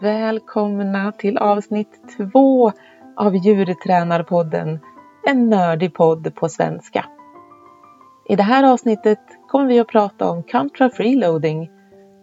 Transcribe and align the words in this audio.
Välkomna 0.00 1.12
till 1.12 1.38
avsnitt 1.38 2.00
två 2.16 2.72
av 3.16 3.36
Djurtränarpodden, 3.36 4.78
en 5.26 5.50
nördig 5.50 5.94
podd 5.94 6.34
på 6.34 6.48
svenska. 6.48 7.04
I 8.28 8.36
det 8.36 8.42
här 8.42 8.72
avsnittet 8.72 9.20
kommer 9.48 9.66
vi 9.66 9.80
att 9.80 9.88
prata 9.88 10.30
om 10.30 10.42
contra 10.42 10.90
freeloading, 10.90 11.70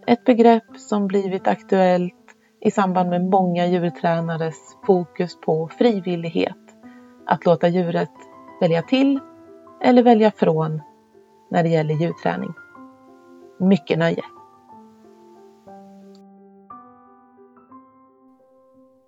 ett 0.07 0.25
begrepp 0.25 0.77
som 0.77 1.07
blivit 1.07 1.47
aktuellt 1.47 2.13
i 2.61 2.71
samband 2.71 3.09
med 3.09 3.25
många 3.25 3.65
djurtränares 3.67 4.77
fokus 4.85 5.39
på 5.41 5.69
frivillighet, 5.77 6.57
att 7.25 7.45
låta 7.45 7.67
djuret 7.67 8.11
välja 8.61 8.81
till 8.81 9.19
eller 9.81 10.03
välja 10.03 10.31
från 10.31 10.81
när 11.51 11.63
det 11.63 11.69
gäller 11.69 11.95
djurträning. 11.95 12.53
Mycket 13.59 13.99
nöje! 13.99 14.23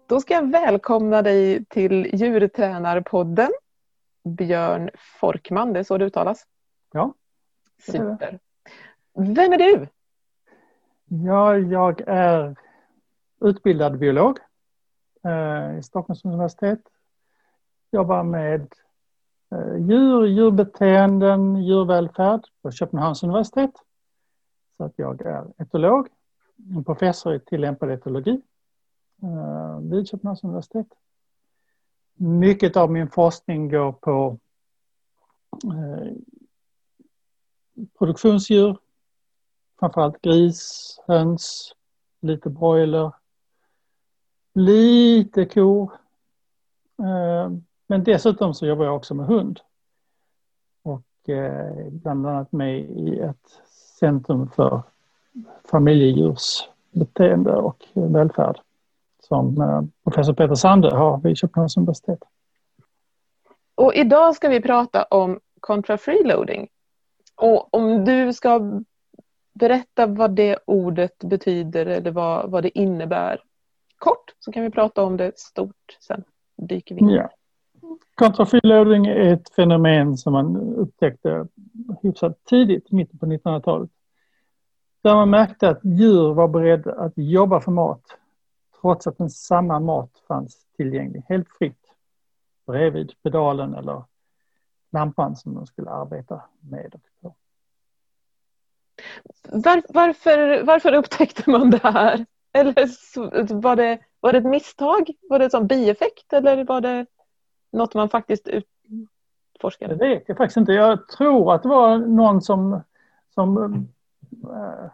Då 0.08 0.20
ska 0.20 0.34
jag 0.34 0.52
välkomna 0.52 1.22
dig 1.22 1.66
till 1.66 2.10
Djurtränarpodden. 2.14 3.52
Björn 4.24 4.90
Forkman, 5.20 5.74
det 5.74 5.80
är 5.80 5.84
så 5.84 5.98
det 5.98 6.06
uttalas? 6.06 6.48
Ja. 6.92 7.14
Super. 7.82 8.40
Vem 9.14 9.54
är 9.54 9.58
du? 9.58 9.88
Ja, 11.06 11.58
jag 11.58 12.02
är 12.08 12.56
utbildad 13.42 14.00
biolog 14.00 14.40
eh, 15.24 15.78
i 15.78 15.84
Stockholms 15.84 16.26
universitet. 16.26 16.82
Jobbar 17.92 18.24
med 18.24 18.74
eh, 19.52 19.78
djur, 19.78 20.26
djurbeteenden, 20.26 21.56
djurvälfärd 21.56 22.42
på 22.62 22.72
Köpenhamns 22.72 23.24
universitet. 23.24 23.74
Så 24.78 24.84
att 24.84 24.94
jag 24.96 25.22
är 25.22 25.46
etolog, 25.58 26.08
en 26.76 26.84
professor 26.84 27.36
i 27.36 27.40
tillämpad 27.40 27.92
etologi 27.92 28.42
Eh, 29.24 29.80
vid 29.80 30.08
Köpenhamns 30.08 30.44
universitet. 30.44 30.88
Mycket 32.14 32.78
av 32.78 32.92
min 32.92 33.10
forskning 33.10 33.70
går 33.70 33.92
på 33.92 34.40
eh, 35.64 36.14
produktionsdjur, 37.98 38.78
framförallt 39.80 40.22
gris, 40.22 41.00
höns, 41.08 41.76
lite 42.20 42.50
broiler, 42.50 43.12
lite 44.54 45.46
kor. 45.46 45.92
Eh, 47.00 47.52
men 47.88 48.04
dessutom 48.04 48.54
så 48.54 48.66
jobbar 48.66 48.86
jag 48.86 48.96
också 48.96 49.14
med 49.14 49.26
hund. 49.26 49.60
Och 50.82 51.30
eh, 51.30 51.88
bland 51.92 52.28
annat 52.28 52.52
med 52.52 52.80
i 52.80 53.20
ett 53.20 53.62
centrum 54.00 54.50
för 54.50 54.84
familjedjursbeteende 55.64 57.56
och 57.56 57.86
välfärd 57.94 58.60
som 59.28 59.62
eh, 59.62 59.82
professor 60.04 60.34
Peter 60.34 60.56
Sande 60.56 60.96
har 60.96 61.18
vid 61.18 61.38
Köpenhamns 61.38 61.78
universitet. 61.78 62.20
Och 63.76 63.94
idag 63.96 64.36
ska 64.36 64.50
vi 64.50 64.62
prata 64.62 65.04
om 65.04 65.40
contra 65.60 65.98
freeloading. 65.98 66.68
Och 67.36 67.74
om 67.74 68.06
du 68.06 68.34
ska 68.34 68.82
berätta 69.54 70.06
vad 70.08 70.32
det 70.36 70.58
ordet 70.66 71.18
betyder 71.20 71.86
eller 71.86 72.12
vad, 72.12 72.52
vad 72.52 72.64
det 72.64 72.80
innebär 72.80 73.42
kort 73.98 74.34
så 74.40 74.52
kan 74.52 74.64
vi 74.64 74.70
prata 74.70 75.04
om 75.04 75.18
det 75.18 75.40
stort 75.40 75.98
sen. 76.00 76.24
Dyker 76.58 76.96
vi 76.96 77.02
in. 77.02 77.10
Ja. 77.10 77.30
Contra 78.16 78.46
freeloading 78.46 79.06
är 79.06 79.34
ett 79.34 79.50
fenomen 79.50 80.18
som 80.18 80.34
man 80.34 80.58
upptäckte 80.58 81.48
hyfsat 82.02 82.46
tidigt, 82.46 82.92
mitten 82.92 83.20
på 83.20 83.26
1900-talet. 83.26 83.90
Där 85.02 85.16
man 85.16 85.30
märkte 85.30 85.70
att 85.70 85.80
djur 85.84 86.34
var 86.34 86.48
beredda 86.48 86.94
att 86.94 87.14
jobba 87.16 87.62
för 87.62 87.72
mat 87.72 88.02
trots 88.86 89.08
att 89.08 89.20
en 89.20 89.30
samma 89.30 89.80
mat 89.80 90.12
fanns 90.28 90.66
tillgänglig 90.78 91.24
helt 91.30 91.50
fritt 91.50 91.86
bredvid 92.68 93.14
pedalen 93.24 93.74
eller 93.74 94.04
lampan 94.92 95.36
som 95.36 95.54
de 95.54 95.68
skulle 95.68 95.90
arbeta 95.90 96.42
med. 96.60 96.96
Var, 99.44 99.84
varför, 99.94 100.64
varför 100.64 100.94
upptäckte 100.94 101.50
man 101.50 101.70
det 101.70 101.84
här? 101.84 102.26
Eller 102.54 102.74
var 103.62 103.76
det, 103.76 104.00
var 104.20 104.32
det 104.32 104.38
ett 104.38 104.46
misstag? 104.46 105.10
Var 105.30 105.40
det 105.40 105.54
en 105.54 105.68
bieffekt 105.68 106.34
eller 106.34 106.64
var 106.64 106.82
det 106.82 107.06
något 107.72 107.94
man 107.94 108.10
faktiskt 108.10 108.48
utforskade? 108.48 109.96
Det 109.96 110.08
vet 110.08 110.24
jag 110.28 110.38
faktiskt 110.38 110.58
inte. 110.58 110.74
Jag 110.74 111.08
tror 111.08 111.54
att 111.54 111.64
det 111.64 111.70
var 111.70 111.98
någon 111.98 112.42
som, 112.42 112.82
som 113.34 113.58
äh, 114.44 114.92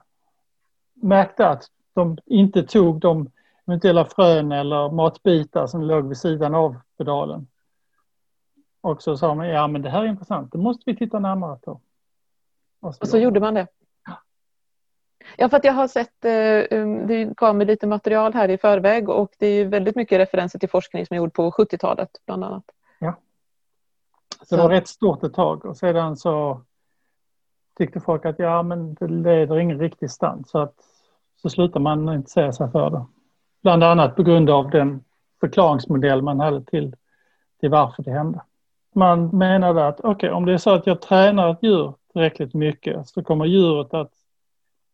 märkte 0.94 1.48
att 1.48 1.64
de 1.94 2.18
inte 2.26 2.64
tog 2.64 3.00
de 3.00 3.32
eventuella 3.68 4.06
frön 4.06 4.52
eller 4.52 4.92
matbitar 4.92 5.68
som 5.68 5.82
låg 5.82 6.08
vid 6.08 6.18
sidan 6.18 6.56
av 6.56 6.76
pedalen. 6.98 7.48
Och 8.82 9.02
så 9.02 9.18
sa 9.18 9.36
man, 9.36 9.48
ja 9.48 9.68
men 9.68 9.82
det 9.82 9.90
här 9.90 10.04
är 10.04 10.08
intressant, 10.08 10.52
det 10.52 10.58
måste 10.58 10.84
vi 10.86 10.96
titta 10.96 11.20
närmare 11.20 11.58
på. 11.58 11.82
Och 12.80 12.96
så, 12.96 13.02
och 13.02 13.08
så 13.08 13.18
gjorde 13.18 13.40
man 13.40 13.54
det? 13.54 13.68
Ja, 15.38 15.50
för 15.50 15.58
att 15.58 15.64
jag 15.64 15.74
har 15.74 15.88
sett, 15.88 16.26
eh, 16.26 16.86
det 17.08 17.34
gav 17.38 17.56
mig 17.56 17.68
lite 17.68 17.88
material 17.88 18.34
här 18.34 18.50
i 18.50 18.58
förväg 18.58 19.10
och 19.10 19.32
det 19.38 19.48
är 19.48 19.66
väldigt 19.66 19.96
mycket 19.96 20.20
referenser 20.20 20.60
till 20.60 20.70
forskning 20.70 21.06
som 21.06 21.14
är 21.14 21.18
gjord 21.18 21.34
på 21.34 21.52
70-talet 21.52 22.10
bland 22.26 22.44
annat. 22.44 22.64
Ja. 23.00 23.16
Så 24.42 24.56
det 24.56 24.62
var 24.62 24.70
rätt 24.70 24.88
stort 24.88 25.24
ett 25.24 25.34
tag 25.34 25.66
och 25.66 25.78
sedan 25.78 26.18
så 26.18 26.62
tyckte 27.78 28.00
folk 28.00 28.26
att 28.26 28.40
ja 28.40 28.64
men 28.64 28.94
det 28.94 29.08
leder 29.08 29.60
ingen 29.60 29.80
riktig 29.80 30.12
stand 30.12 30.48
så 30.48 30.60
att 30.60 30.76
så 31.42 31.50
slutar 31.50 31.80
man 31.80 32.14
intressera 32.14 32.54
sig 32.54 32.72
för 32.72 32.90
det. 32.90 33.06
Bland 33.62 33.84
annat 33.84 34.16
på 34.16 34.24
grund 34.24 34.50
av 34.50 34.70
den 34.70 35.04
förklaringsmodell 35.40 36.22
man 36.22 36.40
hade 36.40 36.64
till, 36.64 36.96
till 37.60 37.70
varför 37.70 38.04
det 38.04 38.12
hände. 38.12 38.42
Man 38.96 39.38
menade 39.38 39.88
att 39.88 40.00
okej, 40.00 40.12
okay, 40.12 40.30
om 40.30 40.46
det 40.46 40.54
är 40.54 40.58
så 40.58 40.70
att 40.70 40.88
jag 40.88 41.02
tränar 41.02 41.52
ett 41.52 41.64
djur 41.64 41.94
tillräckligt 42.12 42.54
mycket 42.54 43.08
så 43.08 43.24
kommer 43.24 43.46
djuret 43.46 43.94
att 43.94 44.12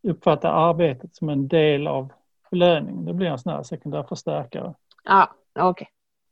uppfatta 0.04 0.52
arbetet 0.52 1.16
som 1.16 1.30
en 1.30 1.48
del 1.48 1.88
av 1.88 2.10
belöningen. 2.52 3.06
Det 3.06 3.14
blir 3.14 3.28
en 3.28 3.40
sån 3.40 3.54
här 3.54 3.64
sekundär 3.64 4.04
förstärkare. 4.04 4.74
Ja, 5.04 5.30
okej. 5.54 5.70
Okay. 5.70 5.88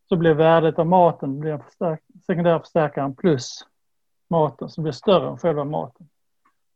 Så 0.10 0.16
blir 0.16 0.34
värdet 0.34 0.80
av 0.80 0.88
maten 0.88 1.40
blir 1.40 1.52
en 1.52 1.64
förstärk 1.64 2.02
sekundär 2.26 2.60
förstärkaren 2.60 3.16
plus 3.16 3.66
maten 4.28 4.70
som 4.70 4.84
blir 4.84 4.94
större 4.94 5.30
än 5.30 5.38
själva 5.38 5.64
maten. 5.64 6.10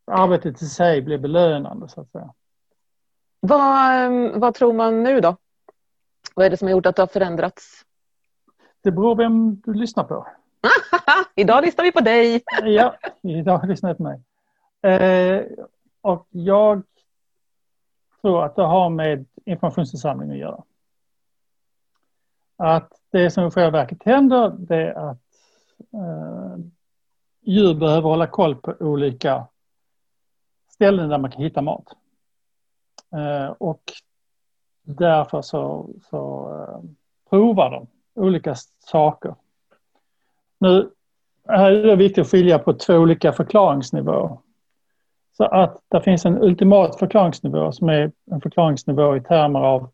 Arbetet 0.06 0.62
i 0.62 0.66
sig 0.66 1.02
blir 1.02 1.18
belönande 1.18 1.88
så 1.88 2.00
att 2.00 2.10
säga. 2.10 2.34
Vad, 3.40 4.40
vad 4.40 4.54
tror 4.54 4.72
man 4.72 5.02
nu 5.02 5.20
då? 5.20 5.36
Vad 6.40 6.46
är 6.46 6.50
det 6.50 6.56
som 6.56 6.68
har 6.68 6.72
gjort 6.72 6.86
att 6.86 6.96
det 6.96 7.02
har 7.02 7.06
förändrats? 7.06 7.84
Det 8.82 8.90
beror 8.90 9.16
vem 9.16 9.60
du 9.60 9.74
lyssnar 9.74 10.04
på. 10.04 10.26
idag 11.34 11.64
lyssnar 11.64 11.84
vi 11.84 11.92
på 11.92 12.00
dig. 12.00 12.42
ja, 12.62 12.96
idag 13.22 13.68
lyssnar 13.68 13.90
jag 13.90 13.96
på 13.96 14.02
mig. 14.02 14.20
Eh, 14.82 15.42
och 16.00 16.26
jag 16.30 16.82
tror 18.20 18.44
att 18.44 18.56
det 18.56 18.62
har 18.62 18.90
med 18.90 19.26
informationsinsamling 19.44 20.30
att 20.30 20.38
göra. 20.38 20.62
Att 22.56 22.92
det 23.10 23.30
som 23.30 23.46
i 23.46 23.50
själva 23.50 23.78
verket 23.78 24.02
händer 24.02 24.56
det 24.58 24.76
är 24.76 25.10
att 25.10 25.18
eh, 25.92 26.58
djur 27.40 27.74
behöver 27.74 28.08
hålla 28.08 28.26
koll 28.26 28.56
på 28.56 28.74
olika 28.80 29.46
ställen 30.68 31.08
där 31.08 31.18
man 31.18 31.30
kan 31.30 31.42
hitta 31.42 31.62
mat. 31.62 31.96
Eh, 33.12 33.50
och 33.58 33.82
därför 34.98 35.42
så, 35.42 35.90
så 36.10 36.50
eh, 36.54 36.90
provar 37.30 37.70
de 37.70 37.86
olika 38.14 38.54
saker. 38.78 39.34
Nu 40.58 40.90
här 41.48 41.72
är 41.72 41.86
det 41.86 41.96
viktigt 41.96 42.22
att 42.22 42.30
skilja 42.30 42.58
på 42.58 42.72
två 42.72 42.94
olika 42.94 43.32
förklaringsnivåer. 43.32 44.38
Så 45.36 45.44
att 45.44 45.80
det 45.88 46.02
finns 46.02 46.26
en 46.26 46.42
ultimat 46.42 46.98
förklaringsnivå 46.98 47.72
som 47.72 47.88
är 47.88 48.12
en 48.30 48.40
förklaringsnivå 48.40 49.16
i 49.16 49.20
termer 49.20 49.60
av 49.60 49.90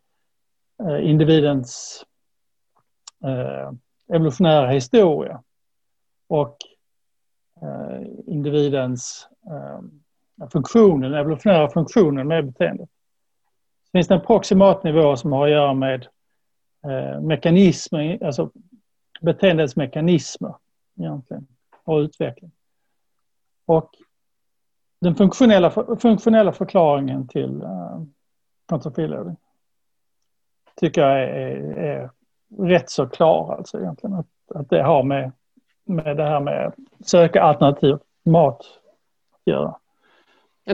eh, 0.82 1.10
individens 1.10 2.02
eh, 3.24 3.72
evolutionära 4.14 4.70
historia 4.70 5.42
och 6.28 6.56
eh, 7.62 8.06
individens 8.26 9.28
eh, 9.46 10.48
funktion, 10.50 11.04
evolutionära 11.04 11.70
funktionen 11.70 12.28
med 12.28 12.46
beteendet. 12.46 12.88
Finns 13.96 14.08
det 14.08 14.14
en 14.14 14.20
proximat 14.20 14.84
nivå 14.84 15.16
som 15.16 15.32
har 15.32 15.44
att 15.44 15.52
göra 15.52 15.74
med 15.74 16.06
eh, 16.84 17.20
mekanismer, 17.20 18.24
alltså 18.24 18.50
beteendets 19.20 19.76
mekanismer 19.76 20.54
egentligen 20.98 21.46
och 21.84 21.98
utveckling. 21.98 22.50
Och 23.66 23.90
den 25.00 25.14
funktionella, 25.14 25.70
funktionella 26.00 26.52
förklaringen 26.52 27.28
till 27.28 27.62
uh, 27.62 28.02
tycker 30.76 31.00
jag 31.00 31.22
är, 31.22 31.28
är, 31.28 31.76
är, 31.76 32.10
rätt 32.58 32.90
så 32.90 33.06
klar 33.06 33.54
alltså 33.54 33.80
egentligen. 33.80 34.14
Att, 34.16 34.26
att 34.54 34.70
det 34.70 34.82
har 34.82 35.02
med, 35.02 35.32
med 35.84 36.16
det 36.16 36.24
här 36.24 36.40
med 36.40 36.72
söka 37.00 37.42
alternativ 37.42 37.98
mat 38.24 38.60
att 39.32 39.40
göra. 39.44 39.76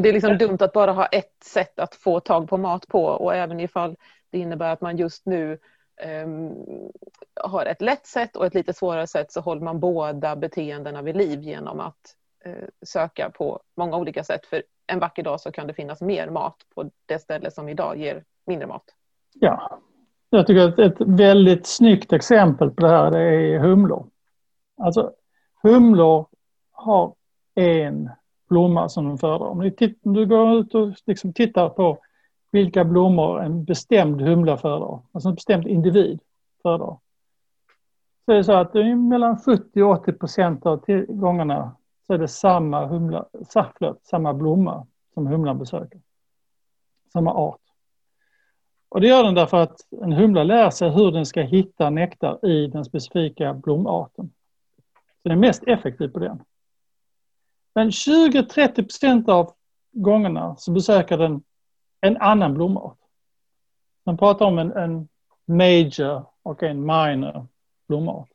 Det 0.01 0.09
är 0.09 0.13
liksom 0.13 0.39
dumt 0.39 0.59
att 0.61 0.73
bara 0.73 0.93
ha 0.93 1.07
ett 1.07 1.45
sätt 1.45 1.79
att 1.79 1.95
få 1.95 2.21
tag 2.21 2.49
på 2.49 2.57
mat 2.57 2.89
på 2.89 3.05
och 3.05 3.35
även 3.35 3.61
ifall 3.61 3.97
det 4.31 4.39
innebär 4.39 4.73
att 4.73 4.81
man 4.81 4.97
just 4.97 5.27
nu 5.27 5.59
um, 6.25 6.55
har 7.41 7.67
ett 7.67 7.83
lätt 7.83 8.07
sätt 8.07 8.37
och 8.37 8.47
ett 8.47 8.55
lite 8.55 8.73
svårare 8.73 9.07
sätt 9.07 9.33
så 9.33 9.41
håller 9.41 9.63
man 9.63 9.81
båda 9.81 10.37
beteendena 10.37 11.03
vid 11.03 11.17
liv 11.17 11.43
genom 11.43 11.81
att 11.81 12.17
uh, 12.47 12.69
söka 12.83 13.31
på 13.31 13.61
många 13.77 13.97
olika 13.97 14.25
sätt. 14.25 14.47
För 14.47 14.63
en 14.87 14.99
vacker 14.99 15.23
dag 15.23 15.41
så 15.41 15.53
kan 15.53 15.67
det 15.67 15.75
finnas 15.75 16.01
mer 16.01 16.31
mat 16.31 16.57
på 16.75 16.91
det 17.07 17.19
ställe 17.19 17.51
som 17.51 17.69
idag 17.69 17.99
ger 17.99 18.25
mindre 18.47 18.67
mat. 18.67 18.85
Ja, 19.35 19.81
jag 20.31 20.47
tycker 20.47 20.69
att 20.69 20.79
ett 20.79 21.01
väldigt 21.01 21.67
snyggt 21.67 22.13
exempel 22.13 22.71
på 22.71 22.83
det 22.83 22.89
här 22.89 23.11
det 23.11 23.21
är 23.21 23.59
humlor. 23.59 24.07
Alltså 24.77 25.13
humlor 25.63 26.27
har 26.73 27.15
en 27.55 28.11
blomma 28.53 28.89
som 28.89 29.05
de 29.05 29.19
föredrar. 29.19 29.47
Om 29.47 29.73
du 30.03 30.27
går 30.27 30.59
ut 30.59 30.75
och 30.75 30.93
liksom 31.07 31.33
tittar 31.33 31.69
på 31.69 31.99
vilka 32.51 32.85
blommor 32.85 33.43
en 33.43 33.65
bestämd 33.65 34.21
humla 34.21 34.57
föredrar, 34.57 35.01
alltså 35.13 35.29
en 35.29 35.35
bestämd 35.35 35.67
individ 35.67 36.21
föredrar. 36.63 36.99
Så 38.25 38.33
är 38.33 38.37
det 38.37 38.45
så 38.45 38.53
att 38.53 38.73
det 38.73 38.81
är 38.81 38.95
mellan 38.95 39.39
70 39.39 39.83
och 39.83 39.91
80 39.91 40.13
procent 40.13 40.67
av 40.67 40.85
gångerna 41.09 41.77
så 42.07 42.15
är 42.15 42.19
det 42.19 42.29
samma, 42.29 42.87
humla, 42.87 43.27
samma 44.03 44.35
blomma 44.35 44.87
som 45.15 45.27
humlan 45.27 45.59
besöker. 45.59 46.01
Samma 47.13 47.35
art. 47.35 47.61
Och 48.89 49.01
det 49.01 49.09
gör 49.09 49.25
den 49.25 49.35
därför 49.35 49.57
att 49.57 49.77
en 50.03 50.13
humla 50.13 50.43
lär 50.43 50.71
sig 50.71 50.91
hur 50.91 51.13
den 51.13 51.27
ska 51.27 51.41
hitta 51.41 51.91
nektar 51.91 52.47
i 52.47 52.67
den 52.67 52.85
specifika 52.85 53.55
blomarten. 53.55 54.31
Så 55.23 55.29
den 55.29 55.33
är 55.33 55.37
mest 55.37 55.63
effektiv 55.67 56.09
på 56.09 56.19
den. 56.19 56.43
Men 57.75 57.91
20-30 57.91 58.75
procent 58.75 59.29
av 59.29 59.53
gångerna 59.93 60.57
så 60.57 60.73
besöker 60.73 61.19
den 61.19 61.43
en 62.01 62.17
annan 62.17 62.55
blomart. 62.55 62.99
Man 64.05 64.17
pratar 64.17 64.47
om 64.47 64.59
en, 64.59 64.73
en 64.73 65.09
major 65.45 66.25
och 66.43 66.63
en 66.63 66.81
minor 66.81 67.47
blomart. 67.89 68.29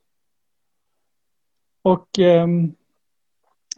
Och 1.81 2.19
eh, 2.19 2.47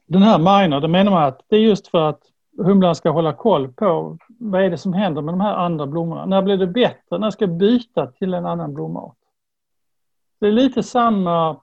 den 0.05 0.21
här 0.21 0.37
minor, 0.37 0.81
det 0.81 0.87
menar 0.87 1.11
man 1.11 1.23
att 1.23 1.41
det 1.47 1.55
är 1.55 1.59
just 1.59 1.87
för 1.87 2.09
att 2.09 2.21
humlan 2.57 2.95
ska 2.95 3.09
hålla 3.09 3.33
koll 3.33 3.73
på 3.73 4.17
vad 4.27 4.63
är 4.63 4.69
det 4.69 4.77
som 4.77 4.93
händer 4.93 5.21
med 5.21 5.33
de 5.33 5.41
här 5.41 5.53
andra 5.53 5.87
blommorna. 5.87 6.25
När 6.25 6.41
blir 6.41 6.57
det 6.57 6.67
bättre? 6.67 7.17
När 7.17 7.31
ska 7.31 7.45
jag 7.45 7.57
byta 7.57 8.07
till 8.07 8.33
en 8.33 8.45
annan 8.45 8.73
blomart? 8.73 9.17
Det 10.39 10.47
är 10.47 10.51
lite 10.51 10.83
samma 10.83 11.61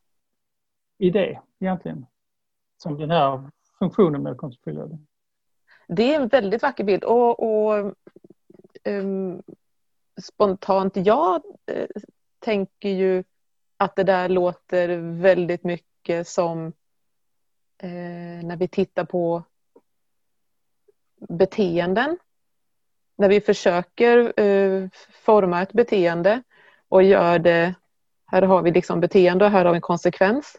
idé 0.98 1.40
egentligen 1.60 2.06
som 2.76 2.98
den 2.98 3.10
här 3.10 3.50
funktionen 3.78 4.22
med 4.22 4.36
konstfyllnader. 4.36 4.98
Det 5.88 6.14
är 6.14 6.20
en 6.20 6.28
väldigt 6.28 6.62
vacker 6.62 6.84
bild 6.84 7.04
och, 7.04 7.40
och 7.40 7.94
um, 8.84 9.42
spontant 10.22 10.96
jag 10.96 11.42
eh, 11.66 11.86
tänker 12.38 12.88
ju 12.88 13.24
att 13.76 13.96
det 13.96 14.04
där 14.04 14.28
låter 14.28 14.98
väldigt 15.20 15.64
mycket 15.64 16.28
som 16.28 16.66
eh, 17.78 18.44
när 18.44 18.56
vi 18.56 18.68
tittar 18.68 19.04
på 19.04 19.42
beteenden. 21.28 22.18
När 23.16 23.28
vi 23.28 23.40
försöker 23.40 24.40
eh, 24.40 24.88
forma 25.24 25.62
ett 25.62 25.72
beteende 25.72 26.42
och 26.88 27.02
gör 27.02 27.38
det, 27.38 27.74
här 28.26 28.42
har 28.42 28.62
vi 28.62 28.70
liksom 28.70 29.00
beteende 29.00 29.44
och 29.44 29.50
här 29.50 29.64
har 29.64 29.72
vi 29.72 29.76
en 29.76 29.80
konsekvens 29.80 30.56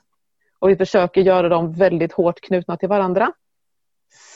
och 0.59 0.69
vi 0.69 0.75
försöker 0.75 1.21
göra 1.21 1.49
dem 1.49 1.71
väldigt 1.71 2.13
hårt 2.13 2.41
knutna 2.41 2.77
till 2.77 2.89
varandra 2.89 3.33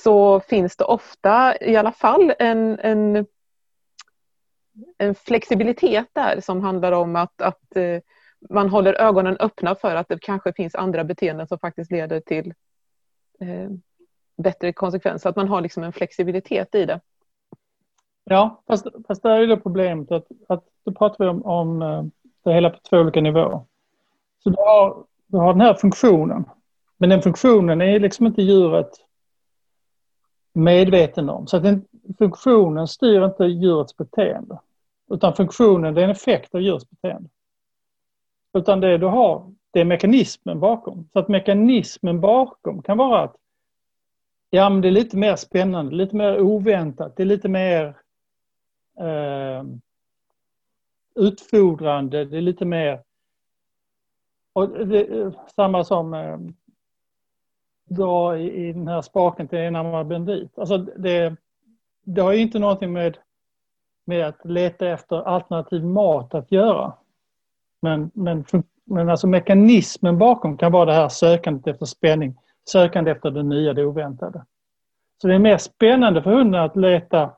så 0.04 0.40
finns 0.40 0.78
det 0.78 0.84
ofta 0.84 1.58
i 1.62 1.76
alla 1.76 1.92
fall 1.92 2.34
en, 2.40 2.80
en, 2.80 3.26
en 4.98 5.16
flexibilitet 5.16 6.08
där 6.14 6.42
som 6.42 6.62
handlar 6.62 6.92
om 6.92 7.16
att, 7.16 7.42
att 7.42 7.76
eh, 7.76 8.00
man 8.50 8.70
håller 8.70 8.94
ögonen 8.94 9.38
öppna 9.40 9.76
för 9.76 9.96
att 9.96 10.08
det 10.08 10.22
kanske 10.22 10.54
finns 10.54 10.76
andra 10.76 11.04
beteenden 11.04 11.48
som 11.48 11.60
faktiskt 11.60 11.92
leder 11.92 12.20
till 12.20 12.54
eh, 13.40 13.70
bättre 14.38 14.74
konsekvenser. 14.74 15.30
Att 15.30 15.36
man 15.36 15.48
har 15.48 15.62
liksom 15.62 15.84
en 15.84 15.94
flexibilitet 15.94 16.76
i 16.76 16.86
det. 16.86 17.00
Ja, 18.24 18.64
fast, 18.68 18.88
fast 19.08 19.24
där 19.24 19.40
är 19.40 19.48
det 19.48 19.58
problemet 19.58 20.12
att, 20.12 20.28
att 20.48 20.64
då 20.86 20.92
pratar 20.92 21.26
vi 21.26 21.30
om, 21.30 21.46
om 21.46 21.82
eh, 21.82 22.04
det 22.44 22.54
hela 22.54 22.70
på 22.70 22.80
två 22.90 22.98
olika 22.98 23.22
nivåer. 23.22 23.62
Så 24.44 24.50
du 24.50 24.56
har 24.58 25.06
du 25.32 25.38
har 25.38 25.54
den 25.54 25.62
här 25.62 25.74
funktionen. 25.74 26.46
Men 26.98 27.10
den 27.10 27.22
funktionen 27.22 27.82
är 27.82 28.00
liksom 28.00 28.26
inte 28.28 28.42
djuret 28.42 28.90
medveten 30.54 31.30
om. 31.30 31.48
Så 31.48 31.58
att 31.58 31.64
den, 31.64 31.86
funktionen 32.18 32.88
styr 32.88 33.26
inte 33.26 33.46
djurets 33.46 33.98
beteende. 33.98 34.60
Utan 35.12 35.36
funktionen 35.36 35.98
är 35.98 36.02
en 36.02 36.10
effekt 36.10 36.56
av 36.56 36.62
djurets 36.62 36.90
beteende. 36.90 37.30
Utan 38.54 38.80
det 38.80 38.98
du 38.98 39.06
har, 39.06 39.54
det 39.72 39.82
är 39.82 39.86
mekanismen 39.86 40.60
bakom. 40.60 41.10
Så 41.14 41.20
att 41.20 41.28
mekanismen 41.28 42.22
bakom 42.22 42.82
kan 42.82 42.98
vara 42.98 43.22
att 43.22 43.36
ja, 44.50 44.70
men 44.70 44.82
det 44.82 44.88
är 44.88 44.92
lite 44.92 45.18
mer 45.18 45.36
spännande, 45.36 45.96
lite 45.96 46.16
mer 46.16 46.40
oväntat, 46.40 47.16
det 47.16 47.24
är 47.24 47.28
lite 47.28 47.50
mer 47.50 47.96
eh, 49.00 49.64
utfordrande, 51.16 52.26
det 52.26 52.38
är 52.38 52.42
lite 52.42 52.66
mer 52.66 53.02
och 54.54 54.70
det, 54.88 55.34
samma 55.56 55.84
som 55.84 56.14
eh, 56.14 56.38
dra 57.96 58.38
i, 58.38 58.68
i 58.68 58.74
den 58.74 58.88
här 58.88 59.02
spaken 59.02 59.48
till 59.48 59.60
enarmad 59.60 60.08
bandit. 60.08 60.60
Alltså 60.60 60.78
det, 60.78 61.36
det 62.04 62.22
har 62.22 62.32
ju 62.32 62.40
inte 62.40 62.60
någonting 62.60 62.94
med, 62.94 63.18
med 64.06 64.28
att 64.28 64.46
leta 64.46 64.88
efter 64.88 65.22
alternativ 65.22 65.86
mat 65.86 66.34
att 66.34 66.52
göra. 66.52 66.94
Men, 67.80 68.12
men, 68.14 68.46
men 68.84 69.10
alltså 69.10 69.28
mekanismen 69.28 70.18
bakom 70.18 70.58
kan 70.58 70.72
vara 70.72 70.86
det 70.86 70.94
här 70.94 71.10
sökandet 71.10 71.68
efter 71.68 71.86
spänning, 71.86 72.36
sökandet 72.70 73.16
efter 73.16 73.32
det 73.32 73.44
nya, 73.44 73.74
det 73.74 73.86
oväntade. 73.86 74.46
Så 75.22 75.28
det 75.28 75.36
är 75.36 75.40
mer 75.40 75.58
spännande 75.58 76.24
för 76.24 76.32
hunden 76.32 76.62
att 76.62 76.76
leta, 76.76 77.32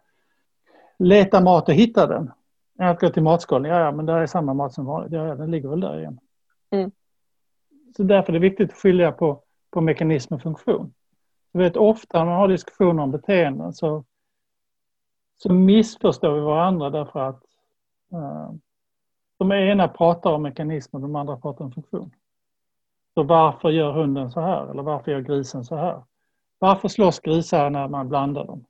leta 1.00 1.42
mat 1.42 1.69
och 1.69 1.75
hitta 1.75 2.07
den. 2.07 2.31
Än 2.80 2.88
att 2.88 3.00
gå 3.00 3.09
till 3.09 3.24
matskålen, 3.24 3.71
ja, 3.71 3.80
ja 3.80 3.92
men 3.92 4.06
det 4.06 4.13
är 4.13 4.25
samma 4.25 4.54
mat 4.54 4.74
som 4.74 4.86
vanligt, 4.86 5.13
ja, 5.13 5.27
ja 5.27 5.36
den 5.36 5.51
ligger 5.51 5.69
väl 5.69 5.80
där 5.80 6.00
igen. 6.00 6.19
Mm. 6.71 6.92
Så 7.95 8.04
därför 8.04 8.34
är 8.34 8.34
det 8.34 8.50
viktigt 8.50 8.72
att 8.72 8.78
skilja 8.78 9.12
på, 9.12 9.44
på 9.69 9.81
mekanism 9.81 10.34
och 10.34 10.42
funktion. 10.42 10.94
Jag 11.51 11.62
vet 11.62 11.78
ofta 11.78 12.18
när 12.18 12.25
man 12.25 12.36
har 12.36 12.48
diskussioner 12.48 13.04
om 13.04 13.12
beteenden 13.12 13.74
så, 13.74 14.04
så 15.36 15.54
missförstår 15.54 16.34
vi 16.34 16.40
varandra 16.40 16.90
därför 16.90 17.19
att 17.19 17.44
eh, 18.12 18.51
de 19.38 19.51
ena 19.51 19.88
pratar 19.88 20.31
om 20.31 20.42
mekanism 20.42 20.95
och 20.95 21.02
de 21.02 21.16
andra 21.16 21.38
pratar 21.38 21.66
om 21.66 21.71
funktion. 21.71 22.12
Så 23.14 23.23
varför 23.23 23.69
gör 23.69 23.92
hunden 23.92 24.31
så 24.31 24.42
här? 24.42 24.71
Eller 24.71 24.83
varför 24.83 25.12
gör 25.12 25.21
grisen 25.21 25.66
så 25.66 25.76
här? 25.76 26.04
Varför 26.59 26.88
slåss 26.88 27.19
grisar 27.19 27.69
när 27.69 27.88
man 27.88 28.09
blandar 28.09 28.45
dem? 28.45 28.66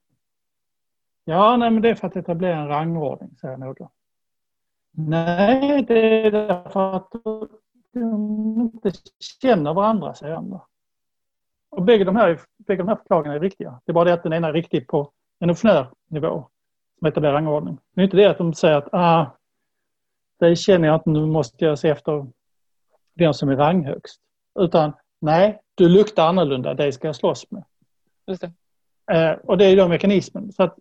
Ja, 1.26 1.58
nej, 1.58 1.72
men 1.72 1.82
det 1.82 1.90
är 1.90 1.96
för 1.96 2.08
att 2.08 2.16
etablera 2.16 2.58
en 2.58 2.68
rangordning, 2.68 3.36
säger 3.42 3.58
några. 3.58 3.90
Nej, 4.92 5.84
det 5.88 6.26
är 6.28 6.32
därför 6.32 6.96
att 6.96 7.12
de 8.00 8.62
inte 8.62 8.92
känner 9.42 9.74
varandra, 9.74 10.14
säger 10.14 10.36
andra. 10.36 10.62
Och 11.70 11.84
bägge 11.84 12.04
de, 12.04 12.16
här, 12.16 12.40
bägge 12.58 12.82
de 12.82 12.88
här 12.88 12.96
förklaringarna 12.96 13.36
är 13.36 13.40
riktiga. 13.40 13.82
Det 13.86 13.92
är 13.92 13.94
bara 13.94 14.06
det 14.06 14.14
att 14.14 14.24
den 14.24 14.34
ena 14.34 14.48
är 14.48 14.54
riktig 14.54 14.88
på 14.88 15.12
en 15.40 15.50
evolutionär 15.50 15.90
nivå, 16.08 16.50
som 17.00 17.08
etablerar 17.08 17.34
rangordning. 17.34 17.78
Det 17.94 18.02
är 18.02 18.06
inte 18.06 18.18
det 18.18 18.26
att 18.26 18.38
de 18.38 18.54
säger 18.54 18.76
att 18.76 18.90
ah, 18.92 19.38
det 20.40 20.56
känner 20.56 20.88
jag 20.88 20.96
inte, 20.96 21.10
nu 21.10 21.26
måste 21.26 21.66
jag 21.66 21.80
se 21.80 21.90
efter 21.90 22.28
vem 23.14 23.34
som 23.34 23.50
är 23.50 23.56
ranghögst. 23.56 24.22
Utan 24.60 24.94
nej, 25.20 25.62
du 25.76 25.90
luktar 25.90 26.28
annorlunda, 26.28 26.74
dig 26.74 26.92
ska 26.92 27.08
jag 27.08 27.16
slåss 27.16 27.52
med. 27.52 27.64
Det. 28.26 28.52
Eh, 29.12 29.32
och 29.32 29.58
det 29.58 29.66
är 29.66 29.78
då 29.78 29.88
mekanismen. 29.88 30.52
Så 30.52 30.64
att 30.64 30.76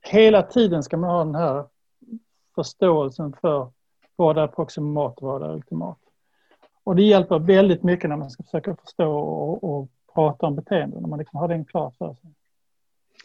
hela 0.00 0.42
tiden 0.42 0.82
ska 0.82 0.96
man 0.96 1.10
ha 1.10 1.24
den 1.24 1.34
här 1.34 1.64
förståelsen 2.54 3.32
för 3.40 3.70
vad 4.16 4.38
är 4.38 4.46
proximat 4.46 5.18
och 5.18 5.28
vad 5.28 5.42
är 5.42 5.54
ultimat. 5.54 5.98
Och 6.84 6.96
det 6.96 7.02
hjälper 7.02 7.38
väldigt 7.38 7.82
mycket 7.82 8.10
när 8.10 8.16
man 8.16 8.30
ska 8.30 8.42
försöka 8.42 8.76
förstå 8.76 9.12
och, 9.18 9.64
och 9.64 9.88
prata 10.14 10.46
om 10.46 10.56
beteenden, 10.56 11.02
när 11.02 11.08
man 11.08 11.18
liksom 11.18 11.38
har 11.38 11.48
den 11.48 11.64
klart 11.64 11.96
för 11.96 12.14
sig. 12.14 12.30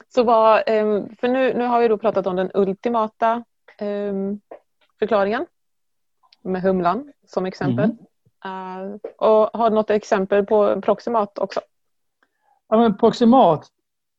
Så 0.08 0.24
vad, 0.24 0.64
ehm, 0.66 1.16
för 1.16 1.28
nu, 1.28 1.54
nu 1.54 1.66
har 1.66 1.80
vi 1.80 1.88
då 1.88 1.98
pratat 1.98 2.28
om 2.28 2.36
den 2.36 2.52
ultimata 2.54 3.44
um, 3.82 4.42
förklaringen 5.00 5.46
med 6.42 6.62
humlan 6.62 7.14
som 7.26 7.46
exempel. 7.46 7.86
Mm. 7.86 7.98
Uh, 8.46 8.96
och 9.18 9.60
har 9.60 9.70
du 9.70 9.76
något 9.76 9.90
exempel 9.90 10.46
på 10.46 10.82
proximat 10.82 11.40
också? 11.40 11.60
Ja, 12.68 12.78
men 12.78 12.98
proximat 12.98 13.68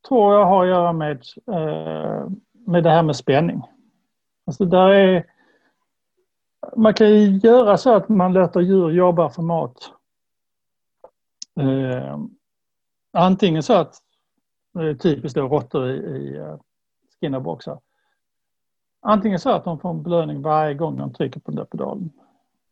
tror 0.09 0.35
jag 0.35 0.45
har 0.45 0.63
att 0.63 0.69
göra 0.69 0.93
med, 0.93 1.23
uh, 1.51 2.29
med 2.53 2.83
det 2.85 2.91
här 2.91 3.03
med 3.03 3.17
spänning. 3.17 3.63
Alltså 4.47 4.65
där 4.65 4.91
är 4.91 5.25
man 6.77 6.95
kan 6.95 7.11
ju 7.11 7.37
göra 7.37 7.77
så 7.77 7.95
att 7.95 8.09
man 8.09 8.33
låter 8.33 8.61
djur 8.61 8.91
jobba 8.91 9.31
för 9.31 9.43
mat. 9.43 9.93
Eh, 11.61 12.19
antingen 13.13 13.63
så 13.63 13.73
att 13.73 14.03
Det 14.75 14.89
är 14.89 14.95
typiskt 14.95 15.37
då 15.37 15.49
råttor 15.49 15.91
i, 15.91 15.95
i 15.95 16.37
eh, 16.37 16.57
skinnerboxar. 17.21 17.81
Antingen 19.01 19.39
så 19.39 19.51
att 19.51 19.65
de 19.65 19.81
får 19.81 19.91
en 19.91 20.03
belöning 20.03 20.43
varje 20.43 20.75
gång 20.75 20.97
de 20.97 21.13
trycker 21.13 21.41
på 21.41 21.51
den 21.51 21.57
där 21.57 21.65
pedalen. 21.65 22.11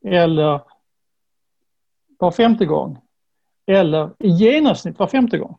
Eller 0.05 0.61
var 2.19 2.31
femte 2.31 2.67
gång. 2.67 2.99
Eller 3.67 4.11
i 4.19 4.29
genomsnitt 4.29 4.99
var 4.99 5.07
femte 5.07 5.39
gång. 5.39 5.59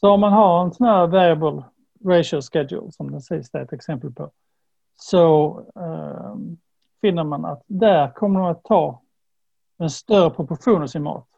Så 0.00 0.10
om 0.10 0.20
man 0.20 0.32
har 0.32 0.64
en 0.64 0.72
sån 0.72 0.86
här 0.86 1.06
variable 1.06 1.64
ratio 2.04 2.40
schedule 2.40 2.92
som 2.92 3.10
den 3.10 3.20
sista 3.20 3.58
är 3.58 3.62
ett 3.62 3.72
exempel 3.72 4.12
på. 4.12 4.30
Så 4.96 5.50
um, 5.74 6.58
finner 7.00 7.24
man 7.24 7.44
att 7.44 7.62
där 7.66 8.10
kommer 8.10 8.40
de 8.40 8.48
att 8.48 8.64
ta 8.64 9.02
en 9.78 9.90
större 9.90 10.30
proportion 10.30 10.82
av 10.82 10.86
sin 10.86 11.02
mat. 11.02 11.28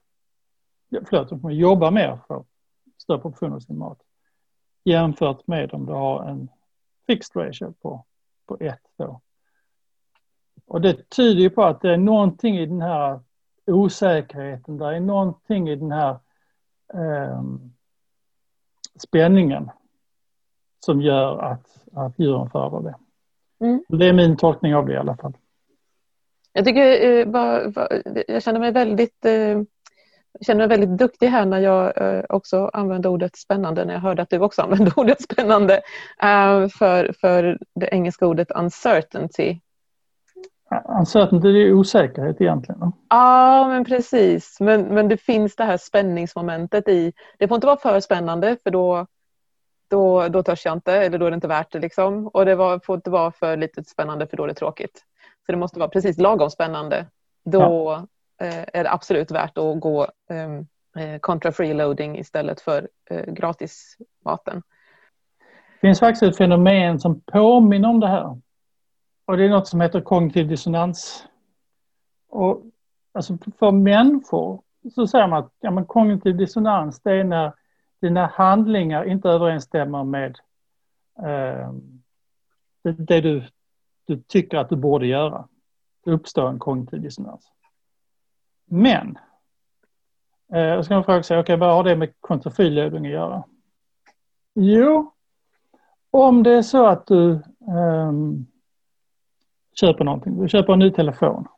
Förlåt, 0.91 1.29
de 1.29 1.41
kommer 1.41 1.55
jobba 1.55 1.91
mer 1.91 2.19
för 2.27 2.45
större 2.99 3.19
proportion 3.19 3.53
av 3.53 3.61
sin 3.61 3.79
mat. 3.79 3.99
Jämfört 4.85 5.47
med 5.47 5.75
om 5.75 5.87
du 5.87 5.93
har 5.93 6.25
en 6.25 6.49
fixed 7.07 7.43
ratio 7.43 7.73
på, 7.83 8.05
på 8.47 8.57
ett 8.61 8.83
då. 8.97 9.21
Och 10.67 10.81
det 10.81 11.11
tyder 11.11 11.41
ju 11.41 11.51
på 11.51 11.63
att 11.63 11.81
det 11.81 11.93
är 11.93 11.97
någonting 11.97 12.59
i 12.59 12.67
den 12.67 12.81
här 12.83 13.21
osäkerheten, 13.67 14.79
det 14.79 14.97
är 14.97 15.01
någonting 15.01 15.69
i 15.69 15.77
den 15.77 15.93
här 15.93 16.19
eh, 16.95 17.43
spänningen 18.99 19.71
som 20.81 21.01
gör 21.03 21.39
att, 21.39 21.85
att 21.93 22.19
djuren 22.19 22.51
föredrar 22.51 22.83
det. 22.83 22.95
Mm. 23.67 23.85
Det 23.89 24.09
är 24.09 24.13
min 24.13 24.37
tolkning 24.37 24.75
av 24.75 24.87
det 24.87 24.93
i 24.93 24.97
alla 24.97 25.17
fall. 25.17 25.33
Jag 26.53 26.65
tycker 26.65 26.83
eh, 26.83 28.25
jag 28.29 28.43
känner 28.43 28.61
mig 28.61 28.73
väldigt 28.73 29.25
eh, 29.25 29.63
känner 30.41 30.59
mig 30.59 30.69
väldigt 30.69 30.99
duktig 30.99 31.27
här 31.27 31.47
när 31.47 31.59
jag 31.59 32.03
eh, 32.03 32.25
också 32.29 32.71
använde 32.73 33.09
ordet 33.09 33.37
spännande 33.37 33.85
när 33.85 33.95
jag 33.95 34.01
hörde 34.01 34.23
att 34.23 34.31
du 34.31 34.39
också 34.39 34.63
använde 34.63 34.93
ordet 34.97 35.23
spännande 35.23 35.81
för, 36.79 37.13
för 37.21 37.59
det 37.75 37.89
engelska 37.93 38.27
ordet 38.27 38.51
uncertainty. 38.51 39.59
Uncertainty 40.99 41.49
är 41.49 41.73
osäkerhet 41.73 42.41
egentligen. 42.41 42.93
Ja, 43.09 43.69
men 43.69 43.85
precis. 43.85 44.57
Men, 44.61 44.83
men 44.83 45.09
det 45.09 45.17
finns 45.17 45.57
det 45.57 45.65
här 45.65 45.77
spänningsmomentet 45.77 46.89
i, 46.89 47.13
det 47.39 47.49
får 47.49 47.55
inte 47.55 47.67
vara 47.67 47.77
för 47.77 48.01
spännande 48.01 48.57
för 48.63 48.71
då, 48.71 49.07
då, 49.91 50.29
då 50.29 50.43
törs 50.43 50.65
jag 50.65 50.73
inte 50.73 50.93
eller 50.93 51.19
då 51.19 51.27
är 51.27 51.31
det 51.31 51.35
inte 51.35 51.49
värt 51.49 51.73
det. 51.73 51.79
Liksom. 51.79 52.27
Och 52.27 52.45
det 52.45 52.55
var, 52.55 52.79
får 52.79 52.97
inte 52.97 53.11
vara 53.11 53.33
för 53.33 53.57
lite 53.57 53.85
spännande 53.85 54.27
för 54.27 54.37
då 54.37 54.45
är 54.45 54.49
det 54.49 54.55
tråkigt. 54.55 55.05
Så 55.47 55.53
det 55.53 55.59
måste 55.59 55.79
vara 55.79 55.89
precis 55.89 56.19
lagom 56.19 56.51
spännande. 56.51 57.07
Då 57.45 57.61
ja. 57.61 58.07
eh, 58.47 58.65
är 58.73 58.85
det 58.85 58.91
absolut 58.93 59.31
värt 59.31 59.59
att 59.59 59.81
gå 59.81 60.07
ehm, 60.31 60.67
eh, 60.97 61.19
contra 61.21 61.53
freeloading 61.53 62.19
istället 62.19 62.61
för 62.61 62.89
eh, 63.11 63.33
gratismaten. 63.33 64.63
Det 65.81 65.89
finns 65.89 66.01
faktiskt 66.01 66.23
ett 66.23 66.37
fenomen 66.37 67.01
som 67.01 67.21
påminner 67.21 67.89
om 67.89 68.01
det 68.01 68.09
här. 68.09 68.41
Och 69.25 69.37
det 69.37 69.45
är 69.45 69.49
något 69.49 69.69
som 69.69 69.81
heter 69.81 70.01
kognitiv 70.01 70.49
dissonans. 70.49 71.27
Och 72.29 72.63
alltså 73.13 73.39
för 73.59 73.71
människor 73.71 74.63
så 74.95 75.07
säger 75.07 75.27
man 75.27 75.45
att 75.45 75.53
ja, 75.61 75.71
men 75.71 75.87
kognitiv 75.87 76.37
dissonans 76.37 77.01
det 77.01 77.13
är 77.13 77.25
när 77.25 77.53
dina 78.01 78.27
handlingar 78.27 79.05
inte 79.05 79.29
överensstämmer 79.29 80.05
med 80.05 80.39
eh, 81.19 81.73
det, 82.83 82.93
det, 82.93 83.21
du, 83.21 83.45
du 84.07 84.23
tycker 84.23 84.59
att 84.59 84.69
du 84.69 84.77
borde 84.77 85.07
göra. 85.07 85.49
Det 86.05 86.11
uppstår 86.11 86.49
en 86.49 86.59
kognitiv 86.59 87.01
dissonans. 87.01 87.53
Men, 88.67 89.19
eh, 90.53 90.77
då 90.77 90.83
ska 90.83 90.95
man 90.95 91.05
fråga 91.05 91.23
sig, 91.23 91.39
okay, 91.39 91.57
vad 91.57 91.75
har 91.75 91.85
det 91.85 91.97
med 91.97 92.13
kontrafilövning 92.21 93.07
att 93.07 93.13
göra? 93.13 93.45
Jo, 94.55 95.13
om 96.11 96.43
det 96.43 96.55
är 96.55 96.63
så 96.63 96.87
att 96.87 97.07
du 97.07 97.43
um, 98.09 98.47
köper 99.81 100.05
någonting, 100.05 100.43
du 100.43 100.49
köper 100.49 100.73
en 100.73 100.79
ny 100.79 100.91
telefon. 100.91 101.49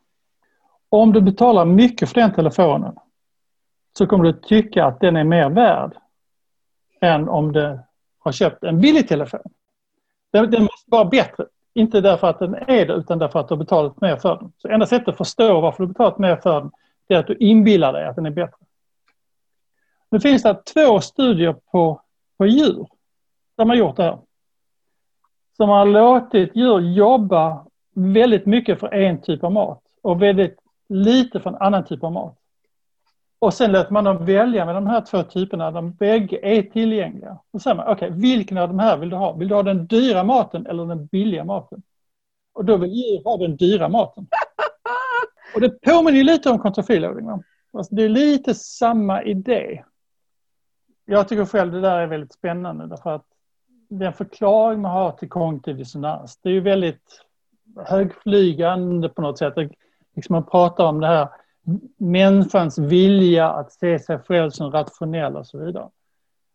Om 0.89 1.13
du 1.13 1.21
betalar 1.21 1.65
mycket 1.65 2.09
för 2.09 2.21
den 2.21 2.33
telefonen 2.33 2.95
så 3.97 4.07
kommer 4.07 4.23
du 4.23 4.33
tycka 4.33 4.85
att 4.85 4.99
den 4.99 5.15
är 5.15 5.23
mer 5.23 5.49
värd 5.49 5.97
än 7.01 7.29
om 7.29 7.51
du 7.51 7.79
har 8.19 8.31
köpt 8.31 8.63
en 8.63 8.81
billig 8.81 9.07
telefon. 9.07 9.53
Den, 10.31 10.51
den 10.51 10.61
måste 10.61 10.91
vara 10.91 11.05
bättre. 11.05 11.45
Inte 11.77 12.01
därför 12.01 12.27
att 12.27 12.39
den 12.39 12.55
är 12.55 12.85
det 12.85 12.93
utan 12.93 13.19
därför 13.19 13.39
att 13.39 13.47
du 13.47 13.53
har 13.53 13.59
betalat 13.59 14.01
mer 14.01 14.15
för 14.15 14.35
den. 14.35 14.51
Så 14.57 14.67
enda 14.67 14.85
sättet 14.85 15.07
att 15.07 15.17
förstå 15.17 15.61
varför 15.61 15.83
du 15.83 15.87
betalat 15.87 16.17
mer 16.17 16.35
för 16.35 16.61
den 16.61 16.71
är 17.07 17.17
att 17.17 17.27
du 17.27 17.35
inbillar 17.39 17.93
dig 17.93 18.05
att 18.05 18.15
den 18.15 18.25
är 18.25 18.29
bättre. 18.29 18.57
Nu 20.09 20.19
finns 20.19 20.43
det 20.43 20.63
två 20.73 21.01
studier 21.01 21.53
på, 21.71 22.01
på 22.37 22.45
djur 22.45 22.87
där 23.57 23.65
man 23.65 23.77
gjort 23.77 23.97
det 23.97 24.03
här. 24.03 24.19
Som 25.57 25.69
har 25.69 25.85
låtit 25.85 26.55
djur 26.55 26.79
jobba 26.79 27.65
väldigt 27.93 28.45
mycket 28.45 28.79
för 28.79 28.93
en 28.93 29.21
typ 29.21 29.43
av 29.43 29.51
mat 29.51 29.83
och 30.01 30.21
väldigt 30.21 30.59
lite 30.89 31.39
för 31.39 31.49
en 31.49 31.55
annan 31.55 31.85
typ 31.85 32.03
av 32.03 32.11
mat. 32.11 32.37
Och 33.45 33.53
sen 33.53 33.71
låter 33.71 33.93
man 33.93 34.03
dem 34.03 34.25
välja 34.25 34.65
med 34.65 34.75
de 34.75 34.87
här 34.87 35.01
två 35.01 35.23
typerna, 35.23 35.71
de 35.71 35.93
bägge 35.93 36.39
är 36.43 36.61
tillgängliga. 36.61 37.39
Då 37.53 37.59
säger 37.59 37.75
man, 37.75 37.87
okej, 37.87 38.07
okay, 38.07 38.21
vilken 38.21 38.57
av 38.57 38.67
de 38.67 38.79
här 38.79 38.97
vill 38.97 39.09
du 39.09 39.15
ha? 39.15 39.33
Vill 39.33 39.47
du 39.47 39.55
ha 39.55 39.63
den 39.63 39.87
dyra 39.87 40.23
maten 40.23 40.65
eller 40.65 40.85
den 40.85 41.05
billiga 41.05 41.43
maten? 41.43 41.83
Och 42.53 42.65
då 42.65 42.77
vill 42.77 42.91
djur 42.91 43.23
ha 43.23 43.37
den 43.37 43.55
dyra 43.55 43.89
maten. 43.89 44.27
Och 45.55 45.61
det 45.61 45.81
påminner 45.81 46.23
lite 46.23 46.49
om 46.49 46.59
kontrafilodling. 46.59 47.29
Alltså 47.73 47.95
det 47.95 48.03
är 48.03 48.09
lite 48.09 48.55
samma 48.55 49.23
idé. 49.23 49.83
Jag 51.05 51.27
tycker 51.27 51.45
själv 51.45 51.71
det 51.71 51.81
där 51.81 51.99
är 51.99 52.07
väldigt 52.07 52.33
spännande 52.33 52.87
därför 52.87 53.15
att 53.15 53.25
den 53.89 54.13
förklaring 54.13 54.81
man 54.81 54.91
har 54.91 55.11
till 55.11 55.29
kognitiv 55.29 55.77
dissonans, 55.77 56.39
det 56.43 56.49
är 56.49 56.53
ju 56.53 56.61
väldigt 56.61 57.21
högflygande 57.85 59.09
på 59.09 59.21
något 59.21 59.37
sätt. 59.37 59.53
Liksom 60.15 60.33
man 60.33 60.45
pratar 60.45 60.85
om 60.85 60.99
det 60.99 61.07
här 61.07 61.27
människans 61.97 62.77
vilja 62.77 63.49
att 63.49 63.71
se 63.71 63.99
sig 63.99 64.19
själv 64.19 64.49
som 64.49 64.71
rationell 64.71 65.35
och 65.35 65.47
så 65.47 65.57
vidare. 65.57 65.89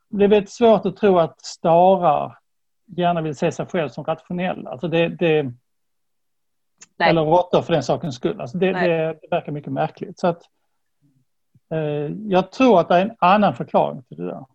Det 0.08 0.24
är 0.24 0.28
väldigt 0.28 0.50
svårt 0.50 0.86
att 0.86 0.96
tro 0.96 1.18
att 1.18 1.44
starar 1.44 2.38
gärna 2.86 3.20
vill 3.20 3.36
se 3.36 3.52
sig 3.52 3.66
själv 3.66 3.88
som 3.88 4.04
rationell. 4.04 4.66
Alltså 4.66 4.88
det, 4.88 5.08
det 5.08 5.52
eller 6.98 7.22
råttor 7.22 7.62
för 7.62 7.72
den 7.72 7.82
sakens 7.82 8.14
skull. 8.14 8.40
Alltså 8.40 8.58
det, 8.58 8.72
det, 8.72 9.18
det, 9.20 9.28
verkar 9.30 9.52
mycket 9.52 9.72
märkligt. 9.72 10.18
Så 10.18 10.26
att, 10.26 10.42
eh, 11.70 12.12
jag 12.28 12.52
tror 12.52 12.80
att 12.80 12.88
det 12.88 12.94
är 12.94 13.02
en 13.02 13.16
annan 13.18 13.54
förklaring 13.54 14.02
till 14.02 14.16
det 14.16 14.26
där. 14.26 14.46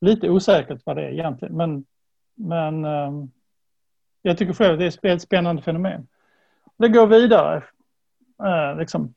Lite 0.00 0.30
osäkert 0.30 0.82
vad 0.84 0.96
det 0.96 1.02
är 1.02 1.10
egentligen 1.10 1.56
men, 1.56 1.84
men 2.34 2.84
eh, 2.84 3.12
jag 4.22 4.38
tycker 4.38 4.52
själv 4.52 4.72
att 4.72 4.78
det 4.78 5.08
är 5.08 5.14
ett 5.16 5.22
spännande 5.22 5.62
fenomen. 5.62 6.06
Det 6.76 6.88
går 6.88 7.06
vidare. 7.06 7.62
Eh, 8.42 8.78
liksom. 8.78 9.14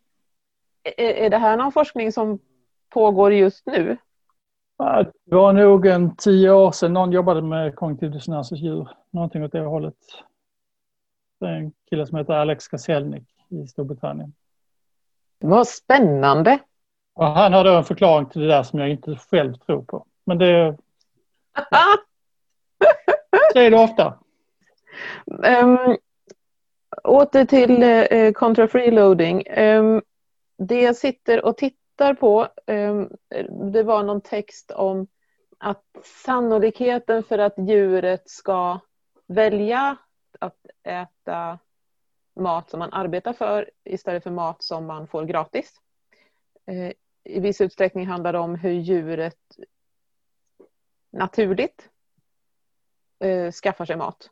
är, 0.83 1.13
är 1.13 1.29
det 1.29 1.37
här 1.37 1.57
någon 1.57 1.71
forskning 1.71 2.11
som 2.11 2.39
pågår 2.89 3.33
just 3.33 3.65
nu? 3.65 3.97
Det 5.25 5.35
var 5.35 5.53
nog 5.53 5.85
en 5.85 6.15
tio 6.15 6.51
år 6.51 6.71
sedan 6.71 6.93
någon 6.93 7.11
jobbade 7.11 7.41
med 7.41 7.75
kognitiv 7.75 8.11
dissonans 8.11 8.49
hos 8.49 8.59
djur. 8.59 8.89
Någonting 9.11 9.43
åt 9.43 9.51
det 9.51 9.59
hållet. 9.59 9.95
Det 11.39 11.45
är 11.45 11.53
en 11.53 11.71
kille 11.89 12.07
som 12.07 12.17
heter 12.17 12.33
Alex 12.33 12.67
Kaselnik 12.67 13.23
i 13.49 13.67
Storbritannien. 13.67 14.33
Vad 15.39 15.67
spännande! 15.67 16.59
Och 17.13 17.25
han 17.25 17.53
har 17.53 17.63
då 17.63 17.77
en 17.77 17.83
förklaring 17.83 18.25
till 18.25 18.41
det 18.41 18.47
där 18.47 18.63
som 18.63 18.79
jag 18.79 18.89
inte 18.89 19.15
själv 19.15 19.53
tror 19.53 19.83
på. 19.83 20.05
Men 20.23 20.37
det... 20.37 20.77
det 23.53 23.65
är 23.65 23.71
det 23.71 23.83
ofta. 23.83 24.19
Um, 25.25 25.97
åter 27.07 27.45
till 27.45 27.83
eh, 27.83 28.31
contra 28.31 28.67
freeloading. 28.67 29.43
Um, 29.57 30.01
det 30.57 30.81
jag 30.81 30.95
sitter 30.95 31.45
och 31.45 31.57
tittar 31.57 32.13
på, 32.13 32.47
um, 32.65 33.09
det 33.71 33.83
var 33.83 34.03
någon 34.03 34.21
text 34.21 34.71
om 34.71 35.07
att 35.57 35.83
sannolikheten 36.03 37.23
för 37.23 37.37
att 37.37 37.53
djuret 37.57 38.29
ska 38.29 38.79
välja 39.27 39.97
att 40.39 40.65
äta 40.83 41.59
mat 42.35 42.69
som 42.69 42.79
man 42.79 42.93
arbetar 42.93 43.33
för 43.33 43.71
istället 43.83 44.23
för 44.23 44.31
mat 44.31 44.63
som 44.63 44.85
man 44.85 45.07
får 45.07 45.25
gratis. 45.25 45.73
Eh, 46.65 46.91
I 47.23 47.39
viss 47.39 47.61
utsträckning 47.61 48.07
handlar 48.07 48.33
det 48.33 48.39
om 48.39 48.55
hur 48.55 48.71
djuret 48.71 49.37
naturligt 51.11 51.89
eh, 53.19 53.51
skaffar 53.51 53.85
sig 53.85 53.95
mat. 53.95 54.29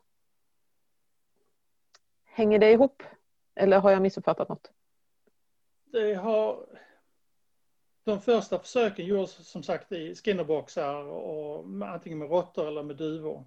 Hänger 2.36 2.58
det 2.58 2.72
ihop? 2.72 3.02
Eller 3.54 3.78
har 3.78 3.90
jag 3.90 4.02
missuppfattat 4.02 4.48
något? 4.48 4.70
Det 5.92 6.14
har... 6.14 6.66
De 8.04 8.20
första 8.20 8.58
försöken 8.58 9.06
gjordes 9.06 9.48
som 9.48 9.62
sagt 9.62 9.92
i 9.92 10.14
skinnerboxar 10.14 10.94
och 10.94 11.64
antingen 11.82 12.18
med 12.18 12.28
råttor 12.28 12.68
eller 12.68 12.82
med 12.82 12.96
duvor. 12.96 13.44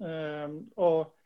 Ehm, 0.00 0.70
och 0.76 1.18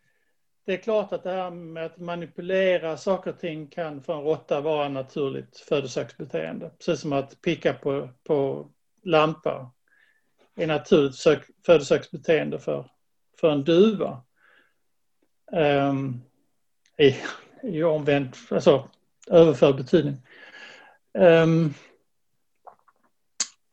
det 0.64 0.72
är 0.72 0.76
klart 0.76 1.12
att 1.12 1.22
det 1.22 1.30
här 1.30 1.50
med 1.50 1.86
att 1.86 1.98
manipulera 1.98 2.96
saker 2.96 3.30
och 3.30 3.38
ting 3.38 3.66
kan 3.66 4.02
för 4.02 4.14
en 4.14 4.22
råtta 4.24 4.60
vara 4.60 4.88
naturligt 4.88 5.58
födosöksbeteende. 5.58 6.70
Precis 6.78 7.00
som 7.00 7.12
att 7.12 7.40
picka 7.40 7.74
på, 7.74 8.08
på 8.24 8.68
lampa 9.02 9.72
är 10.54 10.66
naturligt 10.66 11.16
födosöksbeteende 11.66 12.58
för, 12.58 12.90
för 13.40 13.50
en 13.50 13.64
duva. 13.64 14.22
Um, 15.52 16.22
i, 17.00 17.16
i 17.62 17.82
omvänd, 17.82 18.36
alltså 18.50 18.88
överförd 19.30 19.76
betydning. 19.76 20.16
Um, 21.14 21.74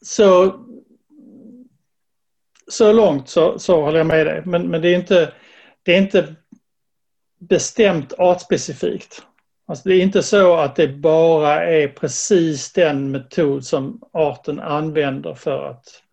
så, 0.01 0.59
så 2.67 2.91
långt 2.93 3.29
så, 3.29 3.59
så 3.59 3.81
håller 3.81 3.97
jag 3.97 4.07
med 4.07 4.25
dig, 4.25 4.41
men, 4.45 4.67
men 4.67 4.81
det, 4.81 4.89
är 4.89 4.95
inte, 4.95 5.33
det 5.83 5.93
är 5.93 6.01
inte 6.01 6.35
bestämt 7.39 8.13
artspecifikt. 8.13 9.23
Alltså 9.65 9.89
det 9.89 9.95
är 9.95 10.01
inte 10.01 10.23
så 10.23 10.55
att 10.55 10.75
det 10.75 10.87
bara 10.87 11.65
är 11.65 11.87
precis 11.87 12.73
den 12.73 13.11
metod 13.11 13.65
som 13.65 14.01
arten 14.13 14.59
använder 14.59 15.33
för 15.33 15.69
att 15.69 16.03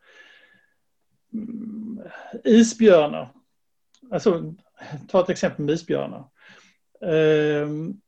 mm, 1.32 2.02
isbjörnar, 2.44 3.32
alltså 4.10 4.54
ta 5.08 5.20
ett 5.20 5.30
exempel 5.30 5.64
med 5.64 5.74
isbjörnar. 5.74 6.24
Um, 7.04 8.00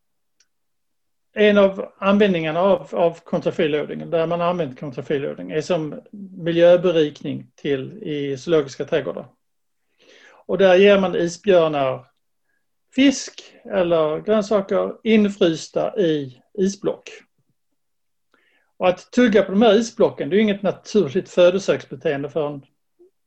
en 1.33 1.59
av 1.59 1.93
användningarna 1.99 2.61
av, 2.61 2.95
av 2.95 3.21
kontrafreeloading, 3.25 4.11
där 4.11 4.27
man 4.27 4.41
använt 4.41 4.81
kontrafreeloading, 4.81 5.51
är 5.51 5.61
som 5.61 6.01
miljöberikning 6.37 7.51
till 7.55 8.03
i 8.03 8.37
zoologiska 8.37 8.85
trädgårdar. 8.85 9.27
Och 10.47 10.59
där 10.59 10.75
ger 10.75 11.01
man 11.01 11.17
isbjörnar 11.17 12.07
fisk 12.95 13.55
eller 13.65 14.21
grönsaker 14.21 14.97
infrysta 15.03 15.99
i 15.99 16.43
isblock. 16.59 17.11
Och 18.77 18.89
att 18.89 19.11
tugga 19.11 19.43
på 19.43 19.53
de 19.53 19.63
här 19.63 19.75
isblocken, 19.75 20.29
det 20.29 20.37
är 20.37 20.41
inget 20.41 20.63
naturligt 20.63 21.29
födosöksbeteende 21.29 22.31
för 22.31 22.47
en, 22.47 22.63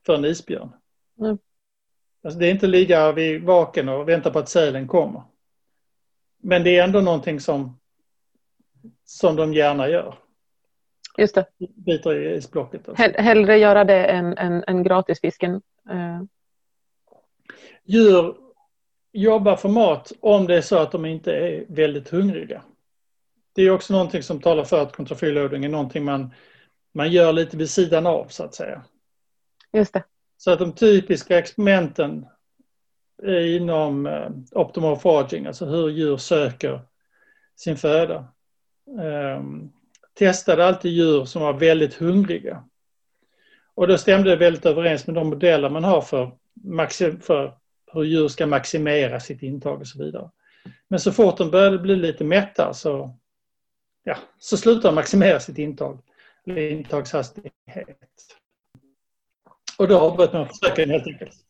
för 0.06 0.16
en 0.16 0.26
isbjörn. 0.26 0.72
Mm. 1.20 1.38
Alltså 2.24 2.40
det 2.40 2.48
är 2.48 2.52
inte 2.52 2.68
ligga 2.68 3.12
vid 3.12 3.44
vaken 3.44 3.90
och 3.90 4.10
vänta 4.10 4.32
på 4.32 4.40
att 4.40 4.50
sälen 4.50 4.88
kommer. 4.88 5.24
Men 6.42 6.64
det 6.64 6.78
är 6.78 6.84
ändå 6.84 7.02
någonting 7.02 7.40
som, 7.40 7.80
som 9.06 9.36
de 9.36 9.54
gärna 9.54 9.90
gör. 9.90 10.16
Just 11.18 11.36
det. 11.36 11.46
Biter 11.76 12.16
i 12.16 12.36
isblocket. 12.36 12.90
Alltså. 12.90 13.04
Hellre 13.22 13.58
göra 13.58 13.84
det 13.84 14.06
än, 14.06 14.38
än, 14.38 14.64
än 14.68 14.84
gratisfisken. 14.84 15.62
Eh. 15.90 16.22
Djur 17.84 18.36
jobbar 19.12 19.56
för 19.56 19.70
mat 19.70 20.12
om 20.20 20.48
det 20.48 20.58
är 20.58 20.62
så 20.62 20.78
att 20.78 20.92
de 20.92 21.06
inte 21.06 21.34
är 21.34 21.66
väldigt 21.68 22.10
hungriga. 22.10 22.64
Det 23.54 23.62
är 23.62 23.72
också 23.72 23.94
någonting 23.94 24.24
som 24.24 24.42
talar 24.42 24.64
för 24.64 24.82
att 24.82 24.96
kontrafreeloading 24.96 25.66
är 25.66 25.70
någonting 25.70 26.06
man, 26.06 26.34
man 26.94 27.12
gör 27.12 27.34
lite 27.34 27.58
vid 27.58 27.70
sidan 27.70 28.08
av 28.08 28.28
så 28.28 28.44
att 28.44 28.56
säga. 28.56 28.84
Just 29.74 29.94
det. 29.94 30.04
Så 30.38 30.52
att 30.52 30.60
de 30.60 30.72
typiska 30.72 31.40
experimenten 31.40 32.26
inom 33.28 34.06
eh, 34.06 34.30
optimal 34.52 34.98
foraging, 34.98 35.46
alltså 35.46 35.66
hur 35.66 35.90
djur 35.90 36.18
söker 36.18 36.82
sin 37.56 37.78
föda. 37.78 38.28
Ehm, 39.02 39.70
testade 40.14 40.66
alltid 40.66 40.92
djur 40.92 41.26
som 41.26 41.42
var 41.42 41.54
väldigt 41.54 41.94
hungriga. 41.94 42.64
Och 43.76 43.88
då 43.88 43.98
stämde 43.98 44.30
det 44.30 44.36
väldigt 44.36 44.66
överens 44.66 45.08
med 45.08 45.16
de 45.16 45.30
modeller 45.30 45.70
man 45.70 45.84
har 45.84 46.02
för, 46.02 46.32
för 47.22 47.54
hur 47.94 48.04
djur 48.04 48.28
ska 48.28 48.48
maximera 48.48 49.20
sitt 49.20 49.44
intag 49.44 49.80
och 49.80 49.88
så 49.88 50.04
vidare. 50.04 50.30
Men 50.88 51.00
så 51.00 51.12
fort 51.12 51.38
de 51.38 51.52
började 51.52 51.78
bli 51.78 51.96
lite 51.96 52.24
mätta 52.24 52.74
så, 52.74 53.16
ja, 54.04 54.18
så 54.38 54.58
slutade 54.58 54.88
de 54.88 54.96
maximera 54.96 55.40
sitt 55.40 55.58
intag, 55.58 56.02
eller 56.46 56.72
intagshastighet. 56.72 57.54
Och 59.78 59.88
då 59.88 60.00
avbröt 60.00 60.34
man 60.34 60.48
försöken 60.48 60.90
helt 60.90 61.08
enkelt. 61.08 61.49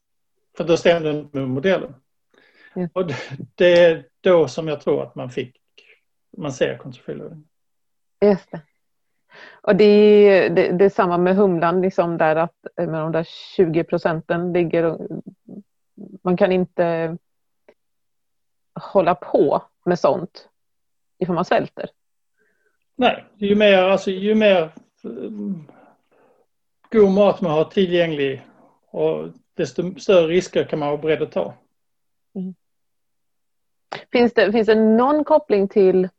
För 0.60 0.63
då 0.63 0.78
stämde 0.78 1.13
det 1.13 1.28
med 1.32 1.48
modellen. 1.48 1.96
Mm. 2.75 2.89
Och 2.94 3.12
det 3.56 3.84
är 3.84 4.06
då 4.22 4.48
som 4.48 4.68
jag 4.68 4.82
tror 4.82 5.04
att 5.04 5.16
man 5.16 5.30
fick, 5.30 5.56
man 6.38 6.51
ser 6.51 6.78
kontrafyllering. 6.78 7.48
Just 8.22 8.52
det. 8.52 8.62
Och 9.62 9.76
det 9.76 9.84
är, 9.84 10.50
det, 10.50 10.72
det 10.72 10.86
är 10.86 10.89
samma 10.89 11.17
med 11.17 11.36
humlan, 11.36 11.82
liksom 11.82 12.17
där 12.17 12.36
att 12.36 12.56
med 12.78 13.02
de 13.02 13.12
där 13.12 13.28
20 13.56 13.84
procenten 13.84 14.54
ligger 14.54 14.98
man 16.24 16.38
kan 16.38 16.52
inte 16.52 17.17
hålla 18.74 19.15
på 19.15 19.63
med 19.86 20.00
sånt 20.00 20.50
ifall 21.19 21.36
man 21.36 21.45
svälter. 21.45 21.89
Nej, 22.95 23.26
ju 23.38 23.56
mer, 23.56 23.84
alltså, 23.84 24.12
ju 24.12 24.36
mer 24.36 24.72
god 26.91 27.12
mat 27.12 27.41
man 27.41 27.52
har 27.52 27.63
tillgänglig 27.63 28.41
och 28.91 29.28
desto 29.60 30.00
större 30.00 30.28
risker 30.28 30.63
kan 30.63 30.80
man 30.80 30.89
vara 30.89 30.98
beredd 30.98 31.22
att 31.22 31.32
ta. 31.32 31.54
Mm. 32.36 32.56
Finns, 34.12 34.34
det, 34.34 34.52
finns 34.52 34.67
det 34.67 34.76
någon 34.76 35.24
koppling 35.24 35.67
till, 35.67 36.10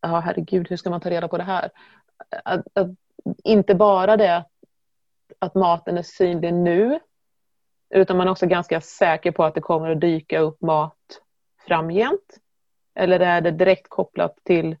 ja 0.00 0.20
herregud 0.20 0.68
hur 0.68 0.76
ska 0.76 0.90
man 0.90 1.00
ta 1.00 1.10
reda 1.10 1.28
på 1.28 1.38
det 1.38 1.44
här? 1.44 1.70
Att, 2.44 2.66
att, 2.72 2.88
inte 3.44 3.74
bara 3.74 4.16
det 4.16 4.36
att, 4.36 4.50
att 5.38 5.54
maten 5.54 5.98
är 5.98 6.02
synlig 6.02 6.54
nu 6.54 7.00
utan 7.90 8.16
man 8.16 8.26
är 8.26 8.30
också 8.30 8.46
ganska 8.46 8.80
säker 8.80 9.32
på 9.32 9.44
att 9.44 9.54
det 9.54 9.60
kommer 9.60 9.90
att 9.90 10.00
dyka 10.00 10.38
upp 10.38 10.62
mat 10.62 11.20
framgent. 11.66 12.38
Eller 12.94 13.20
är 13.20 13.40
det 13.40 13.50
direkt 13.50 13.88
kopplat 13.88 14.38
till 14.44 14.76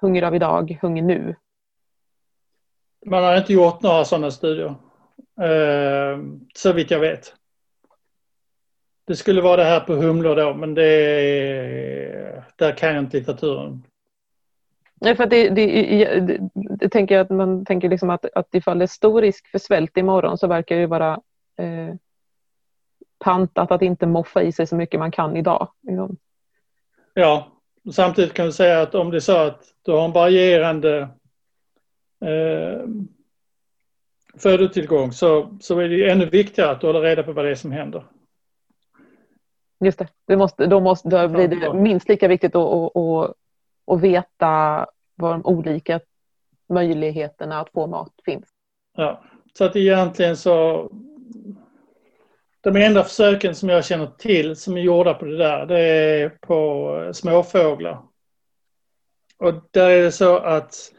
hunger 0.00 0.22
av 0.22 0.34
idag, 0.34 0.78
hunger 0.82 1.02
nu? 1.02 1.36
Man 3.06 3.24
har 3.24 3.36
inte 3.36 3.52
gjort 3.52 3.82
några 3.82 4.04
sådana 4.04 4.30
studier. 4.30 4.74
Eh, 5.40 6.18
så 6.54 6.72
vitt 6.72 6.90
jag 6.90 7.00
vet. 7.00 7.34
Det 9.04 9.16
skulle 9.16 9.40
vara 9.40 9.56
det 9.56 9.64
här 9.64 9.80
på 9.80 9.94
humlor 9.94 10.36
då, 10.36 10.54
men 10.54 10.74
det, 10.74 12.44
där 12.56 12.72
kan 12.72 12.94
jag 12.94 13.04
inte 13.04 13.16
litteraturen. 13.16 13.82
Nej, 14.94 15.16
för 15.16 15.26
det, 15.26 15.48
det, 15.48 15.66
det, 16.20 16.38
det, 16.52 16.88
tänker 16.88 17.14
jag 17.14 17.24
att 17.24 17.30
man 17.30 17.64
tänker 17.64 17.88
liksom 17.88 18.10
att, 18.10 18.24
att 18.34 18.54
ifall 18.54 18.78
det 18.78 18.84
är 18.84 18.86
stor 18.86 19.22
risk 19.22 19.48
för 19.48 19.58
svält 19.58 19.96
imorgon 19.96 20.38
så 20.38 20.46
verkar 20.46 20.76
det 20.76 20.86
vara 20.86 21.20
eh, 21.56 21.94
pantat 23.18 23.70
att 23.70 23.82
inte 23.82 24.06
moffa 24.06 24.42
i 24.42 24.52
sig 24.52 24.66
så 24.66 24.76
mycket 24.76 25.00
man 25.00 25.10
kan 25.10 25.36
idag. 25.36 25.68
Liksom. 25.82 26.16
Ja, 27.14 27.52
samtidigt 27.92 28.32
kan 28.32 28.46
vi 28.46 28.52
säga 28.52 28.82
att 28.82 28.94
om 28.94 29.10
det 29.10 29.16
är 29.16 29.20
så 29.20 29.36
att 29.36 29.64
du 29.82 29.92
har 29.92 30.04
en 30.04 30.12
varierande 30.12 31.08
eh, 32.20 32.80
födotillgång 34.38 35.12
så, 35.12 35.58
så 35.60 35.78
är 35.78 35.88
det 35.88 36.10
ännu 36.10 36.26
viktigare 36.26 36.70
att 36.70 36.80
du 36.80 36.86
håller 36.86 37.00
reda 37.00 37.22
på 37.22 37.32
vad 37.32 37.44
det 37.44 37.50
är 37.50 37.54
som 37.54 37.72
händer. 37.72 38.04
Just 39.84 39.98
det, 39.98 40.08
det 40.26 40.36
måste, 40.36 40.66
då, 40.66 40.80
måste, 40.80 41.08
då 41.08 41.28
blir 41.28 41.48
det 41.48 41.74
minst 41.74 42.08
lika 42.08 42.28
viktigt 42.28 42.54
att, 42.54 42.72
att, 42.72 42.96
att, 42.96 43.34
att 43.86 44.00
veta 44.00 44.86
var 45.14 45.32
de 45.32 45.46
olika 45.46 46.00
möjligheterna 46.68 47.60
att 47.60 47.70
få 47.70 47.86
mat 47.86 48.12
finns. 48.24 48.48
Ja, 48.96 49.22
så 49.58 49.64
att 49.64 49.76
egentligen 49.76 50.36
så 50.36 50.90
de 52.60 52.76
enda 52.76 53.04
försöken 53.04 53.54
som 53.54 53.68
jag 53.68 53.84
känner 53.84 54.06
till 54.06 54.56
som 54.56 54.76
är 54.76 54.80
gjorda 54.80 55.14
på 55.14 55.24
det 55.24 55.36
där, 55.36 55.66
det 55.66 55.78
är 55.80 56.28
på 56.28 57.10
småfåglar. 57.14 58.02
Och 59.38 59.54
där 59.70 59.90
är 59.90 60.02
det 60.02 60.12
så 60.12 60.36
att 60.36 60.91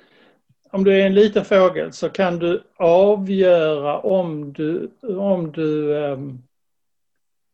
om 0.74 0.84
du 0.84 1.02
är 1.02 1.06
en 1.06 1.14
liten 1.14 1.46
fågel 1.46 1.94
så 1.94 2.10
kan 2.10 2.40
du 2.40 2.64
avgöra 2.76 4.00
om 4.00 4.54
du, 4.54 4.92
om 5.02 5.52
du 5.52 5.94
um, 5.94 6.44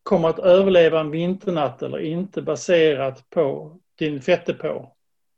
kommer 0.04 0.30
att 0.30 0.40
överleva 0.40 1.00
en 1.00 1.12
vinternatt 1.12 1.82
eller 1.82 2.00
inte 2.00 2.42
baserat 2.42 3.30
på 3.30 3.78
din 3.96 4.22
fettdepå 4.22 4.92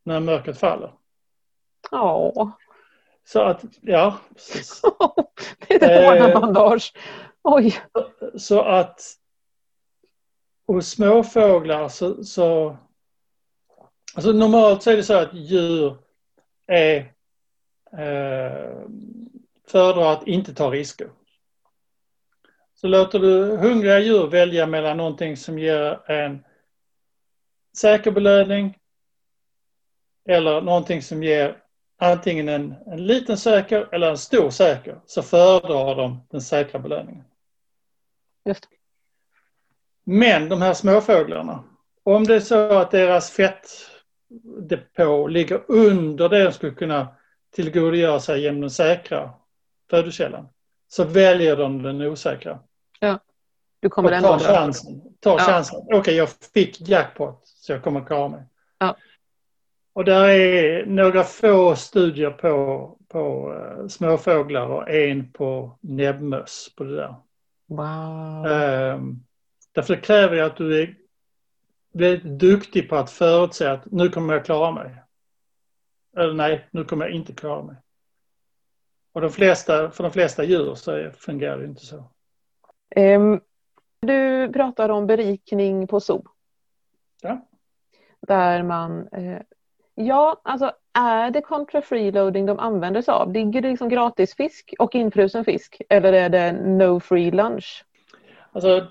när 0.03 0.19
mörkret 0.19 0.57
faller. 0.57 0.91
Ja. 1.91 2.51
Så 3.23 3.41
att, 3.41 3.63
ja. 3.81 4.17
det 5.67 5.83
är 5.83 6.27
ett 6.27 6.33
bandage. 6.33 6.93
Oj. 7.43 7.81
Så 8.35 8.61
att 8.61 9.01
hos 10.67 10.89
småfåglar 10.89 11.89
så, 11.89 12.23
så 12.23 12.77
alltså 14.15 14.31
normalt 14.31 14.83
så 14.83 14.91
är 14.91 14.97
det 14.97 15.03
så 15.03 15.13
att 15.13 15.33
djur 15.33 15.97
är 16.67 17.13
eh, 17.97 18.85
föredrar 19.67 20.13
att 20.13 20.27
inte 20.27 20.53
ta 20.53 20.71
risker. 20.71 21.09
Så 22.73 22.87
låter 22.87 23.19
du 23.19 23.57
hungriga 23.57 23.99
djur 23.99 24.27
välja 24.27 24.67
mellan 24.67 24.97
någonting 24.97 25.37
som 25.37 25.59
ger 25.59 26.11
en 26.11 26.43
säker 27.77 28.11
belöning 28.11 28.77
eller 30.29 30.61
någonting 30.61 31.01
som 31.01 31.23
ger 31.23 31.57
antingen 31.97 32.49
en, 32.49 32.75
en 32.85 33.07
liten 33.07 33.37
säker 33.37 33.89
eller 33.91 34.09
en 34.09 34.17
stor 34.17 34.49
säker 34.49 35.01
så 35.05 35.23
föredrar 35.23 35.95
de 35.95 36.27
den 36.29 36.41
säkra 36.41 36.79
belöningen. 36.79 37.23
Just. 38.45 38.67
Men 40.03 40.49
de 40.49 40.61
här 40.61 40.73
småfåglarna, 40.73 41.63
om 42.03 42.23
det 42.23 42.35
är 42.35 42.39
så 42.39 42.73
att 42.73 42.91
deras 42.91 43.31
fettdepå 43.31 45.27
ligger 45.27 45.63
under 45.67 46.29
det 46.29 46.43
de 46.43 46.51
skulle 46.51 46.71
kunna 46.71 47.07
tillgodogöra 47.55 48.19
sig 48.19 48.41
genom 48.41 48.61
den 48.61 48.69
säkra 48.71 49.29
födokällan 49.89 50.47
så 50.87 51.03
väljer 51.03 51.55
de 51.55 51.83
den 51.83 52.01
osäkra. 52.01 52.59
Ja. 52.99 53.19
Du 53.79 53.89
kommer 53.89 54.11
ändå 54.11 54.27
tar 54.27 54.39
chansen. 54.39 55.01
Tar 55.19 55.31
Ja. 55.31 55.37
chansen. 55.39 55.81
Okej, 55.93 56.15
jag 56.15 56.29
fick 56.53 56.81
jackpot 56.89 57.41
så 57.43 57.71
jag 57.71 57.83
kommer 57.83 58.05
klara 58.05 58.29
mig. 58.29 58.43
Ja. 58.79 58.95
Och 59.93 60.05
där 60.05 60.29
är 60.29 60.85
några 60.85 61.23
få 61.23 61.75
studier 61.75 62.31
på, 62.31 62.97
på 63.07 63.53
eh, 63.53 63.87
småfåglar 63.87 64.65
och 64.65 64.89
en 64.89 65.31
på 65.31 65.77
näbbmöss 65.81 66.73
på 66.77 66.83
det 66.83 66.95
där. 66.95 67.15
Wow. 67.67 68.47
Ehm, 68.47 69.23
därför 69.71 69.95
kräver 69.95 70.35
ju 70.35 70.41
att 70.41 70.57
du 70.57 70.81
är 70.81 70.95
väldigt 71.93 72.39
duktig 72.39 72.89
på 72.89 72.95
att 72.95 73.11
förutse 73.11 73.65
att 73.67 73.91
nu 73.91 74.09
kommer 74.09 74.33
jag 74.33 74.45
klara 74.45 74.71
mig. 74.71 75.00
Eller 76.17 76.33
nej, 76.33 76.67
nu 76.71 76.83
kommer 76.83 77.05
jag 77.05 77.15
inte 77.15 77.33
klara 77.33 77.63
mig. 77.63 77.75
Och 79.13 79.21
de 79.21 79.29
flesta, 79.29 79.91
för 79.91 80.03
de 80.03 80.11
flesta 80.11 80.43
djur 80.43 80.75
så 80.75 81.11
fungerar 81.17 81.57
det 81.57 81.65
inte 81.65 81.85
så. 81.85 82.03
Ehm, 82.95 83.41
du 83.99 84.51
pratar 84.53 84.89
om 84.89 85.07
berikning 85.07 85.87
på 85.87 85.99
zoo. 85.99 86.23
Ja. 87.21 87.47
Där 88.27 88.63
man... 88.63 89.07
Eh, 89.07 89.41
ja, 89.95 90.41
alltså 90.43 90.71
är 90.93 91.31
det 91.31 91.41
contra 91.41 91.81
freeloading 91.81 92.45
de 92.45 92.59
använder 92.59 93.01
sig 93.01 93.11
av? 93.11 93.33
Ligger 93.33 93.61
det 93.61 93.69
liksom 93.69 93.89
gratisfisk 93.89 94.73
och 94.79 94.95
infrusen 94.95 95.45
fisk? 95.45 95.81
Eller 95.89 96.13
är 96.13 96.29
det 96.29 96.51
no 96.51 96.99
free 96.99 97.31
lunch? 97.31 97.85
Alltså, 98.51 98.87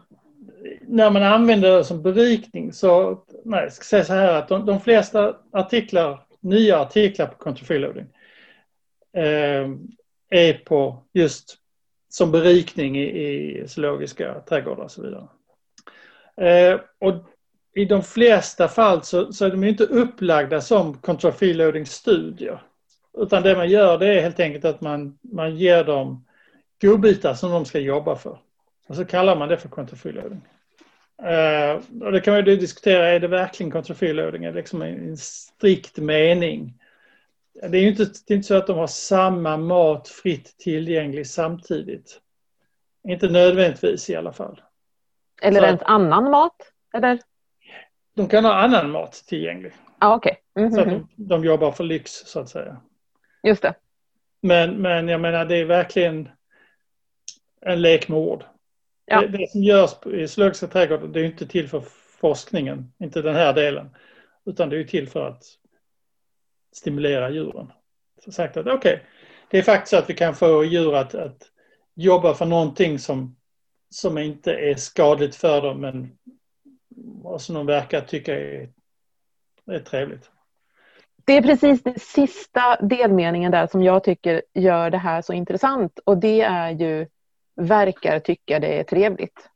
när 0.81 1.11
man 1.11 1.23
använder 1.23 1.77
det 1.77 1.85
som 1.85 2.03
berikning 2.03 2.73
så, 2.73 3.23
nej, 3.45 3.63
jag 3.63 3.73
ska 3.73 3.85
säga 3.85 4.05
så 4.05 4.13
här 4.13 4.39
att 4.39 4.49
de, 4.49 4.67
de 4.67 4.81
flesta 4.81 5.37
artiklar, 5.53 6.27
nya 6.41 6.79
artiklar 6.79 7.27
på 7.27 7.35
contra 7.35 7.67
freeloading 7.67 8.07
eh, 9.17 9.69
är 10.31 10.65
på 10.65 11.05
just 11.13 11.57
som 12.09 12.33
berikning 12.33 12.99
i, 12.99 13.03
i 13.03 13.69
zoologiska 13.69 14.41
trädgårdar 14.41 14.85
och 14.85 14.91
så 14.91 15.03
vidare. 15.03 15.29
Eh, 16.37 16.81
och 16.99 17.15
i 17.75 17.85
de 17.85 18.03
flesta 18.03 18.69
fall 18.69 19.03
så, 19.03 19.33
så 19.33 19.45
är 19.45 19.51
de 19.51 19.65
inte 19.65 19.85
upplagda 19.85 20.61
som 20.61 20.95
contra 20.95 21.33
freeloading 21.33 21.87
studier. 21.87 22.63
Utan 23.19 23.43
det 23.43 23.57
man 23.57 23.71
gör 23.71 23.99
det 23.99 24.07
är 24.07 24.23
helt 24.23 24.41
enkelt 24.41 24.65
att 24.65 24.81
man, 24.81 25.19
man 25.21 25.57
ger 25.57 25.85
dem 25.85 26.25
godbitar 26.81 27.35
som 27.35 27.51
de 27.51 27.65
ska 27.65 27.79
jobba 27.79 28.17
för. 28.17 28.39
Och 28.87 28.97
så 28.97 29.05
kallar 29.05 29.37
man 29.37 29.49
det 29.49 29.57
för 29.57 29.69
contra 29.69 29.97
freeloading 29.97 30.41
och 32.03 32.13
det 32.13 32.21
kan 32.21 32.35
man 32.35 32.45
ju 32.47 32.57
diskutera, 32.57 33.07
är 33.09 33.21
det 33.21 33.29
verkligen 33.29 33.71
det 33.71 34.53
liksom 34.53 34.83
en, 34.83 35.09
en 35.09 35.17
strikt 35.17 35.97
mening? 35.99 36.75
Det 37.63 37.79
är 37.79 37.83
ju 37.83 37.89
inte, 37.89 38.03
är 38.33 38.37
inte 38.37 38.47
så 38.49 38.55
att 38.55 38.67
de 38.67 38.79
har 38.79 38.87
samma 38.87 39.57
mat 39.57 40.09
fritt 40.09 40.59
tillgänglig 40.59 41.27
samtidigt. 41.27 42.21
Inte 43.09 43.29
nödvändigtvis 43.29 44.11
i 44.11 44.17
alla 44.17 44.33
fall. 44.33 44.61
Eller 45.43 45.61
Så- 45.61 45.67
ens 45.67 45.83
annan 45.83 46.31
mat? 46.31 46.57
Eller? 46.95 47.19
De 48.17 48.29
kan 48.29 48.45
ha 48.45 48.55
annan 48.55 48.91
mat 48.91 49.13
tillgänglig. 49.13 49.73
Ja, 50.01 50.15
okej. 50.17 50.37
Mhm, 50.57 50.71
Så 50.73 50.81
att 50.81 50.87
de, 50.89 51.09
de 51.17 51.45
jobbar 51.45 51.73
för 51.73 51.85
lyx 51.85 52.13
så 52.13 52.41
att 52.41 52.49
säga. 52.49 52.81
Just 53.43 53.63
det. 53.63 53.75
Men, 54.43 54.83
men 54.83 55.09
jag 55.09 55.21
menar 55.21 55.45
det 55.45 55.57
är 55.57 55.65
verkligen 55.65 56.29
en 57.61 57.83
lek 57.83 58.09
med 58.09 58.19
ord. 58.19 58.45
Ja. 59.11 59.21
Det, 59.21 59.27
det 59.27 59.51
som 59.51 59.63
görs 59.63 60.07
i 60.07 60.29
zoologiska 60.29 60.67
trädgårdar 60.67 61.09
det 61.09 61.21
är 61.21 61.25
inte 61.25 61.47
till 61.47 61.69
för 61.69 61.83
forskningen, 62.21 62.93
inte 62.99 63.23
den 63.23 63.35
här 63.35 63.53
delen. 63.53 63.89
Utan 64.47 64.69
det 64.69 64.81
är 64.81 64.85
till 64.85 65.09
för 65.09 65.29
att 65.29 65.45
stimulera 66.73 67.31
djuren. 67.31 67.73
Så 68.25 68.33
sagt 68.33 68.57
att 68.57 68.67
okej, 68.67 69.03
det 69.51 69.59
är 69.59 69.63
faktiskt 69.63 69.91
så 69.91 69.97
att 69.97 70.11
vi 70.11 70.15
kan 70.15 70.35
få 70.35 70.65
djur 70.65 70.95
att, 70.95 71.15
att 71.15 71.51
jobba 71.95 72.35
för 72.35 72.47
någonting 72.47 72.99
som, 72.99 73.37
som 73.91 74.19
inte 74.19 74.53
är 74.53 74.75
skadligt 74.75 75.37
för 75.37 75.63
dem 75.63 75.81
men 75.81 76.19
som 77.39 77.55
de 77.55 77.67
verkar 77.67 78.01
tycka 78.01 78.35
är, 78.35 78.69
är 79.71 79.79
trevligt. 79.79 80.31
Det 81.25 81.33
är 81.33 81.43
precis 81.43 81.83
den 81.83 81.99
sista 81.99 82.77
delmeningen 82.77 83.53
där 83.53 83.67
som 83.67 83.83
jag 83.83 84.05
tycker 84.05 84.43
gör 84.55 84.91
det 84.91 84.99
här 84.99 85.23
så 85.23 85.33
intressant. 85.33 85.99
Och 86.05 86.19
det 86.19 86.41
är 86.41 86.71
ju 86.71 87.07
verkar 87.55 88.19
tycka 88.19 88.59
det 88.59 88.79
är 88.81 88.85
trevligt. 88.85 89.51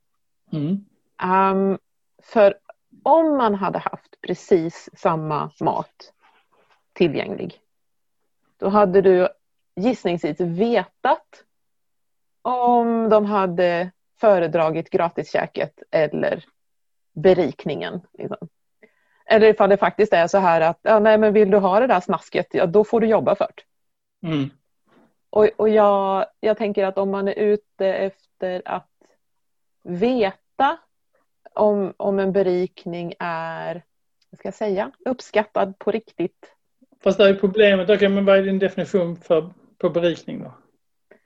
Mm. 0.51 0.85
Ehm, 1.23 1.77
för 2.23 2.57
om 3.03 3.37
man 3.37 3.55
hade 3.55 3.79
haft 3.79 4.21
precis 4.21 4.89
samma 4.93 5.51
mat 5.61 6.13
tillgänglig, 6.93 7.59
då 8.57 8.69
hade 8.69 9.01
du 9.01 9.27
gissningsvis 9.75 10.39
vetat 10.39 11.43
om 12.41 13.09
de 13.09 13.25
hade 13.25 13.91
föredragit 14.19 14.89
gratiskäket 14.89 15.83
eller 15.91 16.45
berikningen. 17.13 18.01
Liksom. 18.13 18.47
Eller 19.25 19.47
ifall 19.47 19.69
det 19.69 19.77
faktiskt 19.77 20.13
är 20.13 20.27
så 20.27 20.37
här 20.37 20.61
att 20.61 20.79
ja, 20.81 20.99
nej, 20.99 21.17
men 21.17 21.33
vill 21.33 21.51
du 21.51 21.57
ha 21.57 21.79
det 21.79 21.87
där 21.87 21.99
snasket, 21.99 22.47
ja, 22.51 22.65
då 22.65 22.83
får 22.83 22.99
du 22.99 23.07
jobba 23.07 23.35
för 23.35 23.47
det. 23.55 24.27
Mm. 24.27 24.49
Och, 25.35 25.49
och 25.55 25.69
jag, 25.69 26.25
jag 26.39 26.57
tänker 26.57 26.85
att 26.85 26.97
om 26.97 27.11
man 27.11 27.27
är 27.27 27.33
ute 27.33 27.87
efter 27.87 28.61
att 28.65 28.89
veta 29.83 30.77
om, 31.53 31.93
om 31.97 32.19
en 32.19 32.31
berikning 32.31 33.13
är, 33.19 33.83
vad 34.29 34.39
ska 34.39 34.47
jag 34.47 34.55
säga, 34.55 34.91
uppskattad 35.05 35.79
på 35.79 35.91
riktigt. 35.91 36.51
Fast 37.03 37.17
det 37.17 37.29
är 37.29 37.33
problemet, 37.33 37.89
okej 37.89 38.09
men 38.09 38.25
vad 38.25 38.37
är 38.37 38.43
din 38.43 38.59
definition 38.59 39.17
för, 39.17 39.49
på 39.77 39.89
berikning 39.89 40.43
då? 40.43 40.53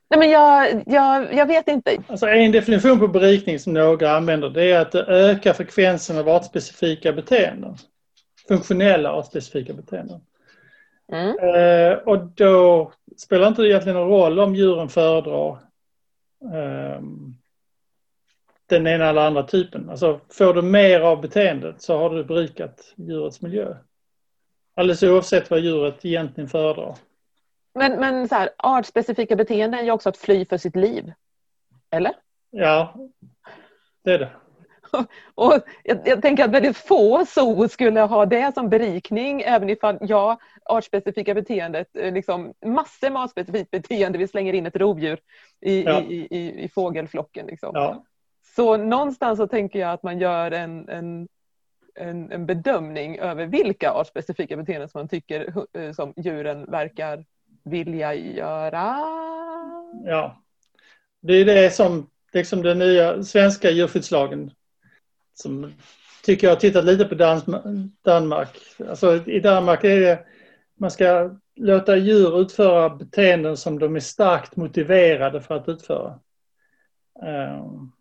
Nej 0.10 0.20
men 0.20 0.30
jag, 0.30 0.84
jag, 0.86 1.34
jag 1.34 1.46
vet 1.46 1.68
inte. 1.68 2.04
Alltså 2.08 2.28
en 2.28 2.52
definition 2.52 3.00
på 3.00 3.08
berikning 3.08 3.60
som 3.60 3.74
några 3.74 4.12
använder 4.12 4.50
det 4.50 4.72
är 4.72 4.80
att 4.80 4.92
det 4.92 5.06
ökar 5.06 5.54
frekvensen 5.54 6.18
av 6.18 6.30
artspecifika 6.30 7.14
beteenden. 7.14 7.76
Funktionella 8.48 9.14
artspecifika 9.14 9.74
beteenden. 9.74 10.22
Mm. 11.12 11.40
Eh, 11.40 11.98
och 11.98 12.20
då 12.20 12.92
spelar 13.18 13.48
inte 13.48 13.62
det 13.62 13.68
egentligen 13.68 13.98
någon 13.98 14.10
roll 14.10 14.40
om 14.40 14.56
djuren 14.56 14.90
föredrar 14.90 15.52
eh, 16.42 17.02
den 18.66 18.88
ena 18.88 19.10
eller 19.10 19.22
andra 19.22 19.44
typen. 19.44 19.90
Alltså 19.90 20.20
får 20.30 20.54
du 20.54 20.62
mer 20.62 21.02
av 21.02 21.22
beteendet 21.22 21.82
så 21.82 21.98
har 21.98 22.10
du 22.10 22.24
berikat 22.24 22.94
djurets 22.96 23.42
miljö. 23.42 23.76
Alldeles 24.76 25.04
oavsett 25.04 25.50
vad 25.50 25.60
djuret 25.60 26.06
egentligen 26.06 26.50
föredrar. 26.50 26.96
Men, 27.74 28.00
men 28.00 28.30
så 28.30 28.36
här, 28.36 28.50
artspecifika 28.58 29.36
beteenden 29.36 29.80
är 29.80 29.84
ju 29.84 29.92
också 29.92 30.10
att 30.10 30.18
fly 30.18 30.46
för 30.46 30.58
sitt 30.58 30.76
liv. 30.76 31.14
Eller? 31.92 32.14
Ja, 32.52 32.96
det 34.04 34.14
är 34.14 34.20
det. 34.20 34.32
Och 35.36 35.54
jag, 35.84 36.08
jag 36.08 36.22
tänker 36.22 36.44
att 36.44 36.52
väldigt 36.52 36.78
få 36.78 37.26
zoo 37.26 37.68
skulle 37.68 38.00
ha 38.02 38.26
det 38.26 38.54
som 38.54 38.70
berikning 38.70 39.42
även 39.42 39.70
ifall 39.70 39.98
ja, 40.02 40.40
artspecifika 40.70 41.34
beteendet, 41.34 41.88
eh, 41.96 42.14
liksom 42.14 42.54
massor 42.66 43.10
med 43.10 43.22
artspecifikt 43.22 43.72
beteende, 43.72 44.18
vi 44.18 44.28
slänger 44.28 44.54
in 44.54 44.66
ett 44.66 44.76
rovdjur 44.76 45.20
i, 45.62 45.84
Ja. 45.84 46.02
i, 46.02 46.28
i, 46.32 46.64
i 46.64 46.70
fågelflocken. 46.70 47.46
Liksom. 47.46 47.72
Ja, 47.74 48.04
Så 48.56 48.78
någonstans 48.78 49.38
så 49.40 49.48
tänker 49.48 49.80
jag 49.80 49.92
att 49.92 50.04
man 50.04 50.20
gör 50.20 50.52
en, 50.52 50.90
en, 50.90 51.28
en, 51.96 52.32
en 52.32 52.46
bedömning 52.46 53.20
över 53.20 53.46
vilka 53.46 53.92
artspecifika 53.92 54.58
beteenden 54.58 54.90
som 54.90 55.00
man 55.00 55.08
tycker 55.10 55.54
eh, 55.74 55.92
som 55.92 56.14
djuren 56.18 56.66
verkar 56.72 57.26
vilja 57.64 58.14
göra. 58.14 58.96
ja. 60.06 60.42
Det 61.22 61.34
är 61.34 61.46
det 61.46 61.72
som 61.74 62.10
liksom 62.34 62.62
den 62.62 62.80
nya 62.80 63.24
svenska 63.24 63.70
djurskyddslagen 63.72 64.52
som 65.34 65.74
tycker 66.24 66.48
jag 66.48 66.52
har 66.56 66.60
tittat 66.60 66.86
lite 66.86 67.06
på 67.06 67.16
Dans- 67.16 67.90
Danmark. 68.02 68.50
Alltså 68.90 69.16
i 69.30 69.40
Danmark 69.40 69.84
är 69.84 70.00
det 70.00 70.26
man 70.80 70.92
ska 70.92 71.36
låta 71.56 71.98
djur 71.98 72.42
utföra 72.42 72.90
beteenden 72.90 73.58
som 73.58 73.80
de 73.80 73.96
är 73.96 74.00
starkt 74.00 74.56
motiverade 74.56 75.42
för 75.42 75.56
att 75.56 75.70
utföra. 75.70 76.20
Ehm, 77.24 77.92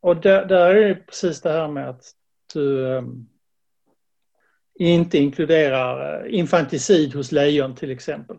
och 0.00 0.16
där, 0.16 0.44
där 0.44 0.74
är 0.74 0.88
det 0.88 0.94
precis 0.94 1.40
det 1.40 1.50
här 1.50 1.68
med 1.68 1.88
att 1.88 2.04
du 2.54 2.96
ehm, 2.96 3.26
inte 4.74 5.18
inkluderar 5.18 6.24
eh, 6.24 6.38
infanticid 6.38 7.14
hos 7.14 7.32
lejon 7.32 7.74
till 7.74 7.90
exempel. 7.90 8.38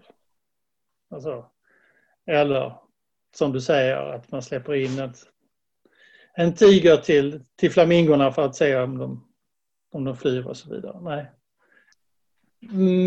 Alltså, 1.09 1.45
eller 2.25 2.75
som 3.35 3.51
du 3.51 3.61
säger 3.61 3.97
att 3.97 4.31
man 4.31 4.41
släpper 4.41 4.73
in 4.73 4.99
ett, 4.99 5.17
en 6.33 6.53
tiger 6.53 6.97
till, 6.97 7.43
till 7.55 7.71
flamingorna 7.71 8.31
för 8.31 8.45
att 8.45 8.55
se 8.55 8.75
om 8.75 8.97
de, 8.97 9.27
om 9.91 10.03
de 10.03 10.17
flyr 10.17 10.47
och 10.47 10.57
så 10.57 10.69
vidare. 10.69 10.99
Nej. 11.01 11.31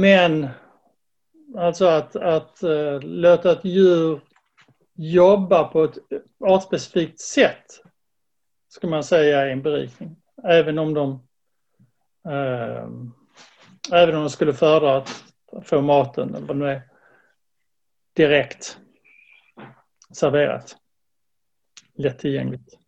Men 0.00 0.48
alltså 1.54 1.86
att, 1.86 2.16
att 2.16 2.60
uh, 2.62 3.00
låta 3.00 3.52
ett 3.52 3.64
djur 3.64 4.20
jobba 4.94 5.64
på 5.64 5.84
ett 5.84 5.98
artspecifikt 6.40 7.20
sätt 7.20 7.82
ska 8.68 8.86
man 8.86 9.04
säga 9.04 9.40
är 9.40 9.50
en 9.50 9.62
berikning. 9.62 10.16
Även 10.44 10.78
om 10.78 10.94
de 10.94 11.10
uh, 12.28 12.88
även 13.92 14.14
om 14.14 14.20
de 14.20 14.30
skulle 14.30 14.54
föredra 14.54 14.96
att 14.96 15.24
få 15.62 15.80
maten 15.80 16.34
eller 16.34 16.46
vad 16.46 16.56
det 16.56 16.64
nu 16.64 16.70
är 16.70 16.82
direkt. 18.12 18.78
serverat. 20.10 20.76
Lättillgängligt. 21.94 22.78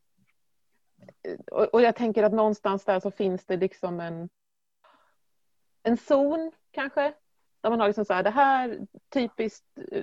Och, 1.50 1.74
och 1.74 1.82
jag 1.82 1.96
tänker 1.96 2.22
att 2.22 2.32
någonstans 2.32 2.84
där 2.84 3.00
så 3.00 3.10
finns 3.10 3.44
det 3.44 3.56
liksom 3.56 4.00
en, 4.00 4.28
en 5.82 5.96
zon 5.96 6.52
kanske. 6.70 7.14
Där 7.60 7.70
man 7.70 7.80
har 7.80 7.86
liksom 7.86 8.04
så 8.04 8.12
här, 8.12 8.22
det 8.22 8.30
här 8.30 8.78
typiskt 9.12 9.64
eh, 9.92 10.02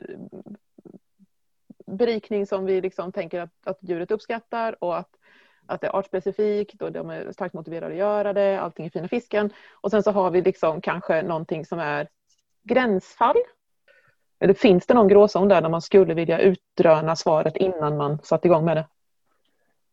berikning 1.86 2.46
som 2.46 2.66
vi 2.66 2.82
liksom 2.82 3.12
tänker 3.12 3.42
att, 3.42 3.52
att 3.64 3.78
djuret 3.82 4.12
uppskattar 4.12 4.84
och 4.84 4.98
att, 4.98 5.10
att 5.66 5.82
det 5.82 5.88
är 5.88 5.96
artspecifikt 5.96 6.82
och 6.82 6.92
de 6.92 7.10
är 7.10 7.32
starkt 7.32 7.54
motiverade 7.54 7.94
att 7.94 8.00
göra 8.00 8.34
det. 8.34 8.62
Allting 8.62 8.86
är 8.86 8.90
fina 8.90 9.08
fisken. 9.08 9.54
Och 9.74 9.92
sen 9.92 10.04
så 10.04 10.12
har 10.12 10.32
vi 10.32 10.42
liksom 10.42 10.82
kanske 10.82 11.22
någonting 11.22 11.66
som 11.66 11.80
är 11.80 12.08
gränsfall. 12.64 13.38
Eller 14.40 14.54
finns 14.54 14.86
det 14.86 14.94
någon 14.94 15.08
gråzon 15.08 15.48
där, 15.48 15.62
där 15.62 15.70
man 15.70 15.82
skulle 15.82 16.14
vilja 16.14 16.40
utröna 16.40 17.16
svaret 17.16 17.58
innan 17.58 17.98
man 17.98 18.20
satt 18.24 18.46
igång 18.46 18.66
med 18.66 18.78
det? 18.78 18.88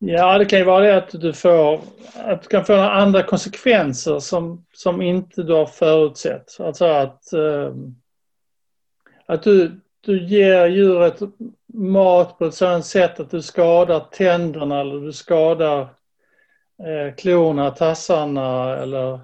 Ja, 0.05 0.39
det 0.39 0.45
kan 0.45 0.59
ju 0.59 0.65
vara 0.65 0.85
det 0.85 0.97
att 0.97 1.21
du 1.21 1.33
får 1.33 1.81
att 2.15 2.43
du 2.43 2.49
kan 2.49 2.65
få 2.65 2.73
några 2.73 2.91
andra 2.91 3.23
konsekvenser 3.23 4.19
som, 4.19 4.67
som 4.73 5.03
inte 5.03 5.43
du 5.43 5.53
har 5.53 5.67
förutsett. 5.67 6.61
Alltså 6.61 6.85
att, 6.85 7.33
eh, 7.33 7.75
att 9.27 9.43
du, 9.43 9.81
du 10.01 10.27
ger 10.27 10.67
djuret 10.67 11.21
mat 11.75 12.39
på 12.39 12.45
ett 12.45 12.55
sådant 12.55 12.87
sätt 12.87 13.21
att 13.21 13.31
du 13.31 13.43
skadar 13.43 14.01
tänderna 14.01 14.81
eller 14.81 15.01
du 15.01 15.13
skadar 15.13 15.81
eh, 16.83 17.15
klorna, 17.17 17.71
tassarna 17.71 18.77
eller 18.77 19.21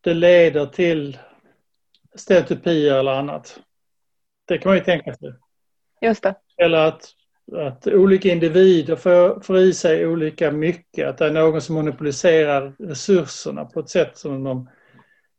det 0.00 0.14
leder 0.14 0.66
till 0.66 1.18
stereotypier 2.14 2.94
eller 2.94 3.12
annat. 3.12 3.60
Det 4.44 4.58
kan 4.58 4.70
man 4.70 4.78
ju 4.78 4.84
tänka 4.84 5.14
sig. 5.14 5.34
Just 6.00 6.22
det. 6.22 6.34
Eller 6.56 6.78
att, 6.78 7.12
att 7.52 7.86
olika 7.86 8.28
individer 8.28 8.96
får, 8.96 9.40
får 9.40 9.58
i 9.58 9.72
sig 9.72 10.06
olika 10.06 10.50
mycket. 10.50 11.08
Att 11.08 11.18
det 11.18 11.26
är 11.26 11.30
någon 11.30 11.60
som 11.60 11.74
monopoliserar 11.74 12.74
resurserna 12.78 13.64
på 13.64 13.80
ett 13.80 13.88
sätt 13.88 14.18
som 14.18 14.44
de 14.44 14.68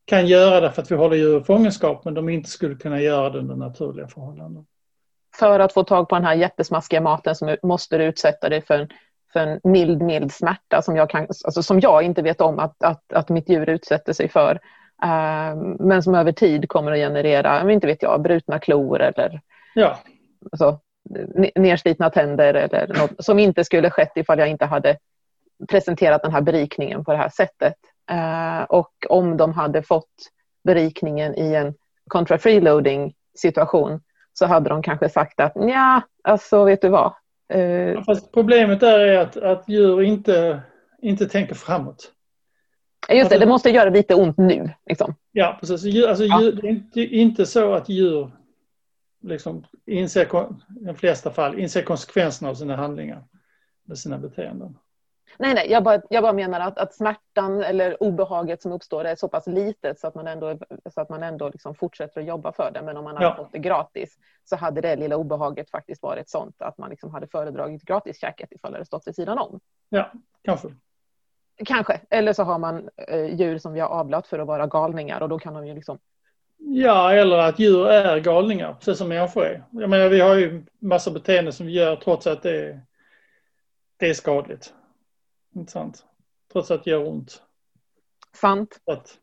kan 0.06 0.28
göra 0.28 0.62
därför 0.62 0.82
att 0.82 0.92
vi 0.92 0.96
håller 0.96 1.18
djur 1.18 1.42
i 1.42 1.44
fångenskap 1.44 2.06
men 2.06 2.14
de 2.14 2.30
inte 2.30 2.50
skulle 2.50 2.76
kunna 2.76 3.02
göra 3.02 3.30
det 3.30 3.40
under 3.40 3.56
naturliga 3.56 4.08
förhållanden. 4.08 4.66
För 5.40 5.60
att 5.60 5.74
få 5.74 5.84
tag 5.84 6.10
på 6.10 6.16
den 6.16 6.26
här 6.26 6.36
jättesmaskiga 6.36 7.02
maten 7.02 7.36
så 7.36 7.58
måste 7.64 7.98
du 7.98 8.04
utsätta 8.04 8.50
dig 8.50 8.62
för 8.62 8.80
en, 8.80 8.88
för 9.34 9.40
en 9.40 9.60
mild, 9.64 10.02
mild 10.02 10.32
smärta 10.32 10.82
som 10.82 10.96
jag, 10.96 11.10
kan, 11.10 11.22
alltså 11.22 11.64
som 11.64 11.80
jag 11.80 12.04
inte 12.04 12.22
vet 12.22 12.42
om 12.42 12.60
att, 12.60 12.84
att, 12.84 13.14
att 13.14 13.30
mitt 13.30 13.50
djur 13.50 13.70
utsätter 13.70 14.14
sig 14.14 14.30
för. 14.30 14.60
Uh, 15.04 15.56
men 15.80 16.04
som 16.04 16.16
över 16.16 16.32
tid 16.32 16.70
kommer 16.70 16.92
att 16.92 16.98
generera, 16.98 17.72
inte 17.72 17.88
vet 17.88 18.04
jag, 18.04 18.22
brutna 18.22 18.60
klor 18.60 19.02
eller 19.02 19.42
ja. 19.76 19.98
alltså, 20.52 20.80
nerslitna 21.56 22.10
tänder 22.10 22.54
eller 22.54 22.88
något 22.88 23.26
som 23.26 23.40
inte 23.40 23.64
skulle 23.64 23.90
skett 23.90 24.12
ifall 24.16 24.40
jag 24.40 24.50
inte 24.50 24.66
hade 24.66 24.98
presenterat 25.70 26.22
den 26.22 26.32
här 26.32 26.42
berikningen 26.42 27.04
på 27.04 27.12
det 27.12 27.18
här 27.18 27.30
sättet. 27.30 27.76
Uh, 28.12 28.64
och 28.64 28.94
om 29.10 29.38
de 29.38 29.54
hade 29.54 29.84
fått 29.84 30.32
berikningen 30.64 31.36
i 31.36 31.54
en 31.54 31.74
contra 32.08 32.38
freeloading 32.38 33.14
situation 33.38 34.02
så 34.34 34.46
hade 34.46 34.70
de 34.70 34.84
kanske 34.84 35.10
sagt 35.10 35.40
att 35.40 35.54
ja, 35.56 36.02
alltså 36.24 36.64
vet 36.64 36.82
du 36.82 36.90
vad. 36.90 37.14
Uh, 37.56 37.62
ja, 37.62 38.04
fast 38.04 38.32
problemet 38.32 38.80
där 38.80 39.00
är 39.00 39.18
att, 39.18 39.38
att 39.38 39.70
djur 39.70 40.02
inte, 40.02 40.62
inte 41.02 41.26
tänker 41.26 41.56
framåt. 41.56 42.12
Just 43.10 43.30
det, 43.30 43.36
alltså, 43.36 43.40
det 43.40 43.46
måste 43.46 43.70
göra 43.70 43.90
lite 43.90 44.16
ont 44.16 44.38
nu. 44.38 44.70
Liksom. 44.86 45.16
Ja, 45.32 45.58
precis. 45.60 46.06
Alltså, 46.06 46.24
ja. 46.24 46.42
Djur, 46.42 46.82
det 46.94 47.02
är 47.02 47.14
inte 47.14 47.46
så 47.46 47.74
att 47.74 47.90
djur 47.90 48.32
liksom 49.20 49.66
inser, 49.86 50.26
i 50.82 50.86
de 50.86 50.96
flesta 50.96 51.32
fall 51.32 51.60
inser 51.60 51.82
konsekvenserna 51.82 52.50
av 52.50 52.56
sina 52.56 52.76
handlingar 52.76 53.24
med 53.84 53.98
sina 53.98 54.18
beteenden. 54.18 54.78
Nej, 55.40 55.54
nej, 55.54 55.72
jag 55.72 55.84
bara, 55.84 56.02
jag 56.10 56.24
bara 56.24 56.34
menar 56.34 56.60
att, 56.60 56.78
att 56.78 56.94
smärtan 56.94 57.64
eller 57.64 58.04
obehaget 58.04 58.62
som 58.62 58.72
uppstår 58.72 59.06
är 59.06 59.16
så 59.16 59.28
pass 59.28 59.48
litet 59.48 60.00
så 60.00 60.08
att 60.08 60.16
man 60.16 60.28
ändå, 60.28 60.58
så 60.94 61.02
att 61.02 61.10
man 61.10 61.24
ändå 61.24 61.50
liksom 61.50 61.76
fortsätter 61.76 62.22
att 62.22 62.28
jobba 62.28 62.52
för 62.52 62.72
det. 62.74 62.82
Men 62.82 62.98
om 62.98 63.04
man 63.04 63.16
hade 63.16 63.26
ja. 63.26 63.36
fått 63.36 63.52
det 63.52 63.60
gratis 63.60 64.18
så 64.44 64.56
hade 64.56 64.82
det 64.82 64.96
lilla 64.96 65.18
obehaget 65.18 65.70
faktiskt 65.70 66.04
varit 66.04 66.30
sånt 66.30 66.62
att 66.62 66.78
man 66.78 66.90
liksom 66.90 67.12
hade 67.12 67.28
föredragit 67.28 67.84
gratiskäket 67.84 68.52
ifall 68.52 68.72
det 68.72 68.76
hade 68.76 68.86
stått 68.86 69.08
vid 69.08 69.16
sidan 69.16 69.38
om. 69.38 69.60
Ja, 69.90 70.12
kanske. 70.44 70.68
Kanske. 71.66 72.02
Eller 72.10 72.34
så 72.34 72.44
har 72.44 72.60
man 72.60 72.90
eh, 73.08 73.36
djur 73.36 73.58
som 73.58 73.74
vi 73.74 73.80
har 73.80 73.90
avlat 73.90 74.28
för 74.28 74.40
att 74.40 74.48
vara 74.48 74.68
galningar 74.68 75.22
och 75.22 75.30
då 75.30 75.40
kan 75.40 75.54
de 75.54 75.68
ju 75.68 75.74
liksom 75.74 76.00
Ja, 76.58 77.14
eller 77.14 77.38
att 77.38 77.60
djur 77.60 77.88
är 77.88 78.20
galningar, 78.20 78.74
precis 78.74 78.98
som 78.98 79.10
människor 79.10 79.46
är. 79.46 79.64
Jag 79.72 79.90
menar, 79.90 80.10
vi 80.10 80.20
har 80.20 80.36
ju 80.36 80.66
massa 80.80 81.12
beteenden 81.12 81.54
som 81.54 81.66
vi 81.66 81.74
gör 81.74 81.96
trots 81.96 82.28
att 82.28 82.44
det 82.44 82.66
är, 82.66 82.82
det 83.98 84.10
är 84.10 84.14
skadligt. 84.14 84.74
Inte 85.56 85.72
sant? 85.72 86.06
Trots 86.52 86.72
att 86.72 86.84
det 86.84 86.90
gör 86.90 87.08
ont. 87.08 87.42
Sant. 88.34 88.80
Att, 88.86 89.18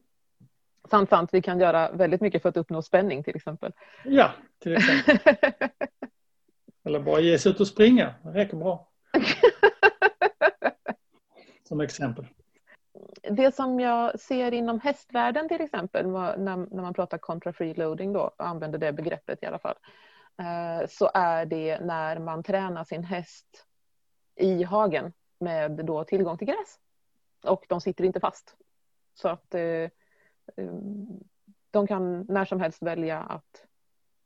sant, 0.90 1.10
sant. 1.10 1.30
Vi 1.32 1.42
kan 1.42 1.60
göra 1.60 1.92
väldigt 1.92 2.20
mycket 2.20 2.42
för 2.42 2.48
att 2.48 2.56
uppnå 2.56 2.82
spänning 2.82 3.24
till 3.24 3.36
exempel. 3.36 3.72
Ja, 4.04 4.32
till 4.58 4.76
exempel. 4.76 5.18
eller 6.84 7.00
bara 7.00 7.20
ge 7.20 7.38
sig 7.38 7.52
ut 7.52 7.60
och 7.60 7.68
springa. 7.68 8.14
Det 8.22 8.30
räcker 8.30 8.56
bra. 8.56 8.88
som 11.68 11.80
exempel. 11.80 12.26
Det 13.22 13.54
som 13.54 13.80
jag 13.80 14.20
ser 14.20 14.54
inom 14.54 14.80
hästvärlden 14.80 15.48
till 15.48 15.60
exempel, 15.60 16.06
när, 16.06 16.36
när 16.36 16.82
man 16.82 16.94
pratar 16.94 17.18
contra 17.18 17.52
freeloading 17.52 18.12
då, 18.12 18.20
och 18.20 18.46
använder 18.46 18.78
det 18.78 18.92
begreppet 18.92 19.42
i 19.42 19.46
alla 19.46 19.58
fall, 19.58 19.76
eh, 20.38 20.88
så 20.88 21.10
är 21.14 21.46
det 21.46 21.80
när 21.80 22.18
man 22.18 22.42
tränar 22.42 22.84
sin 22.84 23.04
häst 23.04 23.66
i 24.36 24.62
hagen 24.62 25.12
med 25.38 25.70
då 25.70 26.04
tillgång 26.04 26.38
till 26.38 26.46
gräs. 26.46 26.78
Och 27.44 27.66
de 27.68 27.80
sitter 27.80 28.04
inte 28.04 28.20
fast. 28.20 28.56
Så 29.14 29.28
att 29.28 29.54
eh, 29.54 29.62
eh, 29.62 29.90
de 31.70 31.86
kan 31.86 32.20
när 32.28 32.44
som 32.44 32.60
helst 32.60 32.82
välja 32.82 33.20
att 33.20 33.66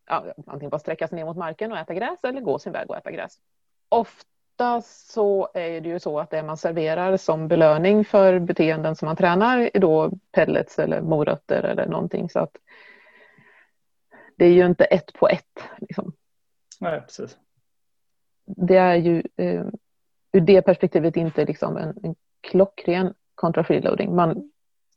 ja, 0.07 0.24
antingen 0.46 0.70
bara 0.70 0.79
sträcka 0.79 1.09
sig 1.09 1.16
ner 1.16 1.24
mot 1.24 1.37
marken 1.37 1.72
och 1.72 1.79
äta 1.79 1.94
gräs 1.94 2.24
eller 2.24 2.40
gå 2.40 2.59
sin 2.59 2.72
väg 2.72 2.90
och 2.90 2.96
äta 2.96 3.11
gräs. 3.11 3.40
Ofta 3.88 4.38
ofta 4.59 4.83
så 4.83 5.49
är 5.55 5.81
det 5.81 5.88
ju 5.88 6.01
så 6.01 6.18
att 6.21 6.31
det 6.31 6.42
man 6.42 6.57
serverar 6.57 7.16
som 7.16 7.49
belöning 7.49 8.05
för 8.05 8.38
beteenden 8.38 8.97
som 8.97 9.07
man 9.07 9.16
tränar 9.16 9.71
är 9.75 9.81
då 9.81 10.11
pellets 10.33 10.79
eller 10.79 11.01
morötter 11.01 11.62
eller 11.62 11.87
någonting. 11.87 12.31
Så 12.31 12.38
att 12.38 12.57
det 14.37 14.44
är 14.44 14.53
ju 14.53 14.66
inte 14.66 14.85
ett 14.85 15.12
på 15.12 15.29
ett. 15.29 15.61
Liksom. 15.79 16.12
Nej, 16.81 17.01
precis. 17.01 17.38
Det 18.47 18.77
är 18.77 18.94
ju 18.94 19.23
eh, 19.37 19.66
ur 20.33 20.40
det 20.40 20.62
perspektivet 20.62 21.16
inte 21.16 21.44
liksom 21.44 21.77
en, 21.77 21.99
en 22.03 22.14
klockren 22.40 23.14
kontra 23.35 23.64
freeloading. 23.64 24.14
Man, 24.14 24.51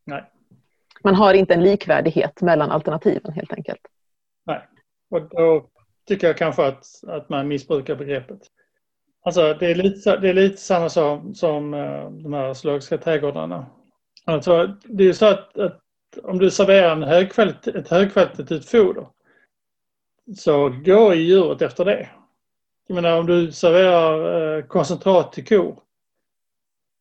Nej. 0.06 0.24
man 1.04 1.16
har 1.16 1.34
inte 1.34 1.54
en 1.54 1.64
likvärdighet 1.64 2.42
mellan 2.42 2.72
alternativen 2.72 3.34
helt 3.34 3.54
enkelt. 3.54 3.82
Nej, 4.46 4.68
och 5.10 5.30
då 5.30 5.70
tycker 6.08 6.28
jag 6.28 6.38
kanske 6.38 6.68
att, 6.68 6.86
att 7.08 7.30
man 7.30 7.48
missbrukar 7.48 7.96
begreppet. 7.96 8.42
Alltså 9.24 9.54
det 9.60 9.72
är 9.72 9.76
lite, 9.76 10.18
det 10.18 10.30
är 10.30 10.34
lite 10.34 10.58
samma 10.58 10.90
som, 10.90 11.36
som 11.36 11.74
uh, 11.74 12.12
de 12.12 12.34
här 12.34 12.54
zoologiska 12.54 12.98
trädgårdarna. 12.98 13.66
Alltså, 14.26 14.76
det 14.84 15.04
är 15.04 15.14
så 15.14 15.26
att, 15.26 15.58
att 15.58 15.82
om 16.24 16.40
du 16.40 16.52
serverar 16.52 16.92
en 16.92 17.04
högkvalit 17.04 17.68
ett 17.68 17.90
högkvalitativt 17.90 18.70
foder 18.70 19.08
så 20.38 20.70
går 20.70 21.16
ju 21.16 21.22
djuret 21.22 21.62
efter 21.62 21.86
det. 21.86 22.10
Jag 22.88 22.96
menar 22.96 23.20
om 23.20 23.26
du 23.26 23.52
serverar 23.52 24.58
eh, 24.58 24.64
koncentrat 24.64 25.34
till 25.34 25.46
kor. 25.46 25.80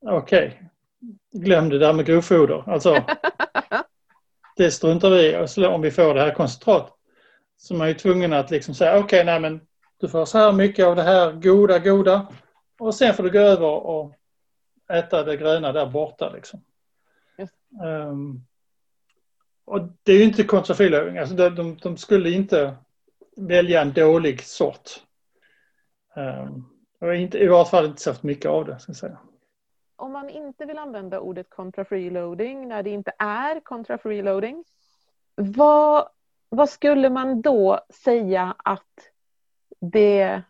Okej, 0.06 0.46
okay. 0.46 1.42
glöm 1.42 1.68
det 1.68 1.78
där 1.78 1.92
med 1.92 2.06
grovfoder. 2.06 2.64
Alltså, 2.66 3.04
det 4.56 4.70
struntar 4.70 5.11
vi 5.11 5.62
i 5.62 5.66
om 5.66 5.80
vi 5.80 5.90
får 5.90 6.14
det 6.14 6.20
här 6.20 6.35
koncentratet. 6.35 6.92
Så 7.56 7.74
man 7.74 7.85
är 7.85 7.88
ju 7.88 7.94
tvungen 7.94 8.33
att 8.33 8.50
liksom 8.50 8.74
säga 8.74 8.90
okej, 8.90 9.04
okay, 9.04 9.24
nej 9.24 9.40
men 9.40 9.61
du 10.01 10.09
får 10.09 10.25
så 10.25 10.39
här 10.39 10.53
mycket 10.53 10.87
av 10.87 10.97
det 10.97 11.03
här 11.03 11.33
goda, 11.33 11.79
goda. 11.79 12.27
Och 12.79 12.95
sen 12.95 13.15
får 13.15 13.23
du 13.23 13.31
gå 13.31 13.39
över 13.39 13.67
och 13.67 14.15
äta 14.93 15.23
det 15.23 15.37
gröna 15.37 15.73
där 15.73 15.87
borta. 15.87 16.31
Liksom. 16.31 16.61
Um, 17.83 18.47
och 19.65 19.81
det 20.03 20.13
är 20.13 20.17
ju 20.17 20.25
inte 20.25 20.45
kontrafilövning. 20.45 21.19
Alltså 21.19 21.35
de, 21.35 21.49
de, 21.49 21.77
de, 21.77 21.97
skulle 21.97 22.31
inte 22.31 22.77
välja 23.37 23.83
en 23.83 23.93
dålig 23.93 24.43
sort. 24.43 24.91
Um, 26.17 26.65
och 27.01 27.15
inte, 27.15 27.39
I 27.39 27.47
varje 27.47 27.65
fall 27.65 27.87
inte 27.87 28.03
särskilt 28.03 28.23
mycket 28.23 28.51
av 28.51 28.67
det. 28.67 28.79
Ska 28.79 28.95
säga. 28.95 29.19
Om 29.97 30.13
man 30.13 30.29
inte 30.29 30.65
vill 30.65 30.79
använda 30.79 31.21
ordet 31.21 31.51
contra 31.51 31.85
freeloading 31.85 32.69
när 32.69 32.83
det 32.83 32.91
inte 32.91 33.13
är 33.19 33.61
contra 33.61 33.99
freeloading. 33.99 34.65
Vad, 35.35 36.09
vad 36.49 36.69
skulle 36.69 37.11
man 37.11 37.43
då 37.43 37.81
säga 38.05 38.55
att 38.59 39.10
det 39.81 40.43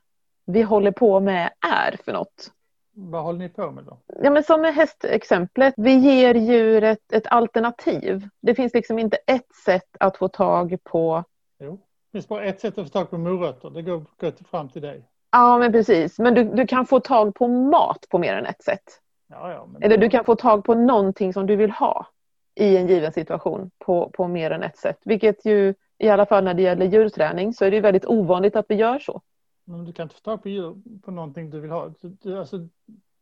vi 0.46 0.62
håller 0.62 0.92
på 0.92 1.20
med 1.20 1.50
är 1.60 1.96
för 2.04 2.12
något. 2.12 2.52
Vad 2.92 3.22
håller 3.22 3.38
ni 3.38 3.48
på 3.48 3.70
med 3.70 3.84
då? 3.84 3.98
Ja, 4.22 4.30
men 4.30 4.44
som 4.44 4.60
med 4.60 4.74
hästexemplet, 4.74 5.74
vi 5.76 5.94
ger 5.94 6.34
djuret 6.34 7.12
ett 7.12 7.26
alternativ. 7.26 8.28
Det 8.40 8.54
finns 8.54 8.74
liksom 8.74 8.98
inte 8.98 9.16
ett 9.26 9.54
sätt 9.64 9.96
att 10.00 10.16
få 10.16 10.28
tag 10.28 10.76
på... 10.84 11.24
Jo, 11.58 11.72
det 11.72 12.18
finns 12.18 12.28
bara 12.28 12.44
ett 12.44 12.60
sätt 12.60 12.78
att 12.78 12.84
få 12.84 12.90
tag 12.90 13.10
på 13.10 13.18
morötter. 13.18 13.70
Det 13.70 13.82
går, 13.82 14.04
går 14.20 14.44
fram 14.44 14.68
till 14.68 14.82
dig. 14.82 15.04
Ja, 15.32 15.58
men 15.58 15.72
precis. 15.72 16.18
Men 16.18 16.34
du, 16.34 16.44
du 16.44 16.66
kan 16.66 16.86
få 16.86 17.00
tag 17.00 17.34
på 17.34 17.48
mat 17.48 18.06
på 18.10 18.18
mer 18.18 18.34
än 18.34 18.46
ett 18.46 18.62
sätt. 18.62 19.00
Ja, 19.28 19.52
ja, 19.52 19.66
men... 19.72 19.82
Eller 19.82 19.96
du 19.98 20.10
kan 20.10 20.24
få 20.24 20.34
tag 20.34 20.64
på 20.64 20.74
någonting 20.74 21.32
som 21.32 21.46
du 21.46 21.56
vill 21.56 21.70
ha 21.70 22.06
i 22.54 22.76
en 22.76 22.86
given 22.86 23.12
situation 23.12 23.70
på, 23.78 24.10
på 24.14 24.28
mer 24.28 24.50
än 24.50 24.62
ett 24.62 24.78
sätt. 24.78 24.98
Vilket 25.04 25.44
ju 25.44 25.74
i 26.00 26.08
alla 26.08 26.26
fall 26.26 26.44
när 26.44 26.54
det 26.54 26.62
gäller 26.62 26.86
djurträning 26.86 27.54
så 27.54 27.64
är 27.64 27.70
det 27.70 27.80
väldigt 27.80 28.06
ovanligt 28.06 28.56
att 28.56 28.66
vi 28.68 28.74
gör 28.74 28.98
så. 28.98 29.22
Men 29.64 29.84
du 29.84 29.92
kan 29.92 30.02
inte 30.02 30.14
få 30.14 30.20
tag 30.20 30.42
på, 30.42 30.48
djur, 30.48 30.76
på 31.02 31.10
någonting 31.10 31.50
du 31.50 31.60
vill 31.60 31.70
ha. 31.70 31.92
Du, 32.00 32.38
alltså, 32.38 32.68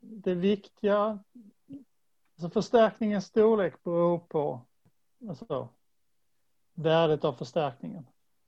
det 0.00 0.34
viktiga, 0.34 1.18
alltså 2.34 2.50
förstärkningens 2.50 3.24
storlek 3.24 3.84
beror 3.84 4.18
på 4.18 4.60
alltså, 5.28 5.68
värdet 6.74 7.24
av 7.24 7.32
förstärkningen. 7.32 8.06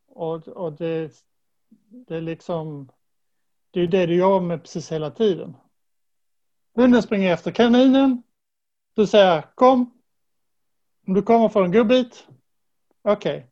Och, 0.08 0.48
och 0.48 0.72
det, 0.72 1.12
det 1.88 2.16
är 2.16 2.20
liksom, 2.20 2.88
det 3.70 3.80
är 3.80 3.86
det 3.86 4.06
du 4.06 4.16
jobbar 4.16 4.40
med 4.40 4.62
precis 4.62 4.92
hela 4.92 5.10
tiden. 5.10 5.56
Hunden 6.74 7.02
springer 7.02 7.32
efter 7.32 7.50
kaninen. 7.50 8.22
Du 8.94 9.06
säger 9.06 9.42
kom. 9.54 10.02
Om 11.06 11.14
du 11.14 11.22
kommer 11.22 11.48
får 11.48 11.64
en 11.64 11.72
godbit. 11.72 12.26
Okej. 13.02 13.36
Okay. 13.36 13.49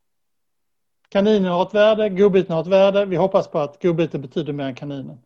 Kaninen 1.08 1.52
har 1.52 1.62
ett 1.62 1.74
värde, 1.74 2.08
godbiten 2.08 2.54
har 2.54 2.60
ett 2.60 2.66
värde. 2.66 3.04
Vi 3.04 3.16
hoppas 3.16 3.48
på 3.48 3.58
att 3.58 3.82
godbiten 3.82 4.22
betyder 4.22 4.52
mer 4.52 4.64
än 4.64 4.74
kaninen. 4.74 5.18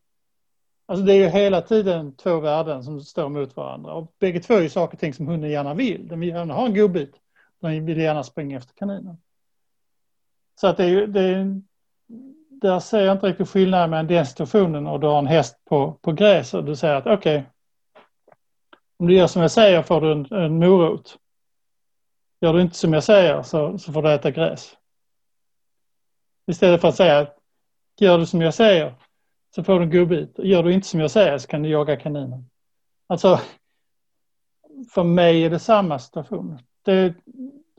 Alltså 0.86 1.04
det 1.04 1.12
är 1.12 1.16
ju 1.16 1.26
hela 1.26 1.60
tiden 1.60 2.16
två 2.16 2.40
värden 2.40 2.82
som 2.82 3.00
står 3.00 3.28
mot 3.28 3.56
varandra. 3.56 3.92
Och 3.92 4.14
bägge 4.18 4.40
två 4.40 4.54
är 4.54 4.60
ju 4.60 4.68
saker 4.68 4.96
och 4.96 5.00
ting 5.00 5.14
som 5.14 5.26
hunden 5.26 5.50
gärna 5.50 5.74
vill. 5.74 6.08
Den 6.08 6.20
vill 6.20 6.28
gärna 6.28 6.54
ha 6.54 6.66
en 6.66 6.74
godbit. 6.74 7.14
Den 7.60 7.86
vill 7.86 7.98
gärna 7.98 8.22
springa 8.22 8.56
efter 8.56 8.74
kaninen. 8.74 9.16
Så 10.60 10.66
att 10.66 10.76
det 10.76 10.84
är 10.84 10.88
ju, 10.88 11.06
det 11.06 11.20
är, 11.20 11.60
där 12.48 12.80
ser 12.80 13.00
jag 13.00 13.16
inte 13.16 13.26
riktigt 13.26 13.48
skillnaden 13.48 13.90
mellan 13.90 14.06
den 14.06 14.26
situationen 14.26 14.86
och 14.86 15.00
du 15.00 15.06
har 15.06 15.18
en 15.18 15.26
häst 15.26 15.64
på, 15.64 15.92
på 15.92 16.12
gräs 16.12 16.54
och 16.54 16.64
du 16.64 16.76
säger 16.76 16.94
att 16.94 17.06
okej, 17.06 17.38
okay, 17.38 17.42
om 18.96 19.06
du 19.06 19.14
gör 19.14 19.26
som 19.26 19.42
jag 19.42 19.50
säger 19.50 19.82
får 19.82 20.00
du 20.00 20.12
en, 20.12 20.26
en 20.32 20.58
morot. 20.58 21.18
Gör 22.40 22.52
du 22.52 22.60
inte 22.60 22.76
som 22.76 22.92
jag 22.92 23.04
säger 23.04 23.42
så, 23.42 23.78
så 23.78 23.92
får 23.92 24.02
du 24.02 24.12
äta 24.12 24.30
gräs. 24.30 24.76
Istället 26.46 26.80
för 26.80 26.88
att 26.88 26.96
säga 26.96 27.18
att 27.18 27.36
gör 28.00 28.18
du 28.18 28.26
som 28.26 28.42
jag 28.42 28.54
säger 28.54 28.94
så 29.54 29.64
får 29.64 29.78
du 29.78 29.84
en 29.84 29.90
godbit. 29.90 30.34
Gör 30.38 30.62
du 30.62 30.72
inte 30.72 30.88
som 30.88 31.00
jag 31.00 31.10
säger 31.10 31.38
så 31.38 31.48
kan 31.48 31.62
du 31.62 31.68
jaga 31.68 31.96
kaninen. 31.96 32.50
Alltså, 33.06 33.40
för 34.94 35.02
mig 35.02 35.44
är 35.44 35.50
det 35.50 35.58
samma 35.58 35.98
situation. 35.98 36.58
Det 36.84 36.92
är 36.92 37.14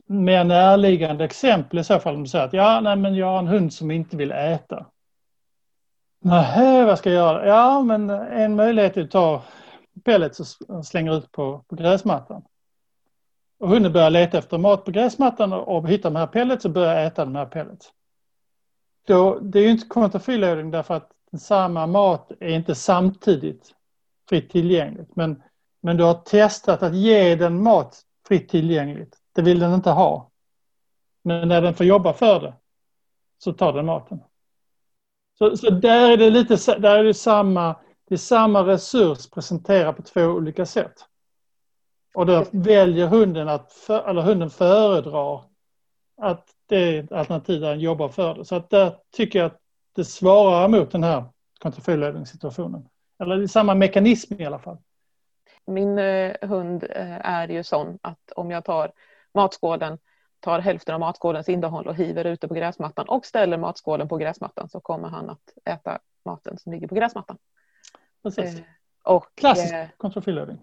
mer 0.06 0.44
närliggande 0.44 1.24
exempel 1.24 1.78
i 1.78 1.84
så 1.84 1.98
fall 1.98 2.14
om 2.14 2.22
du 2.22 2.28
säger 2.28 2.44
att 2.44 2.52
ja, 2.52 2.80
nej, 2.80 2.96
men 2.96 3.14
jag 3.14 3.26
har 3.26 3.38
en 3.38 3.46
hund 3.46 3.72
som 3.72 3.90
inte 3.90 4.16
vill 4.16 4.32
äta. 4.32 4.86
Nähä, 6.20 6.84
vad 6.84 6.98
ska 6.98 7.10
jag 7.10 7.16
göra? 7.16 7.46
Ja, 7.46 7.82
men 7.82 8.10
en 8.10 8.56
möjlighet 8.56 8.96
är 8.96 9.04
att 9.04 9.10
ta 9.10 9.42
pellets 10.04 10.58
och 10.68 10.86
slänga 10.86 11.12
ut 11.12 11.32
på, 11.32 11.64
på 11.68 11.76
gräsmattan. 11.76 12.44
Och 13.58 13.68
hunden 13.68 13.92
börjar 13.92 14.10
leta 14.10 14.38
efter 14.38 14.58
mat 14.58 14.84
på 14.84 14.90
gräsmattan 14.90 15.52
och, 15.52 15.76
och 15.76 15.88
hittar 15.88 16.10
de 16.10 16.16
här 16.16 16.26
pellets 16.26 16.64
och 16.64 16.70
börjar 16.70 17.06
äta 17.06 17.24
de 17.24 17.36
här 17.36 17.46
pellets. 17.46 17.92
Då, 19.06 19.38
det 19.38 19.58
är 19.58 19.62
ju 19.62 19.70
inte 19.70 19.86
counterfreeloading 19.88 20.70
därför 20.70 20.94
att 20.94 21.10
samma 21.38 21.86
mat 21.86 22.32
är 22.40 22.54
inte 22.54 22.74
samtidigt 22.74 23.74
fritt 24.28 24.50
tillgängligt. 24.50 25.16
Men, 25.16 25.42
men 25.82 25.96
du 25.96 26.04
har 26.04 26.14
testat 26.14 26.82
att 26.82 26.94
ge 26.94 27.34
den 27.34 27.62
mat 27.62 28.02
fritt 28.28 28.48
tillgängligt. 28.48 29.16
Det 29.34 29.42
vill 29.42 29.58
den 29.58 29.74
inte 29.74 29.90
ha. 29.90 30.30
Men 31.22 31.48
när 31.48 31.62
den 31.62 31.74
får 31.74 31.86
jobba 31.86 32.12
för 32.12 32.40
det 32.40 32.54
så 33.38 33.52
tar 33.52 33.72
den 33.72 33.86
maten. 33.86 34.20
Så, 35.38 35.56
så 35.56 35.70
där 35.70 36.10
är 36.10 36.16
det 36.16 36.30
lite 36.30 36.78
där 36.78 36.98
är 36.98 37.04
det 37.04 37.14
samma, 37.14 37.76
det 38.08 38.14
är 38.14 38.18
samma 38.18 38.66
resurs 38.66 39.30
presenterad 39.30 39.96
på 39.96 40.02
två 40.02 40.22
olika 40.22 40.66
sätt. 40.66 40.94
Och 42.14 42.26
då 42.26 42.44
väljer 42.52 43.06
hunden 43.06 43.48
att, 43.48 43.72
för, 43.72 44.08
eller 44.08 44.22
hunden 44.22 44.50
föredrar 44.50 45.44
att 46.16 46.48
det 46.66 46.76
är 46.76 47.02
ett 47.02 47.12
alternativ 47.12 47.60
där 47.60 47.70
den 47.70 47.80
jobbar 47.80 48.08
för 48.08 48.34
det. 48.34 48.44
Så 48.44 48.56
att 48.56 48.70
där 48.70 48.96
tycker 49.10 49.38
jag 49.38 49.46
att 49.46 49.60
det 49.92 50.04
svarar 50.04 50.68
mot 50.68 50.90
den 50.90 51.04
här 51.04 51.24
kontrafylledningssituationen. 51.58 52.88
Eller 53.18 53.36
det 53.36 53.42
är 53.42 53.46
samma 53.46 53.74
mekanism 53.74 54.34
i 54.34 54.44
alla 54.44 54.58
fall. 54.58 54.78
Min 55.66 55.98
eh, 55.98 56.36
hund 56.42 56.84
eh, 56.90 57.26
är 57.26 57.48
ju 57.48 57.62
sån 57.62 57.98
att 58.02 58.32
om 58.36 58.50
jag 58.50 58.64
tar 58.64 58.92
matskålen, 59.34 59.98
tar 60.40 60.58
hälften 60.58 60.94
av 60.94 61.00
matskålens 61.00 61.48
innehåll 61.48 61.86
och 61.86 61.96
hiver 61.96 62.24
ute 62.24 62.48
på 62.48 62.54
gräsmattan 62.54 63.08
och 63.08 63.26
ställer 63.26 63.58
matskålen 63.58 64.08
på 64.08 64.16
gräsmattan 64.16 64.68
så 64.68 64.80
kommer 64.80 65.08
han 65.08 65.30
att 65.30 65.52
äta 65.64 65.98
maten 66.24 66.58
som 66.58 66.72
ligger 66.72 66.88
på 66.88 66.94
gräsmattan. 66.94 67.38
Precis. 68.22 68.58
Eh, 68.58 68.64
och, 69.02 69.26
Klassisk 69.34 69.74
eh, 69.74 69.86
kontrafylledning 69.96 70.58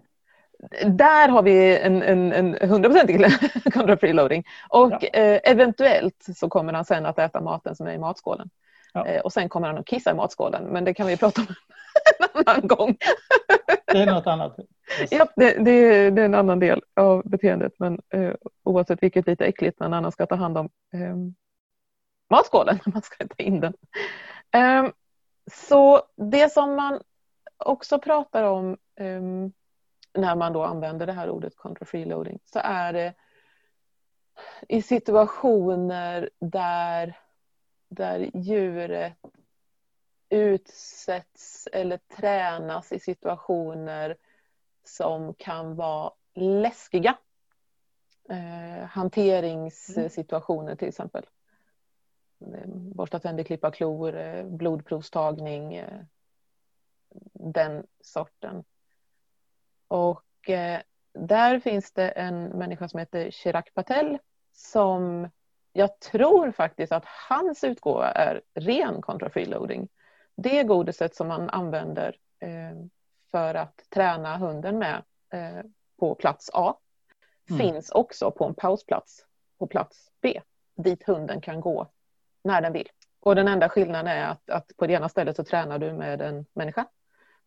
där 0.86 1.28
har 1.28 1.42
vi 1.42 1.78
en, 1.78 2.02
en, 2.02 2.32
en 2.32 2.56
100% 2.56 3.70
contra. 3.72 4.42
Och 4.68 4.92
ja. 5.00 5.08
eh, 5.08 5.40
eventuellt 5.44 6.26
så 6.36 6.48
kommer 6.48 6.72
han 6.72 6.84
sen 6.84 7.06
att 7.06 7.18
äta 7.18 7.40
maten 7.40 7.76
som 7.76 7.86
är 7.86 7.92
i 7.92 7.98
matskålen. 7.98 8.50
Ja. 8.92 9.06
Eh, 9.06 9.20
och 9.20 9.32
sen 9.32 9.48
kommer 9.48 9.66
han 9.66 9.78
att 9.78 9.86
kissa 9.86 10.10
i 10.10 10.14
matskålen. 10.14 10.64
Men 10.64 10.84
det 10.84 10.94
kan 10.94 11.06
vi 11.06 11.16
prata 11.16 11.40
om 11.40 11.46
en 12.34 12.44
annan 12.46 12.68
gång. 12.68 12.96
det 13.86 13.98
är 13.98 14.06
något 14.06 14.26
annat. 14.26 14.58
Yes. 15.00 15.12
Ja, 15.12 15.26
det, 15.36 15.64
det, 15.64 15.70
är, 15.70 16.10
det, 16.10 16.22
är, 16.22 16.24
en 16.24 16.34
annan 16.34 16.58
del 16.58 16.82
av 16.96 17.22
beteendet. 17.24 17.72
Men 17.78 18.00
eh, 18.10 18.34
oavsett 18.62 19.02
vilket 19.02 19.26
lite 19.26 19.44
äckligt 19.44 19.80
när 19.80 19.86
en 19.86 19.94
annan 19.94 20.12
ska 20.12 20.26
ta 20.26 20.34
hand 20.34 20.58
om 20.58 20.68
eh, 20.92 21.16
matskålen 22.30 22.78
när 22.86 22.92
man 22.92 23.02
ska 23.02 23.26
ta 23.26 23.42
in 23.42 23.60
den. 23.60 23.74
Eh, 24.54 24.90
så 25.52 26.02
det 26.16 26.52
som 26.52 26.76
man 26.76 27.00
också 27.58 27.98
pratar 27.98 28.44
om 28.44 28.76
ehm, 28.96 29.52
när 30.14 30.36
man 30.36 30.52
då 30.52 30.62
använder 30.62 31.06
det 31.06 31.12
här 31.12 31.30
ordet 31.30 31.56
contra 31.56 31.86
freeloading 31.86 32.38
så 32.44 32.60
är 32.64 32.92
det 32.92 33.14
i 34.68 34.82
situationer 34.82 36.30
där, 36.38 37.18
där 37.88 38.30
djuret 38.34 39.12
utsätts 40.28 41.68
eller 41.72 41.96
tränas 41.96 42.92
i 42.92 42.98
situationer 42.98 44.16
som 44.84 45.34
kan 45.34 45.76
vara 45.76 46.12
läskiga. 46.34 47.18
Eh, 48.28 48.84
hanteringssituationer 48.84 50.76
till 50.76 50.88
exempel. 50.88 51.26
Eh, 52.40 52.66
Borsta 52.66 53.18
tänder, 53.18 53.44
klippa 53.44 53.70
klor, 53.70 54.16
eh, 54.16 54.44
blodprovstagning, 54.44 55.74
eh, 55.74 56.00
den 57.32 57.86
sorten. 58.00 58.64
Och 59.92 60.50
eh, 60.50 60.80
där 61.14 61.60
finns 61.60 61.92
det 61.92 62.08
en 62.08 62.44
människa 62.44 62.88
som 62.88 62.98
heter 62.98 63.30
Chirag 63.30 63.74
Patel 63.74 64.18
som 64.52 65.28
jag 65.72 66.00
tror 66.00 66.50
faktiskt 66.50 66.92
att 66.92 67.04
hans 67.28 67.64
utgåva 67.64 68.10
är 68.10 68.42
ren 68.54 69.02
contra 69.02 69.30
freeloading. 69.30 69.88
Det 70.36 70.62
godiset 70.62 71.14
som 71.14 71.28
man 71.28 71.50
använder 71.50 72.16
eh, 72.38 72.86
för 73.30 73.54
att 73.54 73.82
träna 73.90 74.36
hunden 74.36 74.78
med 74.78 75.02
eh, 75.32 75.64
på 75.98 76.14
plats 76.14 76.50
A 76.52 76.74
mm. 77.50 77.60
finns 77.60 77.90
också 77.90 78.30
på 78.30 78.44
en 78.44 78.54
pausplats 78.54 79.26
på 79.58 79.66
plats 79.66 80.10
B 80.20 80.40
dit 80.76 81.02
hunden 81.06 81.40
kan 81.40 81.60
gå 81.60 81.86
när 82.44 82.60
den 82.60 82.72
vill. 82.72 82.88
Och 83.20 83.34
den 83.34 83.48
enda 83.48 83.68
skillnaden 83.68 84.06
är 84.06 84.28
att, 84.28 84.50
att 84.50 84.76
på 84.76 84.86
det 84.86 84.92
ena 84.92 85.08
stället 85.08 85.36
så 85.36 85.44
tränar 85.44 85.78
du 85.78 85.92
med 85.92 86.20
en 86.20 86.46
människa 86.52 86.86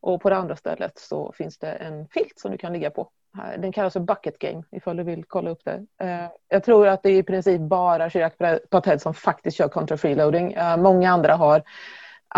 och 0.06 0.22
på 0.22 0.30
det 0.30 0.36
andra 0.36 0.56
stället 0.56 1.00
så 1.00 1.32
finns 1.32 1.58
det 1.58 1.72
en 1.72 2.08
filt 2.08 2.40
som 2.40 2.52
du 2.52 2.58
kan 2.58 2.74
ligga 2.74 2.90
på. 2.90 3.10
Den 3.58 3.72
kallas 3.72 3.94
för 3.94 4.00
bucket 4.00 4.40
game 4.40 4.64
ifall 4.72 4.98
du 4.98 5.04
vill 5.04 5.24
kolla 5.28 5.50
upp 5.50 5.62
det. 5.64 5.86
Eh, 6.02 6.28
jag 6.50 6.64
tror 6.64 6.88
att 6.88 7.04
det 7.04 7.10
är 7.10 7.18
i 7.18 7.24
princip 7.24 7.62
bara 7.62 8.10
Chirac 8.10 8.34
Patel 8.70 9.00
som 9.00 9.14
faktiskt 9.14 9.58
kör 9.58 9.68
contra 9.68 9.98
freeloading. 9.98 10.54
Eh, 10.54 10.78
många 10.78 11.12
andra 11.12 11.36
har, 11.36 11.64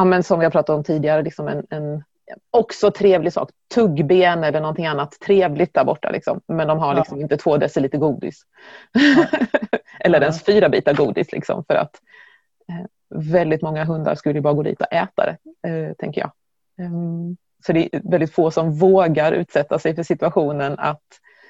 men 0.05 0.23
som 0.23 0.39
vi 0.39 0.45
har 0.45 0.51
pratat 0.51 0.75
om 0.75 0.83
tidigare, 0.83 1.21
liksom 1.21 1.47
en, 1.47 1.67
en 1.69 2.03
också 2.51 2.91
trevlig 2.91 3.33
sak. 3.33 3.49
Tuggben 3.73 4.43
eller 4.43 4.61
någonting 4.61 4.85
annat 4.85 5.19
trevligt 5.19 5.73
där 5.73 5.83
borta. 5.83 6.09
Liksom. 6.11 6.41
Men 6.47 6.67
de 6.67 6.79
har 6.79 6.95
liksom 6.95 7.17
ja. 7.17 7.23
inte 7.23 7.37
två 7.37 7.57
deciliter 7.57 7.97
godis. 7.97 8.41
Ja. 8.91 9.25
eller 9.99 10.21
ens 10.21 10.43
fyra 10.43 10.69
bitar 10.69 10.93
godis. 10.93 11.31
Liksom, 11.31 11.63
för 11.67 11.75
att 11.75 12.01
eh, 12.69 12.85
väldigt 13.09 13.61
många 13.61 13.85
hundar 13.85 14.15
skulle 14.15 14.41
bara 14.41 14.53
gå 14.53 14.63
dit 14.63 14.81
och 14.81 14.93
äta 14.93 15.37
det, 15.61 15.95
tänker 15.95 16.21
jag. 16.21 16.31
Så 17.65 17.73
det 17.73 17.95
är 17.95 18.01
väldigt 18.11 18.33
få 18.33 18.51
som 18.51 18.71
vågar 18.71 19.31
utsätta 19.31 19.79
sig 19.79 19.95
för 19.95 20.03
situationen 20.03 20.75
att 20.79 21.01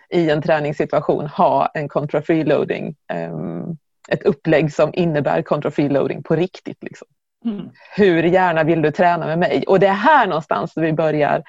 i 0.10 0.30
en 0.30 0.42
träningssituation 0.42 1.28
ha 1.28 1.68
en 1.74 1.90
contra 1.90 2.22
freeloading. 2.22 2.96
Um, 3.32 3.78
ett 4.10 4.24
upplägg 4.24 4.74
som 4.74 4.90
innebär 4.94 5.42
contra 5.42 5.72
freeloading 5.72 6.24
på 6.24 6.36
riktigt. 6.36 6.84
Liksom. 6.84 7.08
Mm. 7.46 7.70
Hur 7.96 8.24
gärna 8.24 8.64
vill 8.64 8.82
du 8.82 8.92
träna 8.92 9.26
med 9.26 9.40
mig? 9.40 9.64
Och 9.68 9.80
det 9.80 9.88
är 9.88 9.94
här 9.94 10.28
någonstans 10.28 10.74
vi 10.76 10.94
börjar 10.94 11.44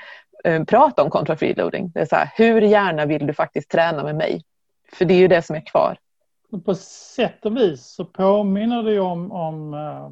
um, 0.44 0.66
prata 0.66 1.02
om 1.02 1.11
contra 1.11 1.36
freeloading. 1.36 1.90
Det 1.94 2.00
är 2.00 2.06
så 2.06 2.16
här, 2.16 2.30
hur 2.36 2.61
gärna 2.61 3.06
vill 3.06 3.26
du 3.26 3.34
faktiskt 3.34 3.70
träna 3.70 4.04
med 4.04 4.16
mig? 4.16 4.42
För 4.92 5.04
det 5.04 5.14
är 5.14 5.18
ju 5.18 5.28
det 5.28 5.42
som 5.42 5.56
är 5.56 5.66
kvar. 5.66 5.98
På 6.64 6.74
sätt 6.74 7.46
och 7.46 7.56
vis 7.56 7.86
så 7.86 8.04
påminner 8.04 8.82
det 8.82 9.00
om, 9.00 9.32
om 9.32 9.74
uh, 9.74 10.11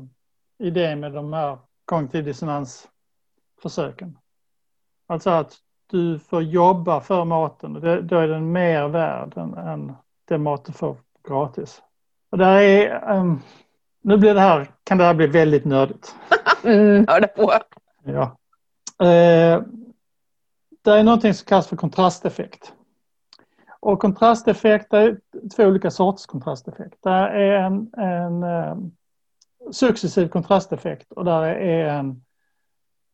idén 0.66 1.00
med 1.00 1.12
de 1.12 1.32
här 1.32 1.58
kognitiv 1.84 2.24
dissonans 2.24 2.88
försöken. 3.62 4.18
Alltså 5.06 5.30
att 5.30 5.56
du 5.90 6.18
får 6.18 6.42
jobba 6.42 7.00
för 7.00 7.24
maten 7.24 7.76
och 7.76 7.82
det, 7.82 8.02
då 8.02 8.18
är 8.18 8.28
den 8.28 8.52
mer 8.52 8.88
värd 8.88 9.36
än, 9.36 9.54
än 9.54 9.92
den 10.24 10.42
mat 10.42 10.64
du 10.64 10.72
får 10.72 10.96
gratis. 11.28 11.82
Och 12.30 12.38
där 12.38 12.60
är, 12.60 13.12
um, 13.16 13.42
nu 14.02 14.16
blir 14.16 14.34
det 14.34 14.40
här, 14.40 14.70
kan 14.84 14.98
det 14.98 15.04
här 15.04 15.14
bli 15.14 15.26
väldigt 15.26 15.64
nördigt. 15.64 16.14
Mm, 16.64 17.04
hör 17.08 17.20
det 17.20 17.26
på. 17.26 17.52
Ja. 18.04 18.22
Eh, 19.06 19.62
det 20.82 20.90
är 20.90 21.02
någonting 21.02 21.34
som 21.34 21.46
kallas 21.46 21.66
för 21.66 21.76
kontrasteffekt. 21.76 22.72
Och 23.80 24.00
kontrasteffekt, 24.00 24.92
är 24.92 25.20
två 25.56 25.64
olika 25.64 25.90
sorters 25.90 26.26
kontrasteffekt. 26.26 26.98
Det 27.02 27.10
är 27.10 27.52
en, 27.52 27.90
en 27.96 28.42
um, 28.42 28.92
successiv 29.72 30.28
kontrasteffekt 30.28 31.12
och 31.12 31.24
där 31.24 31.42
är 31.42 31.88
en 31.88 32.24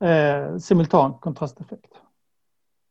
eh, 0.02 0.58
simultan 0.58 1.14
kontrasteffekt. 1.14 1.92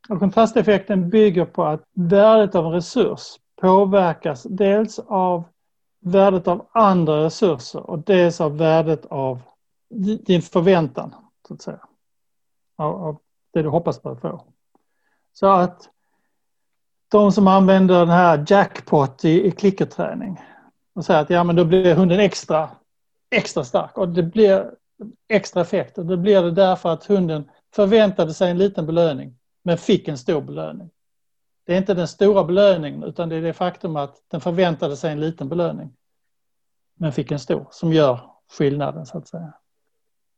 Och 0.10 0.20
kontrasteffekten 0.20 1.10
bygger 1.10 1.46
på 1.46 1.64
att 1.64 1.84
värdet 1.94 2.56
av 2.56 2.66
en 2.66 2.72
resurs 2.72 3.40
påverkas 3.62 4.44
dels 4.50 5.00
av 5.00 5.44
värdet 6.00 6.48
av 6.48 6.68
andra 6.72 7.26
resurser 7.26 7.90
och 7.90 8.00
dels 8.00 8.42
av 8.42 8.58
värdet 8.58 9.06
av 9.06 9.42
din 10.26 10.42
förväntan, 10.42 11.16
så 11.48 11.54
att 11.54 11.62
säga. 11.62 11.80
Av, 12.78 13.04
av 13.04 13.18
det 13.54 13.62
du 13.62 13.70
hoppas 13.70 14.00
på 14.00 14.10
att 14.10 14.22
få. 14.22 14.44
Så 15.34 15.48
att 15.48 15.90
de 17.12 17.32
som 17.32 17.48
använder 17.48 18.00
den 18.00 18.10
här 18.10 18.46
jackpot 18.48 19.26
i, 19.26 19.48
i 19.48 19.52
klickerträning 19.52 20.42
och 20.96 21.06
säger 21.06 21.22
att 21.22 21.30
ja 21.30 21.44
men 21.44 21.56
då 21.56 21.66
blir 21.66 21.96
hunden 21.96 22.20
extra, 22.20 22.70
extra 23.30 23.64
stark 23.64 23.98
och 23.98 24.10
det 24.10 24.24
blir 24.24 24.72
extra 25.28 25.62
effekt 25.62 25.98
och 25.98 26.06
då 26.06 26.18
blir 26.18 26.42
det 26.42 26.52
därför 26.52 26.90
att 26.90 27.06
hunden 27.06 27.50
förväntade 27.76 28.34
sig 28.34 28.52
en 28.52 28.58
liten 28.58 28.86
belöning 28.86 29.36
men 29.64 29.78
fick 29.78 30.08
en 30.08 30.18
stor 30.18 30.42
belöning. 30.42 30.90
Det 31.66 31.74
är 31.74 31.78
inte 31.78 31.94
den 31.94 32.08
stora 32.08 32.44
belöningen 32.44 33.04
utan 33.04 33.30
det 33.30 33.36
är 33.36 33.42
det 33.42 33.54
faktum 33.54 33.96
att 33.96 34.16
den 34.28 34.42
förväntade 34.42 34.98
sig 34.98 35.12
en 35.12 35.20
liten 35.20 35.50
belöning 35.50 35.94
men 36.96 37.12
fick 37.12 37.32
en 37.32 37.40
stor 37.40 37.68
som 37.72 37.94
gör 37.94 38.20
skillnaden 38.58 39.06
så 39.06 39.18
att 39.18 39.28
säga. 39.28 39.54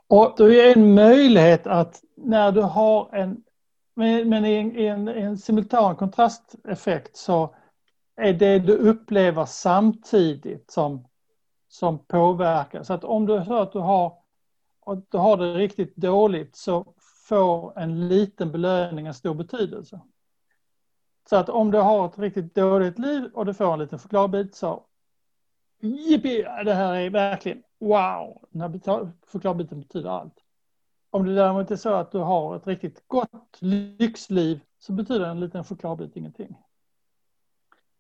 Och 0.08 0.34
då 0.38 0.52
är 0.52 0.78
en 0.78 0.94
möjlighet 0.94 1.68
att 1.68 2.02
när 2.16 2.52
du 2.52 2.62
har 2.62 3.16
en 3.16 3.44
men, 3.96 4.46
i 4.46 4.54
en, 4.54 4.78
i 4.78 4.86
en, 4.86 5.08
en 5.08 5.38
simultan 5.38 5.96
kontrasteffekt 5.96 7.18
så 7.18 7.56
är 8.16 8.34
det 8.34 8.60
du 8.60 8.74
upplever 8.74 9.46
samtidigt 9.46 10.72
som, 10.72 11.08
som 11.68 12.06
påverkar. 12.06 12.84
Så 12.84 12.94
att 12.94 13.04
om 13.04 13.26
du, 13.26 13.38
hör 13.38 13.62
att 13.62 13.72
du, 13.72 13.80
har, 13.80 14.14
och 14.86 15.06
du 15.10 15.18
har 15.18 15.38
det 15.38 15.54
riktigt 15.54 15.96
dåligt 15.96 16.56
så 16.56 16.94
får 17.28 17.80
en 17.80 18.08
liten 18.08 18.52
belöning 18.52 19.08
en 19.08 19.14
stor 19.14 19.34
betydelse. 19.34 20.02
Så 21.30 21.36
att 21.36 21.50
om 21.50 21.72
du 21.72 21.78
har 21.78 22.06
ett 22.06 22.20
riktigt 22.20 22.56
dåligt 22.56 23.00
liv 23.00 23.30
och 23.34 23.46
du 23.46 23.54
får 23.54 23.74
en 23.74 23.80
liten 23.80 24.00
chokladbit 24.00 24.56
så 24.56 24.86
Jippi, 25.80 26.42
det 26.66 26.74
här 26.74 26.94
är 26.94 27.10
verkligen 27.10 27.64
wow! 27.80 28.48
Den 28.50 28.62
här 28.62 29.12
chokladbiten 29.32 29.80
betyder 29.80 30.10
allt. 30.10 30.36
Om 31.10 31.26
det 31.26 31.36
däremot 31.36 31.72
är 31.72 31.76
så 31.76 31.94
att 31.94 32.12
du 32.12 32.18
har 32.18 32.56
ett 32.56 32.68
riktigt 32.68 33.08
gott 33.08 33.58
lyxliv 33.60 34.60
så 34.80 34.94
betyder 34.94 35.26
en 35.26 35.40
liten 35.40 35.64
chokladbit 35.64 36.16
ingenting. 36.16 36.58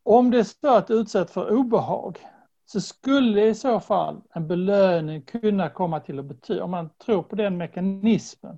Om 0.03 0.31
det 0.31 0.39
är 0.39 0.43
så 0.43 0.75
att 0.75 0.87
du 0.87 0.93
utsätts 0.93 1.33
för 1.33 1.51
obehag 1.51 2.19
så 2.73 2.81
skulle 2.81 3.47
i 3.47 3.55
så 3.55 3.79
fall 3.79 4.21
en 4.33 4.47
belöning 4.47 5.21
kunna 5.21 5.69
komma 5.69 5.99
till 5.99 6.19
att 6.19 6.25
betyda, 6.25 6.63
om 6.63 6.71
man 6.71 6.89
tror 6.89 7.23
på 7.23 7.35
den 7.35 7.57
mekanismen, 7.57 8.57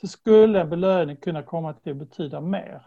så 0.00 0.06
skulle 0.06 0.60
en 0.60 0.70
belöning 0.70 1.16
kunna 1.16 1.42
komma 1.42 1.72
till 1.72 1.92
att 1.92 1.98
betyda 1.98 2.40
mer 2.40 2.86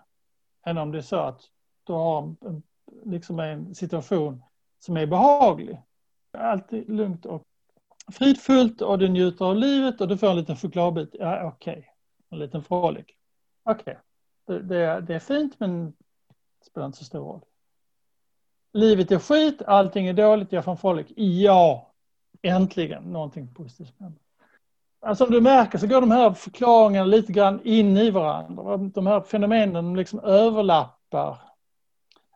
än 0.66 0.78
om 0.78 0.92
det 0.92 0.98
är 0.98 1.02
så 1.02 1.16
att 1.16 1.42
du 1.84 1.94
har 1.94 2.22
en, 2.22 2.64
liksom 3.06 3.40
en 3.40 3.76
situation 3.76 4.44
som 4.80 4.98
är 4.98 5.06
behaglig. 5.06 5.82
Alltid 6.38 6.90
lugnt 6.90 7.26
och 7.26 7.44
fridfullt 8.12 8.82
och 8.82 9.00
du 9.00 9.08
njuter 9.08 9.46
av 9.46 9.56
livet 9.56 10.02
och 10.02 10.08
du 10.08 10.18
får 10.18 10.30
en 10.30 10.38
liten 10.38 10.56
chokladbit. 10.56 11.16
Ja, 11.20 11.48
okej. 11.48 11.72
Okay. 11.72 11.84
En 12.30 12.40
liten 12.40 12.64
frolic. 12.64 13.06
Okej. 13.64 13.82
Okay. 13.82 13.96
Det, 14.46 14.76
det, 14.76 15.02
det, 15.02 15.16
är 15.16 15.20
fint 15.20 15.60
men 15.60 15.86
det 16.60 16.66
spelar 16.66 16.86
inte 16.86 16.98
så 16.98 17.06
stor 17.06 17.20
roll. 17.20 17.42
Livet 18.74 19.12
är 19.12 19.20
skit, 19.20 19.62
allting 19.68 20.08
är 20.08 20.14
dåligt, 20.14 20.52
jag 20.52 20.68
en 20.68 20.78
frolic. 20.78 21.08
Ja, 21.16 21.92
äntligen 22.42 23.04
någonting 23.04 23.54
positivt. 23.54 23.94
Alltså 25.02 25.26
som 25.26 25.34
du 25.34 25.42
märker 25.42 25.78
så 25.78 25.88
går 25.88 26.02
de 26.02 26.12
här 26.12 26.32
förklaringarna 26.32 27.06
lite 27.06 27.32
grann 27.32 27.62
in 27.64 27.98
i 27.98 28.10
varandra. 28.10 28.78
De 28.78 29.08
här 29.08 29.22
fenomenen 29.22 29.94
liksom 29.94 30.20
överlappar. 30.20 31.38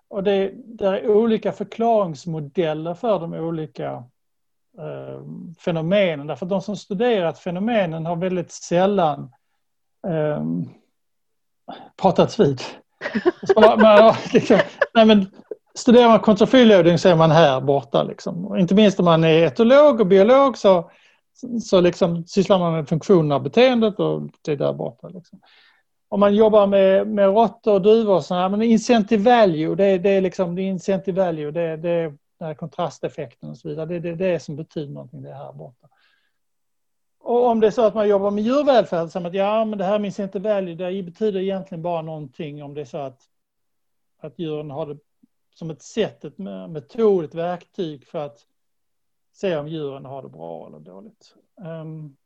Och 0.08 0.24
det, 0.24 0.52
det 0.56 0.86
är 0.86 1.10
olika 1.10 1.52
förklaringsmodeller 1.52 2.94
för 2.94 3.20
de 3.20 3.34
olika 3.34 4.04
eh, 4.78 5.22
fenomenen. 5.60 6.28
Därför 6.28 6.46
att 6.46 6.50
de 6.50 6.62
som 6.62 6.78
studerat 6.78 7.40
fenomenen 7.40 8.06
har 8.06 8.16
väldigt 8.16 8.52
sällan 8.52 9.32
eh, 10.08 10.46
pratats 12.02 12.40
vid. 12.40 12.62
man, 13.56 14.16
liksom, 14.34 14.60
nej 14.94 15.06
men, 15.06 15.32
studerar 15.74 16.08
man 16.08 16.20
kontrafylloading 16.20 16.98
så 16.98 17.10
är 17.10 17.16
man 17.16 17.32
här 17.32 17.62
borta. 17.62 18.04
Liksom. 18.04 18.46
Och 18.46 18.60
inte 18.60 18.76
minst 18.76 19.00
om 19.00 19.06
man 19.06 19.24
är 19.24 19.44
etolog 19.46 20.00
och 20.02 20.08
biolog 20.08 20.58
så, 20.58 20.92
så 21.64 21.82
liksom 21.82 22.26
sysslar 22.28 22.60
man 22.60 22.74
med 22.74 22.90
funktionen 22.90 23.32
av 23.32 23.44
beteendet 23.44 24.00
och 24.00 24.22
det 24.42 24.52
är 24.52 24.56
där 24.56 24.74
borta. 24.74 25.08
Liksom. 25.08 25.42
Om 26.10 26.20
man 26.20 26.36
jobbar 26.36 26.68
med, 26.68 27.08
med 27.08 27.26
råttor 27.26 27.74
och 27.74 27.82
duvor, 27.82 28.20
så 28.22 28.36
här, 28.36 28.50
men 28.50 28.62
incentive 28.62 29.42
value, 29.42 29.76
det, 29.76 29.98
det 29.98 30.10
är 30.10 30.22
liksom 30.22 30.56
det 30.56 30.62
incentive 30.62 31.26
value, 31.26 31.52
det, 31.52 31.78
det, 31.78 32.02
den 32.40 32.48
här 32.48 32.54
kontrasteffekten 32.54 33.50
och 33.50 33.58
så 33.58 33.70
vidare. 33.70 33.86
Det 33.86 33.96
är 33.96 34.00
det, 34.00 34.16
det 34.16 34.40
som 34.40 34.56
betyder 34.56 34.94
någonting 34.94 35.22
det 35.22 35.34
här 35.34 35.54
borta. 35.54 35.88
Och 37.24 37.46
om 37.46 37.60
det 37.60 37.68
är 37.68 37.72
så 37.72 37.86
att 37.86 37.96
man 37.96 38.10
jobbar 38.10 38.32
med 38.32 38.44
djurvälfärd, 38.44 39.10
så 39.10 39.28
att 39.28 39.34
ja, 39.34 39.66
men 39.66 39.80
det 39.80 39.86
här 39.86 40.00
minns 40.00 40.20
inte 40.20 40.40
value, 40.40 40.76
det 40.76 41.04
betyder 41.04 41.40
egentligen 41.40 41.82
bara 41.82 42.02
någonting 42.02 42.64
om 42.64 42.74
det 42.74 42.82
är 42.82 42.86
så 42.86 42.98
att, 42.98 43.20
att 44.22 44.40
djuren 44.40 44.72
har 44.72 44.86
det 44.86 44.98
som 45.62 45.70
ett 45.70 45.82
sätt, 45.82 46.26
ett 46.26 46.38
metod, 46.70 47.26
ett 47.26 47.36
verktyg 47.36 48.07
för 48.07 48.20
att 48.20 48.47
se 49.32 49.57
om 49.57 49.68
djuren 49.68 50.05
har 50.05 50.22
det 50.22 50.30
bra 50.30 50.68
eller 50.68 50.80
dåligt. 50.80 51.36
Um, 51.55 52.18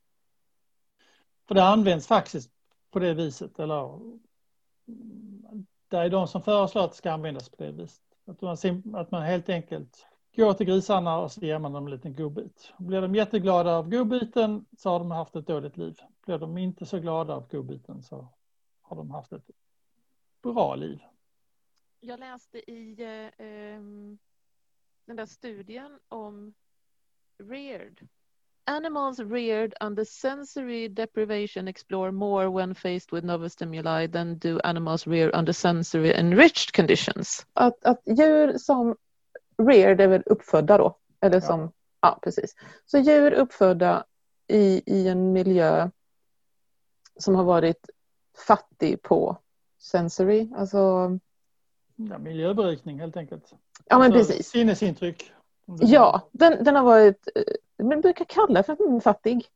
för 1.48 1.56
det 1.56 1.64
används 1.64 2.08
faktiskt 2.08 2.52
på 2.92 3.00
det 3.00 3.14
viset, 3.14 3.60
eller 3.60 4.00
det 5.88 5.98
är 5.98 6.10
de 6.10 6.28
som 6.28 6.42
föreslår 6.42 6.84
att 6.84 6.92
det 6.92 6.98
ska 6.98 7.12
användas 7.12 7.50
på 7.50 7.64
det 7.64 7.72
viset. 7.72 8.04
Att 8.26 8.42
man, 8.42 8.58
att 8.96 9.12
man 9.12 9.22
helt 9.22 9.50
enkelt 9.50 10.08
går 10.36 10.54
till 10.54 10.68
grisarna 10.68 11.18
och 11.18 11.32
så 11.32 11.42
ger 11.42 11.60
man 11.60 11.74
dem 11.74 11.86
en 11.86 11.92
liten 11.92 12.16
godbit. 12.16 12.74
Blir 12.78 13.02
de 13.02 13.16
jätteglada 13.16 13.78
av 13.78 13.90
godbiten 13.90 14.66
så 14.78 14.90
har 14.90 15.00
de 15.00 15.12
haft 15.12 15.36
ett 15.36 15.48
dåligt 15.48 15.78
liv. 15.78 16.00
Blir 16.26 16.38
de 16.38 16.58
inte 16.58 16.86
så 16.86 17.00
glada 17.00 17.36
av 17.36 17.48
godbiten 17.48 18.04
så 18.04 18.28
har 18.82 18.96
de 18.96 19.12
haft 19.12 19.34
ett 19.34 19.50
bra 20.44 20.76
liv. 20.76 21.00
Jag 22.08 22.20
läste 22.20 22.72
i 22.72 22.96
eh, 23.38 23.82
den 25.06 25.16
där 25.16 25.26
studien 25.26 26.00
om 26.08 26.54
reared. 27.38 28.08
Animals 28.66 29.20
reared 29.20 29.74
under 29.82 30.04
sensory 30.04 30.88
deprivation 30.88 31.68
explore 31.68 32.12
more 32.12 32.50
when 32.50 32.76
faced 32.76 33.12
with 33.12 33.26
novel 33.26 33.50
stimuli 33.50 34.08
than 34.08 34.38
do 34.38 34.60
animals 34.64 35.08
reared 35.08 35.36
under 35.36 35.54
sensory 35.54 36.14
enriched 36.14 36.76
conditions. 36.76 37.46
Att, 37.54 37.86
att 37.86 38.02
djur 38.06 38.58
som 38.58 38.96
reared 39.58 40.02
är 40.02 40.08
väl 40.08 40.24
uppfödda 40.26 40.78
då? 40.78 40.98
Eller 41.22 41.40
som, 41.40 41.60
ja. 41.62 41.72
ja 42.02 42.20
precis. 42.24 42.56
Så 42.86 42.98
djur 42.98 43.32
uppfödda 43.32 44.06
i, 44.48 44.84
i 44.86 45.08
en 45.08 45.34
miljö 45.34 45.90
som 47.20 47.36
har 47.36 47.44
varit 47.44 47.90
fattig 48.48 49.02
på 49.02 49.38
sensory, 49.80 50.50
alltså 50.56 51.10
ja, 51.96 52.18
miljöberikning 52.18 53.00
helt 53.00 53.18
enkelt. 53.18 53.54
Ja 53.86 54.00
men 54.00 54.14
alltså, 54.14 54.34
precis. 54.34 54.48
Sinnesintryck. 54.48 55.32
Ja, 55.66 56.30
den, 56.32 56.64
den 56.64 56.76
har 56.76 56.84
varit, 56.84 57.28
eh, 57.36 57.86
man 57.86 58.02
brukar 58.02 58.26
kalla 58.26 58.64
för 58.64 59.00
fattig. 59.00 59.48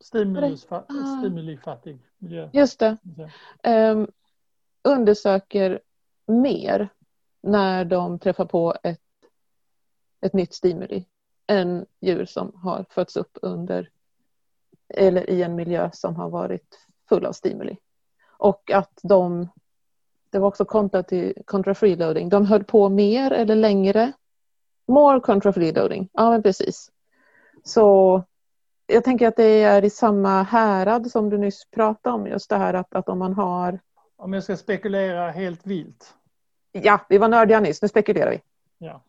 Stimulusfattig. 0.00 0.96
Stimulifattig 1.18 1.98
miljö. 2.18 2.50
Just 2.52 2.78
det. 2.78 2.96
Um, 3.64 4.08
undersöker 4.82 5.80
mer 6.26 6.88
när 7.42 7.84
de 7.84 8.18
träffar 8.18 8.44
på 8.44 8.74
ett, 8.82 9.00
ett 10.20 10.32
nytt 10.32 10.54
stimuli 10.54 11.06
än 11.46 11.86
djur 12.00 12.24
som 12.24 12.52
har 12.54 12.86
fötts 12.90 13.16
upp 13.16 13.38
under 13.42 13.90
eller 14.88 15.30
i 15.30 15.42
en 15.42 15.54
miljö 15.54 15.90
som 15.92 16.16
har 16.16 16.30
varit 16.30 16.86
full 17.08 17.26
av 17.26 17.32
stimuli. 17.32 17.76
Och 18.38 18.70
att 18.70 18.98
de, 19.02 19.48
det 20.30 20.38
var 20.38 20.48
också 20.48 20.64
kontra 20.64 21.02
till 21.02 21.34
contra 21.44 21.74
freeloading, 21.74 22.28
de 22.28 22.46
höll 22.46 22.64
på 22.64 22.88
mer 22.88 23.30
eller 23.30 23.56
längre 23.56 24.12
More 24.88 25.20
contra 25.20 25.52
freeloading, 25.52 26.08
ja 26.12 26.30
men 26.30 26.42
precis. 26.42 26.90
Så 27.64 28.22
jag 28.86 29.04
tänker 29.04 29.28
att 29.28 29.36
det 29.36 29.62
är 29.62 29.84
i 29.84 29.90
samma 29.90 30.42
härad 30.42 31.10
som 31.10 31.30
du 31.30 31.38
nyss 31.38 31.70
pratade 31.70 32.14
om, 32.14 32.26
just 32.26 32.50
det 32.50 32.56
här 32.56 32.74
att, 32.74 32.94
att 32.94 33.08
om 33.08 33.18
man 33.18 33.34
har... 33.34 33.80
Om 34.16 34.32
jag 34.32 34.42
ska 34.42 34.56
spekulera 34.56 35.30
helt 35.30 35.66
vilt. 35.66 36.14
Ja, 36.72 37.00
vi 37.08 37.18
var 37.18 37.28
nördiga 37.28 37.60
nyss, 37.60 37.82
nu 37.82 37.88
spekulerar 37.88 38.30
vi. 38.30 38.40
Ja. 38.78 39.02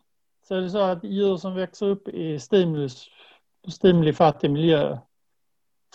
Så 0.47 0.55
är 0.55 0.61
det 0.61 0.69
så 0.69 0.81
att 0.81 1.03
djur 1.03 1.37
som 1.37 1.55
växer 1.55 1.85
upp 1.85 2.07
i 2.07 2.39
stimulus, 2.39 3.09
stimulifattig 3.67 4.51
miljö 4.51 4.97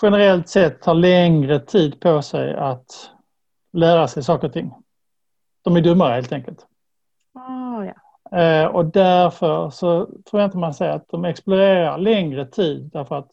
generellt 0.03 0.49
sett 0.49 0.83
tar 0.83 0.95
längre 0.95 1.61
tid 1.61 2.01
på 2.01 2.23
sig 2.23 2.55
att 2.55 3.11
lära 3.73 4.09
sig 4.09 4.23
saker 4.23 4.47
och 4.47 4.53
ting. 4.53 4.75
De 5.67 5.77
är 5.77 5.81
dummare 5.81 6.15
helt 6.15 6.33
enkelt. 6.33 6.67
Ah, 7.35 7.85
ja. 7.85 7.95
Eh, 8.39 8.67
och 8.67 8.85
därför 8.85 9.71
så 9.71 10.09
förväntar 10.31 10.59
man 10.59 10.75
sig 10.75 10.91
att 10.91 11.09
de 11.09 11.25
explorerar 11.25 11.99
längre 11.99 12.47
tid 12.47 12.91
därför 12.93 13.19
att 13.19 13.31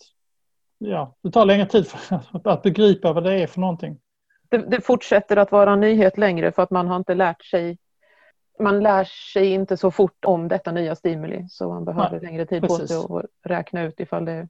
ja, 0.78 1.16
det 1.22 1.32
tar 1.32 1.46
längre 1.46 1.66
tid 1.66 1.88
för 1.88 2.22
att 2.50 2.62
begripa 2.62 3.14
vad 3.14 3.24
det 3.24 3.34
är 3.34 3.48
för 3.48 3.60
någonting. 3.60 4.00
Det, 4.50 4.58
det 4.58 4.82
fortsätter 4.82 5.38
att 5.38 5.52
vara 5.52 5.72
en 5.72 5.80
nyhet 5.80 6.18
längre 6.18 6.52
för 6.52 6.64
att 6.64 6.72
man 6.72 6.88
har 6.88 6.96
inte 6.96 7.16
lärt 7.16 7.46
sig 7.46 7.78
man 8.60 8.80
lär 8.80 9.04
sig 9.34 9.52
inte 9.52 9.78
så 9.78 9.92
fort 9.92 10.26
om 10.26 10.48
detta 10.48 10.72
nya 10.72 10.96
stimuli 10.96 11.48
så 11.50 11.70
man 11.70 11.86
behöver 11.86 12.12
Nej, 12.12 12.22
längre 12.22 12.46
tid 12.46 12.62
precis. 12.62 12.80
på 12.80 12.88
sig 12.88 12.98
att 12.98 13.26
räkna 13.52 13.82
ut 13.82 14.00
ifall 14.00 14.26
det 14.26 14.32
är 14.32 14.48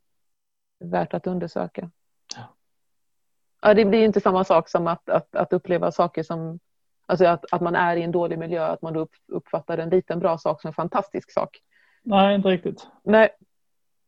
värt 0.80 1.14
att 1.14 1.28
undersöka. 1.28 1.92
Ja. 2.36 2.44
ja 3.62 3.74
det 3.74 3.86
blir 3.86 4.06
inte 4.06 4.22
samma 4.22 4.44
sak 4.44 4.70
som 4.70 4.88
att, 4.88 5.10
att, 5.10 5.36
att 5.36 5.54
uppleva 5.54 5.92
saker 5.92 6.24
som 6.24 6.60
Alltså 7.14 7.26
att, 7.26 7.46
att 7.52 7.62
man 7.62 7.76
är 7.76 7.96
i 7.96 8.04
en 8.04 8.12
dålig 8.12 8.40
miljö, 8.40 8.66
att 8.66 8.82
man 8.82 8.94
då 8.94 9.08
uppfattar 9.28 9.78
en 9.78 9.90
liten 9.90 10.20
bra 10.20 10.38
sak 10.38 10.62
som 10.62 10.68
en 10.68 10.74
fantastisk 10.74 11.32
sak. 11.32 11.60
Nej, 12.04 12.36
inte 12.36 12.50
riktigt. 12.50 12.88
Nej, 13.04 13.30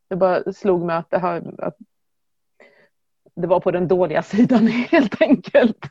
det 0.08 0.16
bara 0.16 0.52
slog 0.52 0.82
mig 0.82 0.96
att 0.96 1.10
det, 1.10 1.18
här, 1.18 1.54
att 1.58 1.76
det 3.34 3.46
var 3.46 3.60
på 3.60 3.70
den 3.70 3.88
dåliga 3.88 4.22
sidan 4.22 4.66
helt 4.90 5.22
enkelt. 5.22 5.76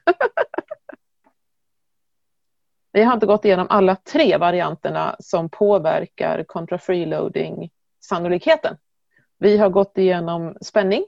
Vi 2.91 3.03
har 3.03 3.13
inte 3.13 3.25
gått 3.25 3.45
igenom 3.45 3.67
alla 3.69 3.95
tre 3.95 4.37
varianterna 4.37 5.15
som 5.19 5.49
påverkar 5.49 6.43
contra 6.43 6.77
freeloading 6.77 7.69
sannolikheten. 7.99 8.77
Vi 9.37 9.57
har 9.57 9.69
gått 9.69 9.97
igenom 9.97 10.57
spänning 10.61 11.05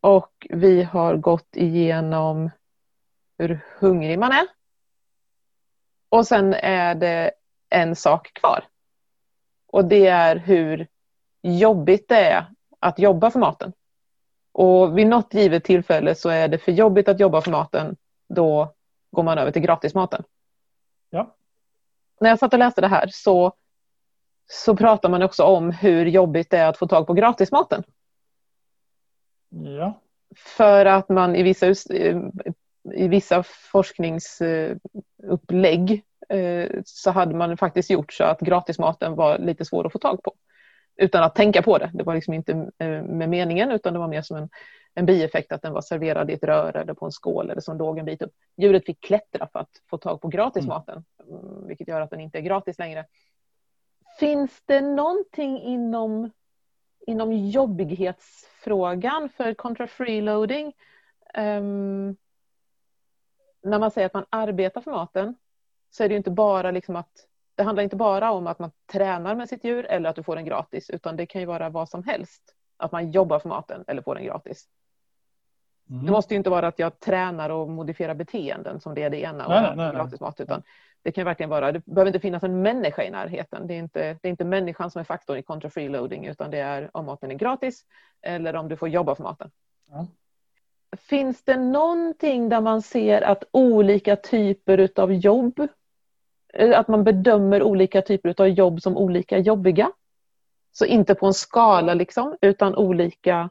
och 0.00 0.46
vi 0.50 0.82
har 0.82 1.16
gått 1.16 1.56
igenom 1.56 2.50
hur 3.38 3.60
hungrig 3.78 4.18
man 4.18 4.32
är. 4.32 4.46
Och 6.14 6.26
sen 6.26 6.54
är 6.54 6.94
det 6.94 7.30
en 7.70 7.96
sak 7.96 8.32
kvar. 8.34 8.64
Och 9.66 9.84
det 9.84 10.06
är 10.06 10.36
hur 10.36 10.86
jobbigt 11.42 12.08
det 12.08 12.16
är 12.16 12.46
att 12.80 12.98
jobba 12.98 13.30
för 13.30 13.38
maten. 13.38 13.72
Och 14.52 14.98
vid 14.98 15.06
något 15.06 15.34
givet 15.34 15.64
tillfälle 15.64 16.14
så 16.14 16.28
är 16.28 16.48
det 16.48 16.58
för 16.58 16.72
jobbigt 16.72 17.08
att 17.08 17.20
jobba 17.20 17.40
för 17.40 17.50
maten. 17.50 17.96
Då 18.28 18.74
går 19.10 19.22
man 19.22 19.38
över 19.38 19.50
till 19.50 19.62
gratismaten. 19.62 20.24
Ja. 21.10 21.34
När 22.20 22.28
jag 22.28 22.38
satt 22.38 22.52
och 22.52 22.58
läste 22.58 22.80
det 22.80 22.88
här 22.88 23.08
så, 23.12 23.52
så 24.46 24.76
pratar 24.76 25.08
man 25.08 25.22
också 25.22 25.42
om 25.44 25.70
hur 25.70 26.06
jobbigt 26.06 26.50
det 26.50 26.58
är 26.58 26.68
att 26.68 26.78
få 26.78 26.86
tag 26.86 27.06
på 27.06 27.12
gratismaten. 27.12 27.84
Ja. 29.48 30.00
För 30.36 30.86
att 30.86 31.08
man 31.08 31.36
i 31.36 31.42
vissa, 31.42 31.66
i 32.92 33.08
vissa 33.08 33.42
forskningsupplägg 33.42 34.80
eh, 36.28 36.80
så 36.84 37.10
hade 37.10 37.34
man 37.34 37.56
faktiskt 37.56 37.90
gjort 37.90 38.12
så 38.12 38.24
att 38.24 38.40
gratismaten 38.40 39.14
var 39.14 39.38
lite 39.38 39.64
svår 39.64 39.86
att 39.86 39.92
få 39.92 39.98
tag 39.98 40.22
på. 40.22 40.32
Utan 40.96 41.22
att 41.22 41.34
tänka 41.34 41.62
på 41.62 41.78
det. 41.78 41.90
Det 41.94 42.04
var 42.04 42.14
liksom 42.14 42.34
inte 42.34 42.52
eh, 42.78 43.02
med 43.02 43.28
meningen 43.28 43.70
utan 43.70 43.92
det 43.92 43.98
var 43.98 44.08
mer 44.08 44.22
som 44.22 44.36
en, 44.36 44.48
en 44.94 45.06
bieffekt 45.06 45.52
att 45.52 45.62
den 45.62 45.72
var 45.72 45.80
serverad 45.80 46.30
i 46.30 46.32
ett 46.32 46.44
rör 46.44 46.76
eller 46.76 46.94
på 46.94 47.04
en 47.04 47.12
skål 47.12 47.50
eller 47.50 47.60
som 47.60 47.78
låg 47.78 47.98
en 47.98 48.04
bit 48.04 48.22
upp. 48.22 48.32
Djuret 48.56 48.86
fick 48.86 49.00
klättra 49.00 49.48
för 49.52 49.58
att 49.58 49.70
få 49.90 49.98
tag 49.98 50.20
på 50.20 50.28
gratismaten. 50.28 51.04
Mm, 51.30 51.66
vilket 51.66 51.88
gör 51.88 52.00
att 52.00 52.10
den 52.10 52.20
inte 52.20 52.38
är 52.38 52.42
gratis 52.42 52.78
längre. 52.78 53.06
Finns 54.18 54.62
det 54.66 54.80
någonting 54.80 55.62
inom, 55.62 56.30
inom 57.06 57.32
jobbighetsfrågan 57.32 59.28
för 59.28 59.54
contra 59.54 59.86
freeloading? 59.86 60.72
Um, 61.38 62.16
när 63.64 63.78
man 63.78 63.90
säger 63.90 64.06
att 64.06 64.14
man 64.14 64.26
arbetar 64.30 64.80
för 64.80 64.90
maten 64.90 65.36
så 65.90 66.04
är 66.04 66.08
det 66.08 66.14
inte 66.14 66.30
bara 66.30 66.70
liksom 66.70 66.96
att 66.96 67.26
det 67.54 67.62
handlar 67.62 67.82
inte 67.82 67.96
bara 67.96 68.32
om 68.32 68.46
att 68.46 68.58
man 68.58 68.70
tränar 68.92 69.34
med 69.34 69.48
sitt 69.48 69.64
djur 69.64 69.86
eller 69.86 70.10
att 70.10 70.16
du 70.16 70.22
får 70.22 70.36
den 70.36 70.44
gratis 70.44 70.90
utan 70.90 71.16
det 71.16 71.26
kan 71.26 71.40
ju 71.40 71.46
vara 71.46 71.68
vad 71.68 71.88
som 71.88 72.02
helst. 72.04 72.42
Att 72.76 72.92
man 72.92 73.10
jobbar 73.10 73.38
för 73.38 73.48
maten 73.48 73.84
eller 73.86 74.02
får 74.02 74.14
den 74.14 74.24
gratis. 74.24 74.68
Mm. 75.90 76.06
Det 76.06 76.12
måste 76.12 76.34
ju 76.34 76.38
inte 76.38 76.50
vara 76.50 76.66
att 76.66 76.78
jag 76.78 77.00
tränar 77.00 77.50
och 77.50 77.68
modifierar 77.68 78.14
beteenden 78.14 78.80
som 78.80 78.94
det 78.94 79.02
är 79.02 79.10
det 79.10 79.20
ena 79.20 79.46
och 79.46 79.52
nej, 79.52 79.76
nej, 79.76 79.92
gratis 79.92 80.20
mat 80.20 80.40
utan 80.40 80.62
det 81.02 81.12
kan 81.12 81.24
verkligen 81.24 81.50
vara, 81.50 81.72
det 81.72 81.86
behöver 81.86 82.06
inte 82.06 82.20
finnas 82.20 82.42
en 82.42 82.62
människa 82.62 83.02
i 83.02 83.10
närheten. 83.10 83.66
Det 83.66 83.74
är 83.74 83.78
inte, 83.78 84.18
det 84.22 84.28
är 84.28 84.30
inte 84.30 84.44
människan 84.44 84.90
som 84.90 85.00
är 85.00 85.04
faktorn 85.04 85.38
i 85.38 85.42
contra 85.42 85.70
freeloading 85.70 86.26
utan 86.26 86.50
det 86.50 86.58
är 86.58 86.90
om 86.92 87.06
maten 87.06 87.30
är 87.30 87.34
gratis 87.34 87.84
eller 88.22 88.56
om 88.56 88.68
du 88.68 88.76
får 88.76 88.88
jobba 88.88 89.14
för 89.14 89.22
maten. 89.22 89.50
Ja. 89.90 90.06
Finns 90.96 91.42
det 91.44 91.56
någonting 91.56 92.48
där 92.48 92.60
man 92.60 92.82
ser 92.82 93.22
att 93.22 93.44
olika 93.50 94.16
typer 94.16 94.90
av 94.96 95.12
jobb, 95.12 95.68
eh, 96.54 96.78
att 96.78 96.88
man 96.88 97.04
bedömer 97.04 97.62
olika 97.62 98.02
typer 98.02 98.40
av 98.40 98.48
jobb 98.48 98.82
som 98.82 98.96
olika 98.96 99.38
jobbiga? 99.38 99.92
Så 100.72 100.84
inte 100.84 101.14
på 101.14 101.26
en 101.26 101.34
skala 101.34 101.94
liksom, 101.94 102.36
utan 102.40 102.74
olika 102.74 103.50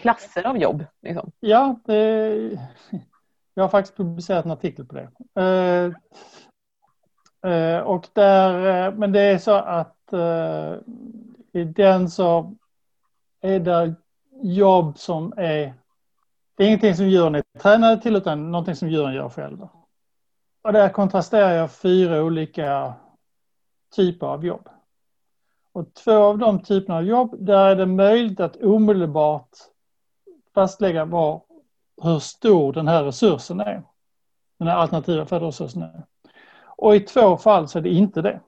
klasser 0.00 0.46
av 0.46 0.58
jobb? 0.58 0.84
Liksom. 1.02 1.30
Ja, 1.40 1.80
det, 1.84 2.58
jag 3.54 3.64
har 3.64 3.68
faktiskt 3.68 3.96
publicerat 3.96 4.44
en 4.44 4.50
artikel 4.50 4.84
på 4.84 4.94
det. 4.94 5.08
Eh, 5.40 5.92
eh, 7.52 7.80
och 7.80 8.06
där, 8.12 8.90
men 8.92 9.12
det 9.12 9.20
är 9.20 9.38
så 9.38 9.52
att 9.54 9.90
i 11.52 11.64
den 11.64 12.10
så 12.10 12.54
är 13.40 13.60
det 13.60 13.94
jobb 14.42 14.98
som 14.98 15.32
är 15.36 15.74
det 16.56 16.64
är 16.64 16.66
ingenting 16.66 16.94
som 16.94 17.08
djuren 17.08 17.34
är 17.34 17.42
tränade 17.58 18.02
till 18.02 18.16
utan 18.16 18.50
någonting 18.50 18.74
som 18.74 18.88
djuren 18.88 19.14
gör 19.14 19.28
själva. 19.28 19.68
Och 20.62 20.72
där 20.72 20.88
kontrasterar 20.88 21.50
jag 21.50 21.72
fyra 21.72 22.22
olika 22.22 22.94
typer 23.96 24.26
av 24.26 24.44
jobb. 24.46 24.68
Och 25.72 25.94
två 25.94 26.12
av 26.12 26.38
de 26.38 26.62
typerna 26.62 26.98
av 26.98 27.04
jobb, 27.04 27.36
där 27.38 27.68
är 27.68 27.76
det 27.76 27.86
möjligt 27.86 28.40
att 28.40 28.56
omedelbart 28.56 29.50
fastlägga 30.54 31.04
var, 31.04 31.42
hur 32.02 32.18
stor 32.18 32.72
den 32.72 32.88
här 32.88 33.04
resursen 33.04 33.60
är. 33.60 33.82
Den 34.58 34.68
här 34.68 34.76
alternativa 34.76 35.26
födoresursen 35.26 35.82
är. 35.82 36.02
Och 36.64 36.96
i 36.96 37.00
två 37.00 37.36
fall 37.36 37.68
så 37.68 37.78
är 37.78 37.82
det 37.82 37.90
inte 37.90 38.22
det. 38.22 38.40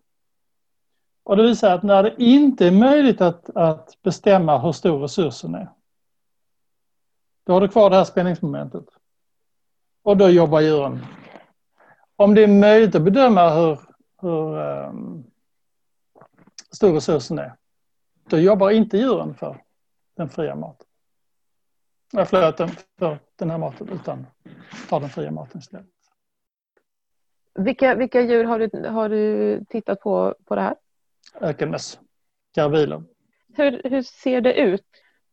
Och 1.24 1.36
det 1.36 1.42
visar 1.42 1.74
att 1.74 1.82
när 1.82 2.02
det 2.02 2.14
inte 2.22 2.66
är 2.66 2.70
möjligt 2.70 3.20
att, 3.20 3.56
att 3.56 4.02
bestämma 4.02 4.58
hur 4.58 4.72
stor 4.72 4.98
resursen 4.98 5.54
är, 5.54 5.68
då 7.46 7.52
har 7.52 7.60
du 7.60 7.68
kvar 7.68 7.90
det 7.90 7.96
här 7.96 8.04
spänningsmomentet. 8.04 8.84
Och 10.02 10.16
då 10.16 10.28
jobbar 10.28 10.60
djuren. 10.60 11.06
Om 12.16 12.34
det 12.34 12.42
är 12.42 12.48
möjligt 12.48 12.94
att 12.94 13.02
bedöma 13.02 13.50
hur, 13.50 13.80
hur 14.20 14.58
um, 14.58 15.24
stor 16.70 16.92
resursen 16.92 17.38
är, 17.38 17.56
då 18.28 18.38
jobbar 18.38 18.70
inte 18.70 18.98
djuren 18.98 19.34
för 19.34 19.62
den 20.16 20.28
fria 20.28 20.54
maten. 20.54 20.86
Jag 22.12 22.28
förlåt, 22.28 22.70
för 22.98 23.18
den 23.36 23.50
här 23.50 23.58
maten, 23.58 23.88
utan 23.88 24.26
tar 24.88 25.00
den 25.00 25.08
fria 25.08 25.30
maten 25.30 25.58
istället. 25.58 25.86
Vilka, 27.54 27.94
vilka 27.94 28.20
djur 28.20 28.44
har 28.44 28.58
du, 28.58 28.88
har 28.88 29.08
du 29.08 29.64
tittat 29.68 30.00
på, 30.00 30.34
på 30.44 30.54
det 30.54 30.60
här? 30.60 30.76
Ökenmöss, 31.40 32.00
karviler. 32.54 33.02
Hur, 33.54 33.80
hur 33.84 34.02
ser 34.02 34.40
det 34.40 34.54
ut 34.54 34.86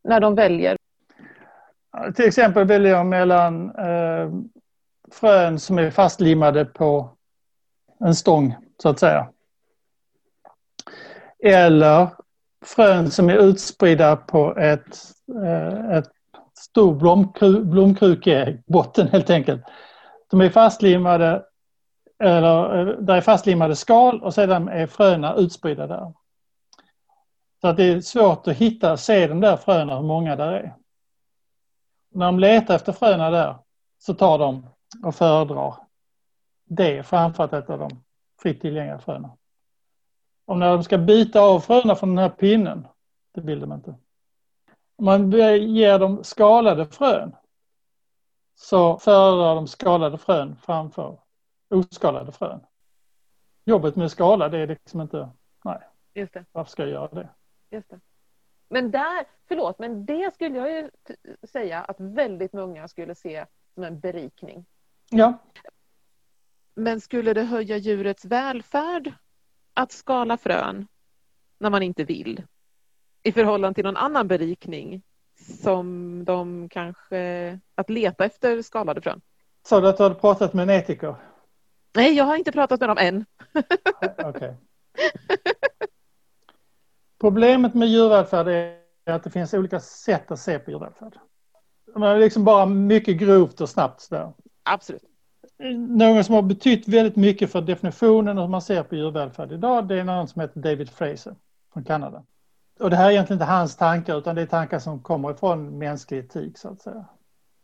när 0.03 0.19
de 0.19 0.35
väljer? 0.35 0.77
Till 2.15 2.25
exempel 2.25 2.67
väljer 2.67 2.91
jag 2.91 3.05
mellan 3.05 3.75
eh, 3.75 4.29
frön 5.11 5.59
som 5.59 5.79
är 5.79 5.91
fastlimmade 5.91 6.65
på 6.65 7.09
en 7.99 8.15
stång 8.15 8.55
så 8.81 8.89
att 8.89 8.99
säga. 8.99 9.29
Eller 11.43 12.07
frön 12.65 13.11
som 13.11 13.29
är 13.29 13.37
utspridda 13.37 14.15
på 14.15 14.57
ett, 14.57 14.97
eh, 15.43 15.89
ett 15.97 16.11
stor 16.59 16.95
blomkru, 16.95 17.63
blomkrukebotten 17.63 19.07
helt 19.07 19.29
enkelt. 19.29 19.63
De 20.29 20.41
är 20.41 20.49
fastlimmade 20.49 21.43
eller 22.23 22.79
eh, 22.79 22.85
där 22.85 23.15
är 23.15 23.21
fastlimmade 23.21 23.75
skal 23.75 24.23
och 24.23 24.33
sedan 24.33 24.67
är 24.67 24.87
fröna 24.87 25.35
utspridda 25.35 25.87
där. 25.87 26.13
Så 27.61 27.67
att 27.67 27.77
det 27.77 27.83
är 27.83 28.01
svårt 28.01 28.47
att 28.47 28.57
hitta, 28.57 28.97
se 28.97 29.27
de 29.27 29.39
där 29.39 29.57
fröna, 29.57 29.95
hur 29.95 30.07
många 30.07 30.35
där 30.35 30.51
är 30.51 30.73
när 32.13 32.25
de 32.25 32.39
letar 32.39 32.75
efter 32.75 32.91
fröna 32.91 33.29
där 33.29 33.55
så 33.97 34.13
tar 34.13 34.39
de 34.39 34.67
och 35.03 35.15
föredrar 35.15 35.75
det 36.65 37.03
framför 37.03 37.43
att 37.43 37.53
äta 37.53 37.77
de 37.77 37.89
fritt 38.41 38.61
tillgängliga 38.61 38.99
fröna. 38.99 39.37
Och 40.45 40.57
när 40.57 40.69
de 40.73 40.83
ska 40.83 40.97
bita 40.97 41.41
av 41.41 41.59
fröna 41.59 41.95
från 41.95 42.15
den 42.15 42.17
här 42.17 42.29
pinnen, 42.29 42.87
det 43.31 43.41
vill 43.41 43.59
de 43.59 43.73
inte. 43.73 43.95
Om 44.95 45.05
man 45.05 45.31
ger 45.31 45.99
dem 45.99 46.23
skalade 46.23 46.85
frön 46.85 47.35
så 48.55 48.97
föredrar 48.97 49.55
de 49.55 49.67
skalade 49.67 50.17
frön 50.17 50.55
framför 50.55 51.19
oskalade 51.69 52.31
frön. 52.31 52.59
Jobbet 53.65 53.95
med 53.95 54.11
skala 54.11 54.49
det 54.49 54.57
är 54.57 54.67
liksom 54.67 55.01
inte, 55.01 55.29
nej, 55.63 55.79
Just 56.13 56.33
det. 56.33 56.45
varför 56.51 56.71
ska 56.71 56.83
jag 56.83 56.91
göra 56.91 57.07
det? 57.07 57.29
Just 57.69 57.89
det. 57.89 57.99
Men 58.73 58.91
där, 58.91 59.25
förlåt, 59.47 59.79
men 59.79 60.05
det 60.05 60.33
skulle 60.33 60.57
jag 60.57 60.71
ju 60.71 60.89
säga 61.47 61.81
att 61.81 61.95
väldigt 61.99 62.53
många 62.53 62.87
skulle 62.87 63.15
se 63.15 63.45
som 63.73 63.83
en 63.83 63.99
berikning. 63.99 64.65
Ja, 65.09 65.37
Men 66.75 67.01
skulle 67.01 67.33
det 67.33 67.43
höja 67.43 67.77
djurets 67.77 68.25
välfärd 68.25 69.13
att 69.73 69.91
skala 69.91 70.37
frön 70.37 70.87
när 71.59 71.69
man 71.69 71.83
inte 71.83 72.03
vill? 72.03 72.43
I 73.23 73.31
förhållande 73.31 73.75
till 73.75 73.83
någon 73.83 73.97
annan 73.97 74.27
berikning 74.27 75.01
som 75.63 76.19
de 76.25 76.69
kanske... 76.69 77.59
Att 77.75 77.89
leta 77.89 78.25
efter 78.25 78.61
skalade 78.61 79.01
frön. 79.01 79.21
sa 79.63 79.81
du 79.81 79.87
att 79.87 79.97
du 79.97 80.03
hade 80.03 80.15
pratat 80.15 80.53
med 80.53 80.63
en 80.63 80.69
etiker? 80.69 81.15
Nej, 81.95 82.13
jag 82.13 82.25
har 82.25 82.35
inte 82.35 82.51
pratat 82.51 82.79
med 82.79 82.89
dem 82.89 82.97
än. 82.97 83.25
Okej. 84.17 84.55
Problemet 87.23 87.73
med 87.73 87.87
djurvälfärd 87.87 88.47
är 88.47 88.77
att 89.05 89.23
det 89.23 89.29
finns 89.29 89.53
olika 89.53 89.79
sätt 89.79 90.31
att 90.31 90.39
se 90.39 90.59
på 90.59 90.71
djurvälfärd. 90.71 91.19
Man 91.95 92.03
är 92.03 92.19
liksom 92.19 92.43
bara 92.43 92.65
mycket 92.65 93.17
grovt 93.17 93.61
och 93.61 93.69
snabbt 93.69 94.01
sådär. 94.01 94.33
Absolut. 94.63 95.03
Någon 95.89 96.23
som 96.23 96.35
har 96.35 96.41
betytt 96.41 96.87
väldigt 96.87 97.15
mycket 97.15 97.51
för 97.51 97.61
definitionen 97.61 98.37
och 98.37 98.43
hur 98.43 98.49
man 98.49 98.61
ser 98.61 98.83
på 98.83 98.95
djurvälfärd 98.95 99.51
idag 99.51 99.87
det 99.87 99.99
är 99.99 100.03
någon 100.03 100.27
som 100.27 100.41
heter 100.41 100.59
David 100.59 100.89
Fraser 100.89 101.35
från 101.73 101.83
Kanada. 101.83 102.23
Och 102.79 102.89
det 102.89 102.95
här 102.95 103.07
är 103.07 103.11
egentligen 103.11 103.35
inte 103.41 103.51
hans 103.51 103.75
tankar 103.75 104.17
utan 104.17 104.35
det 104.35 104.41
är 104.41 104.45
tankar 104.45 104.79
som 104.79 105.03
kommer 105.03 105.31
ifrån 105.31 105.77
mänsklig 105.77 106.19
etik 106.19 106.57
så 106.57 106.69
att 106.69 106.81
säga. 106.81 107.05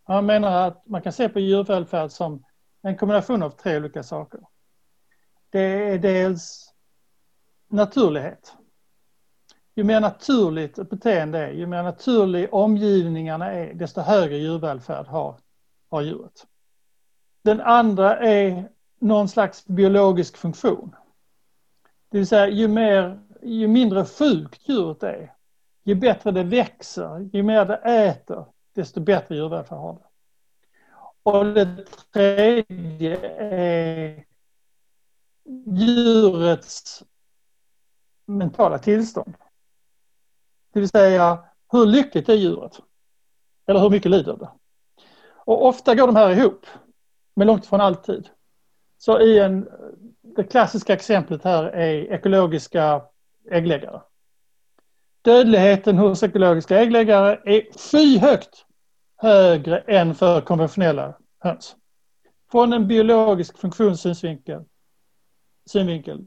Han 0.03 0.26
menar 0.26 0.68
att 0.68 0.88
man 0.88 1.01
kan 1.01 1.14
se 1.14 1.30
på 1.30 1.39
djurvälfärd 1.39 2.12
som 2.12 2.43
en 2.82 2.97
kombination 2.97 3.43
av 3.43 3.49
tre 3.49 3.78
olika 3.78 4.03
saker. 4.03 4.39
Det 5.49 5.93
är 5.93 5.99
dels 5.99 6.74
naturlighet. 7.70 8.53
Ju 9.80 9.84
mer 9.84 10.00
naturligt 10.00 10.80
ett 10.80 10.90
beteende 10.90 11.40
är, 11.40 11.52
ju 11.52 11.66
mer 11.66 11.84
naturlig 11.84 12.54
omgivningarna 12.54 13.52
är, 13.52 13.74
desto 13.74 14.02
högre 14.02 14.38
djurvälfärd 14.38 15.08
har, 15.08 15.36
har 15.90 16.02
djuret. 16.02 16.48
Den 17.44 17.62
andra 17.62 18.18
är 18.18 18.70
någon 19.00 19.30
slags 19.30 19.66
biologisk 19.66 20.38
funktion. 20.38 20.96
Det 22.10 22.18
vill 22.18 22.28
säga 22.28 22.48
ju, 22.48 22.68
mer, 22.68 23.20
ju 23.44 23.68
mindre 23.68 24.06
sjukt 24.06 24.70
djuret 24.70 25.04
är, 25.04 25.34
ju 25.84 25.96
bättre 25.96 26.32
det 26.32 26.44
växer, 26.44 27.30
ju 27.34 27.44
mer 27.44 27.66
det 27.66 27.78
äter, 27.78 28.46
desto 28.76 29.00
bättre 29.00 29.36
djurvälfärd 29.36 29.78
har 29.78 29.94
det. 29.94 30.08
Och 31.24 31.46
det 31.46 31.86
tredje 32.14 33.18
är 33.40 34.26
djurets 35.66 37.04
mentala 38.26 38.80
tillstånd. 38.80 39.36
Det 40.74 40.80
vill 40.80 40.90
säga 40.90 41.44
hur 41.72 41.86
lyckligt 41.86 42.30
är 42.30 42.34
djuret? 42.34 42.80
Eller 43.68 43.80
hur 43.80 43.90
mycket 43.90 44.12
lider 44.12 44.38
det? 44.38 44.50
Och 45.36 45.66
ofta 45.66 45.96
går 45.96 46.08
de 46.08 46.16
här 46.16 46.30
ihop, 46.30 46.66
men 47.36 47.48
långt 47.48 47.66
ifrån 47.66 47.82
alltid. 47.82 48.30
Så 48.98 49.20
i 49.20 49.40
en, 49.40 49.70
det 50.22 50.44
klassiska 50.44 50.94
exemplet 50.94 51.44
här 51.44 51.64
är 51.64 52.14
ekologiska 52.14 53.02
äggläggare. 53.52 54.02
Dödligheten 55.22 55.98
hos 55.98 56.24
ekologiska 56.24 56.80
äggläggare 56.80 57.42
är 57.46 57.90
skyhögt 57.92 58.66
högre 59.18 59.80
än 59.80 60.16
för 60.16 60.42
konventionella 60.42 61.18
höns. 61.40 61.76
Från 62.52 62.74
en 62.74 62.88
biologisk 62.88 63.58
funktionssynvinkel 63.58 64.66
synvinkel, 65.70 66.26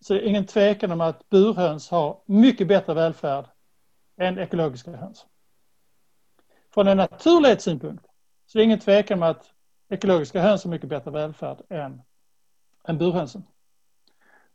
så 0.00 0.14
är 0.14 0.18
det 0.18 0.28
ingen 0.28 0.46
tvekan 0.46 0.92
om 0.92 1.00
att 1.00 1.28
burhöns 1.28 1.90
har 1.90 2.22
mycket 2.26 2.68
bättre 2.68 2.94
välfärd 2.94 3.44
än 4.16 4.38
ekologiska 4.38 4.96
höns. 4.96 5.26
Från 6.70 6.88
en 6.88 6.96
naturlighetssynpunkt 6.96 8.06
så 8.46 8.58
är 8.58 8.60
det 8.60 8.64
ingen 8.64 8.80
tvekan 8.80 9.22
om 9.22 9.30
att 9.30 9.52
ekologiska 9.88 10.42
höns 10.42 10.64
har 10.64 10.70
mycket 10.70 10.88
bättre 10.88 11.10
välfärd 11.10 11.62
än, 11.68 12.02
än 12.84 12.98
burhönsen. 12.98 13.44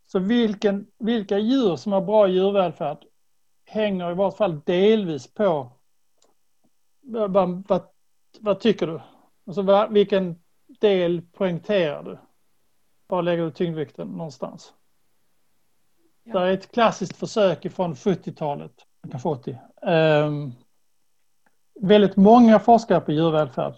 Så 0.05 0.19
vilken, 0.19 0.87
vilka 0.97 1.37
djur 1.37 1.75
som 1.75 1.91
har 1.91 2.01
bra 2.01 2.27
djurvälfärd 2.27 3.05
hänger 3.65 4.11
i 4.11 4.13
vart 4.13 4.37
fall 4.37 4.61
delvis 4.65 5.33
på 5.33 5.71
vad, 7.01 7.63
vad, 7.67 7.83
vad, 8.39 8.59
tycker 8.59 8.87
du? 8.87 9.01
Alltså, 9.45 9.61
vad, 9.61 9.93
vilken 9.93 10.41
del 10.67 11.21
poängterar 11.21 12.03
du? 12.03 12.17
Var 13.07 13.21
lägger 13.21 13.43
du 13.43 13.51
tyngdvikten 13.51 14.07
någonstans? 14.07 14.73
Ja. 16.23 16.39
Det 16.39 16.47
är 16.47 16.53
ett 16.53 16.71
klassiskt 16.71 17.17
försök 17.17 17.73
från 17.73 17.93
70-talet, 17.93 18.85
kanske 19.11 19.29
80. 19.29 19.57
Um, 19.81 20.53
väldigt 21.81 22.15
många 22.15 22.59
forskare 22.59 23.01
på 23.01 23.11
djurvälfärd 23.11 23.73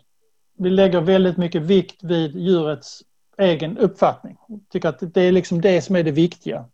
vi 0.62 0.70
lägger 0.70 1.02
väldigt 1.02 1.38
mycket 1.38 1.62
vikt 1.62 2.04
vid 2.04 2.36
djurets 2.36 3.04
egen 3.38 3.78
uppfattning. 3.78 4.38
Tycker 4.70 4.90
att 4.90 5.14
det 5.14 5.22
är 5.22 5.32
liksom 5.32 5.62
det 5.62 5.82
som 5.82 5.96
är 5.96 6.04
det 6.04 6.12
viktiga. 6.12 6.66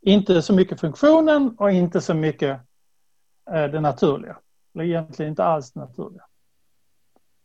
Inte 0.00 0.42
så 0.42 0.52
mycket 0.52 0.80
funktionen 0.80 1.56
och 1.58 1.70
inte 1.70 2.00
så 2.00 2.14
mycket 2.14 2.60
eh, 3.50 3.64
det 3.64 3.80
naturliga. 3.80 4.38
Eller 4.74 4.84
egentligen 4.84 5.30
inte 5.30 5.44
alls 5.44 5.72
det 5.72 5.80
naturliga. 5.80 6.24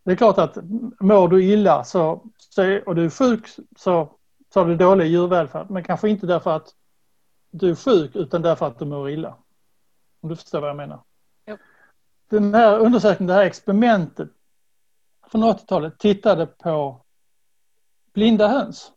Det 0.06 0.12
är 0.12 0.16
klart 0.16 0.38
att 0.38 0.58
mår 1.00 1.28
du 1.28 1.44
illa 1.44 1.84
så, 1.84 2.12
och 2.86 2.96
du 2.96 3.06
är 3.06 3.10
sjuk 3.10 3.48
så, 3.78 4.12
så 4.54 4.60
har 4.60 4.66
du 4.66 4.76
dålig 4.76 5.08
djurvälfärd. 5.08 5.70
Men 5.70 5.84
kanske 5.84 6.10
inte 6.10 6.26
därför 6.26 6.56
att 6.56 6.70
du 7.52 7.70
är 7.70 7.76
sjuk 7.76 8.16
utan 8.16 8.42
därför 8.42 8.68
att 8.68 8.80
du 8.80 8.86
mår 8.86 9.10
illa. 9.10 9.38
Om 10.24 10.30
du 10.30 10.36
förstår 10.36 10.62
vad 10.62 10.70
jag 10.70 10.78
menar. 10.78 11.04
Jo. 11.46 11.58
Den 12.30 12.54
här 12.54 12.80
undersökningen, 12.80 13.28
det 13.28 13.34
här 13.34 13.46
experimentet 13.46 14.30
från 15.28 15.44
80-talet 15.44 16.00
tittade 16.00 16.46
på 16.46 17.02
blinda 18.14 18.48
höns. 18.48 18.92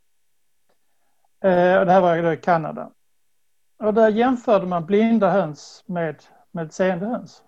Eh, 1.41 1.79
och 1.79 1.87
det 1.87 1.93
här 1.93 2.01
var 2.01 2.33
i 2.33 2.37
Kanada. 2.37 2.91
Och 3.79 3.95
där 3.95 4.09
jämförde 4.09 4.66
man 4.66 4.87
blinda 4.87 5.31
höns 5.31 5.85
med, 5.87 6.22
med 6.51 6.72
seende 6.72 7.07
höns. 7.07 7.43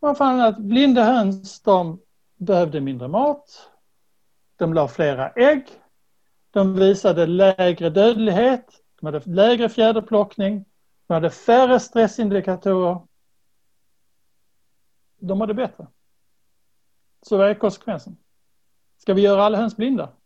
Man 0.00 0.16
fann 0.16 0.40
att 0.40 0.58
blinda 0.58 1.04
höns 1.04 1.62
de 1.62 2.00
behövde 2.36 2.80
mindre 2.80 3.08
mat. 3.08 3.70
De 4.56 4.74
la 4.74 4.88
flera 4.88 5.30
ägg. 5.30 5.66
De 6.50 6.74
visade 6.74 7.26
lägre 7.26 7.90
dödlighet. 7.90 8.66
De 9.00 9.06
hade 9.06 9.30
lägre 9.30 9.68
fjäderplockning. 9.68 10.64
De 11.06 11.14
hade 11.14 11.30
färre 11.30 11.80
stressindikatorer. 11.80 13.00
De 15.20 15.38
mådde 15.38 15.54
bättre. 15.54 15.86
Så 17.22 17.36
vad 17.36 17.50
är 17.50 17.54
konsekvensen? 17.54 18.16
Ska 18.98 19.14
vi 19.14 19.22
göra 19.22 19.44
alla 19.44 19.58
höns 19.58 19.76
blinda? 19.76 20.08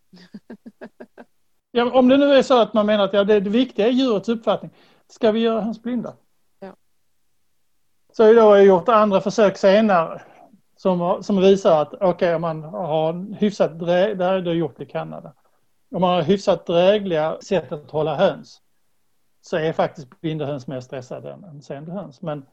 Ja, 1.70 1.92
om 1.92 2.08
det 2.08 2.16
nu 2.16 2.34
är 2.34 2.42
så 2.42 2.60
att 2.60 2.74
man 2.74 2.86
menar 2.86 3.04
att 3.04 3.12
ja, 3.12 3.24
det, 3.24 3.40
det 3.40 3.50
viktiga 3.50 3.86
är 3.86 3.90
djurets 3.90 4.28
uppfattning. 4.28 4.70
Ska 5.08 5.32
vi 5.32 5.40
göra 5.40 5.60
höns 5.60 5.82
blinda? 5.82 6.16
Ja. 6.60 6.76
Så 8.12 8.24
har 8.24 8.56
jag 8.56 8.64
gjort 8.64 8.88
andra 8.88 9.20
försök 9.20 9.56
senare 9.56 10.22
som, 10.76 11.22
som 11.22 11.40
visar 11.40 11.82
att 11.82 11.94
okej 11.94 12.08
okay, 12.08 12.34
om 12.34 12.40
man 12.40 12.64
har 12.64 13.34
hyfsat, 13.34 13.78
det 13.78 13.86
här 13.86 14.34
är 14.34 14.40
det 14.40 14.54
gjort 14.54 14.80
i 14.80 14.86
Kanada. 14.86 15.34
Om 15.90 16.00
man 16.00 16.14
har 16.14 16.22
hyfsat 16.22 16.66
drägliga 16.66 17.38
sätt 17.40 17.72
att 17.72 17.90
hålla 17.90 18.16
höns 18.16 18.62
så 19.40 19.56
är 19.56 19.72
faktiskt 19.72 20.20
binderhöns 20.20 20.66
mer 20.66 20.80
stressade 20.80 21.32
än, 21.32 21.62
sändehöns. 21.62 22.22
Men 22.22 22.46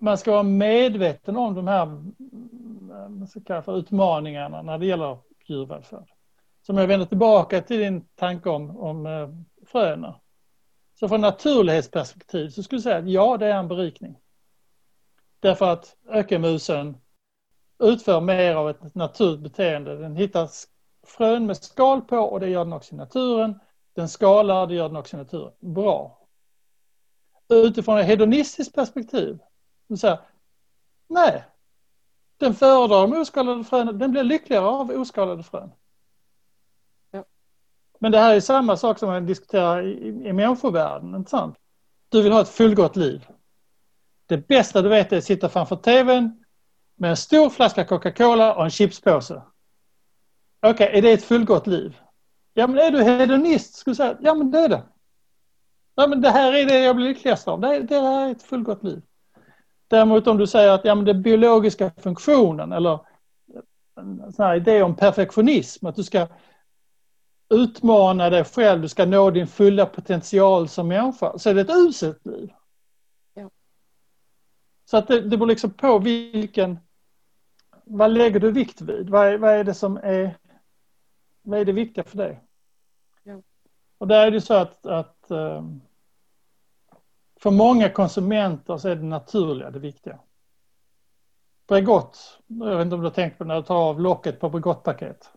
man 0.00 0.18
ska 0.18 0.30
vara 0.32 0.42
medveten 0.42 1.36
om 1.36 1.54
de 1.54 1.68
här 1.68 1.86
man 3.08 3.28
ska 3.28 3.40
kalla 3.40 3.62
för 3.62 3.76
utmaningarna 3.76 4.62
när 4.62 4.78
det 4.78 4.86
gäller 4.86 5.18
djurvälfärd. 5.46 6.10
Så 6.66 6.72
om 6.72 6.78
jag 6.78 6.86
vänder 6.86 7.06
tillbaka 7.06 7.60
till 7.60 7.80
din 7.80 8.06
tanke 8.14 8.50
om, 8.50 8.76
om 8.76 9.06
eh, 9.06 9.28
fröna. 9.66 10.20
Så 11.00 11.08
från 11.08 11.20
naturlighetsperspektiv 11.20 12.48
så 12.48 12.62
skulle 12.62 12.76
jag 12.76 12.82
säga 12.82 12.96
att 12.96 13.10
ja, 13.10 13.36
det 13.36 13.46
är 13.46 13.58
en 13.58 13.68
berikning. 13.68 14.18
Därför 15.40 15.72
att 15.72 15.96
ökenmusen 16.08 16.96
utför 17.78 18.20
mer 18.20 18.54
av 18.54 18.70
ett 18.70 18.94
naturligt 18.94 19.40
beteende. 19.40 19.96
Den 19.96 20.16
hittar 20.16 20.48
frön 21.06 21.46
med 21.46 21.56
skal 21.56 22.00
på 22.00 22.16
och 22.16 22.40
det 22.40 22.48
gör 22.48 22.64
den 22.64 22.72
också 22.72 22.94
i 22.94 22.98
naturen. 22.98 23.60
Den 23.94 24.08
skalar, 24.08 24.66
det 24.66 24.74
gör 24.74 24.88
den 24.88 24.96
också 24.96 25.16
i 25.16 25.18
naturen. 25.18 25.52
Bra. 25.60 26.18
Utifrån 27.48 27.98
ett 27.98 28.06
hedonistiskt 28.06 28.74
perspektiv, 28.74 29.38
så 29.88 29.96
säga, 29.96 30.20
nej, 31.08 31.44
den 32.36 32.54
föredrar 32.54 33.00
de 33.00 33.12
oskalade 33.12 33.64
frön, 33.64 33.98
den 33.98 34.10
blir 34.10 34.22
lyckligare 34.22 34.66
av 34.66 34.90
oskalade 34.90 35.42
frön. 35.42 35.70
Ja. 37.10 37.24
Men 37.98 38.12
det 38.12 38.18
här 38.18 38.34
är 38.34 38.40
samma 38.40 38.76
sak 38.76 38.98
som 38.98 39.08
man 39.08 39.26
diskuterar 39.26 39.82
i, 39.82 40.08
i 40.28 40.32
människovärlden, 40.32 41.14
inte 41.14 41.30
sant? 41.30 41.56
Du 42.08 42.22
vill 42.22 42.32
ha 42.32 42.40
ett 42.40 42.48
fullgott 42.48 42.96
liv. 42.96 43.26
det 44.26 44.48
bästa 44.48 44.82
du 44.82 44.88
vet 44.88 45.12
är 45.12 45.18
att 45.18 45.24
sitta 45.24 45.48
framför 45.48 45.76
tvn 45.76 46.44
med 46.94 47.10
en 47.10 47.16
stor 47.16 47.50
flaska 47.50 47.84
Coca-Cola 47.84 48.54
och 48.54 48.64
en 48.64 48.70
chipspåse. 48.70 49.42
Okej, 50.62 50.72
okay, 50.72 50.98
är 50.98 51.02
det 51.02 51.12
ett 51.12 51.24
fullgott 51.24 51.66
liv? 51.66 52.00
Ja, 52.54 52.66
men 52.66 52.78
är 52.78 52.90
du 52.90 53.02
hedonist? 53.02 53.74
Skulle 53.74 53.96
säga, 53.96 54.16
ja, 54.20 54.34
men 54.34 54.50
det 54.50 54.58
är 54.58 54.68
det. 54.68 54.82
Ja, 55.94 56.06
men 56.06 56.20
det 56.20 56.30
här 56.30 56.52
är 56.52 56.66
det 56.66 56.78
jag 56.78 56.96
blir 56.96 57.08
lyckligast 57.08 57.48
av. 57.48 57.60
Det, 57.60 57.80
det 57.80 58.00
här 58.00 58.26
är 58.26 58.32
ett 58.32 58.42
fullgott 58.42 58.82
liv. 58.84 59.02
Däremot 59.88 60.26
om 60.26 60.38
du 60.38 60.46
säger 60.46 60.70
att 60.70 60.84
ja, 60.84 60.94
men 60.94 61.04
den 61.04 61.22
biologiska 61.22 61.90
funktionen 61.96 62.72
eller 62.72 63.00
en 63.96 64.32
sån 64.32 64.44
här 64.46 64.56
idé 64.56 64.82
om 64.82 64.96
perfektionism, 64.96 65.86
att 65.86 65.96
du 65.96 66.04
ska 66.04 66.28
utmana 67.54 68.30
dig 68.30 68.44
själv, 68.44 68.82
du 68.82 68.88
ska 68.88 69.06
nå 69.06 69.30
din 69.30 69.46
fulla 69.46 69.86
potential 69.86 70.68
som 70.68 70.88
människa, 70.88 71.38
så 71.38 71.50
är 71.50 71.54
det 71.54 71.60
ett 71.60 71.76
uselt 71.88 72.26
liv. 72.26 72.52
Ja. 73.34 73.50
Så 74.84 74.96
att 74.96 75.08
det, 75.08 75.20
det 75.20 75.36
beror 75.36 75.46
liksom 75.46 75.70
på 75.70 75.98
vilken, 75.98 76.78
vad 77.84 78.10
lägger 78.12 78.40
du 78.40 78.50
vikt 78.50 78.80
vid? 78.80 79.10
Vad 79.10 79.26
är, 79.26 79.38
vad 79.38 79.50
är 79.50 79.64
det 79.64 79.74
som 79.74 79.96
är, 79.96 80.36
vad 81.44 81.60
är 81.60 81.64
det 81.64 81.72
viktiga 81.72 82.04
för 82.04 82.16
dig? 82.16 82.40
Ja. 83.22 83.42
Och 83.98 84.08
där 84.08 84.26
är 84.26 84.30
det 84.30 84.40
så 84.40 84.54
att, 84.54 84.86
att 84.86 85.30
ehm, 85.30 85.80
för 87.40 87.50
många 87.50 87.88
konsumenter 87.88 88.76
så 88.76 88.88
är 88.88 88.96
det 88.96 89.02
naturliga 89.02 89.70
det 89.70 89.78
viktiga. 89.78 90.18
Bregott, 91.68 92.40
jag 92.46 92.76
vet 92.76 92.84
inte 92.84 92.94
om 92.94 93.00
du 93.00 93.06
har 93.06 93.14
tänkt 93.14 93.38
på 93.38 93.44
när 93.44 93.56
du 93.56 93.62
tar 93.62 93.76
av 93.76 94.00
locket 94.00 94.40
på 94.40 94.48
Bregottpaket. 94.48 95.30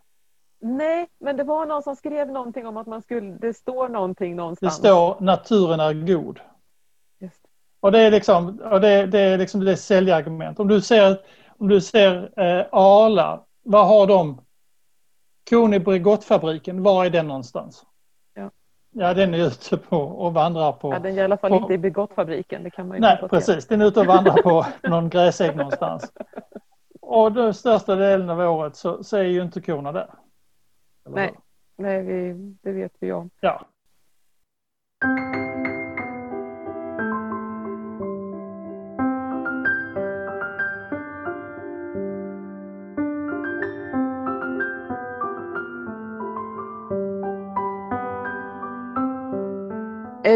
Nej, 0.59 1.07
men 1.19 1.37
det 1.37 1.43
var 1.43 1.65
någon 1.65 1.83
som 1.83 1.95
skrev 1.95 2.31
någonting 2.31 2.67
om 2.67 2.77
att 2.77 2.87
man 2.87 3.01
skulle, 3.01 3.37
det 3.37 3.53
står 3.53 3.89
någonting 3.89 4.35
någonstans. 4.35 4.75
Det 4.75 4.79
står 4.79 5.19
naturen 5.19 5.79
är 5.79 5.93
god. 5.93 6.39
Just. 7.19 7.41
Och 7.79 7.91
det 7.91 7.99
är 7.99 8.11
liksom, 8.11 8.59
och 8.59 8.81
det, 8.81 9.05
det 9.05 9.19
är 9.19 9.37
liksom 9.37 9.65
det 9.65 9.77
säljargument. 9.77 10.59
Om 10.59 10.67
du 10.67 10.81
ser, 10.81 11.19
om 11.57 11.67
du 11.67 11.81
ser 11.81 12.39
eh, 12.39 12.65
Arla, 12.71 13.43
vad 13.63 13.87
har 13.87 14.07
de? 14.07 14.41
Kon 15.49 15.73
i 15.73 15.79
Bregottfabriken, 15.79 16.83
var 16.83 17.05
är 17.05 17.09
den 17.09 17.27
någonstans? 17.27 17.85
Ja. 18.33 18.51
ja, 18.91 19.13
den 19.13 19.33
är 19.33 19.47
ute 19.47 19.77
på 19.77 19.97
och 19.97 20.33
vandrar 20.33 20.71
på... 20.71 20.93
Ja, 20.93 20.99
den 20.99 21.13
är 21.13 21.17
i 21.17 21.21
alla 21.21 21.37
fall 21.37 21.51
på, 21.51 21.57
inte 21.57 21.73
i 21.73 21.77
Bregottfabriken, 21.77 22.63
det 22.63 22.69
kan 22.69 22.87
man 22.87 22.97
ju 22.97 23.01
Nej, 23.01 23.17
precis. 23.29 23.67
Den 23.67 23.81
är 23.81 23.85
ute 23.85 23.99
och 23.99 24.05
vandrar 24.05 24.41
på 24.41 24.65
någon 24.89 25.09
gräsägg 25.09 25.55
någonstans. 25.55 26.13
Och 27.01 27.31
den 27.31 27.53
största 27.53 27.95
delen 27.95 28.29
av 28.29 28.39
året 28.39 28.75
så, 28.75 29.03
så 29.03 29.17
är 29.17 29.23
ju 29.23 29.41
inte 29.41 29.61
korna 29.61 29.91
där. 29.91 30.09
Nej, 31.09 31.33
nej 31.77 32.03
vi, 32.03 32.33
det 32.63 32.71
vet 32.71 32.93
vi 32.99 33.11
om. 33.11 33.29
Ja. 33.39 33.67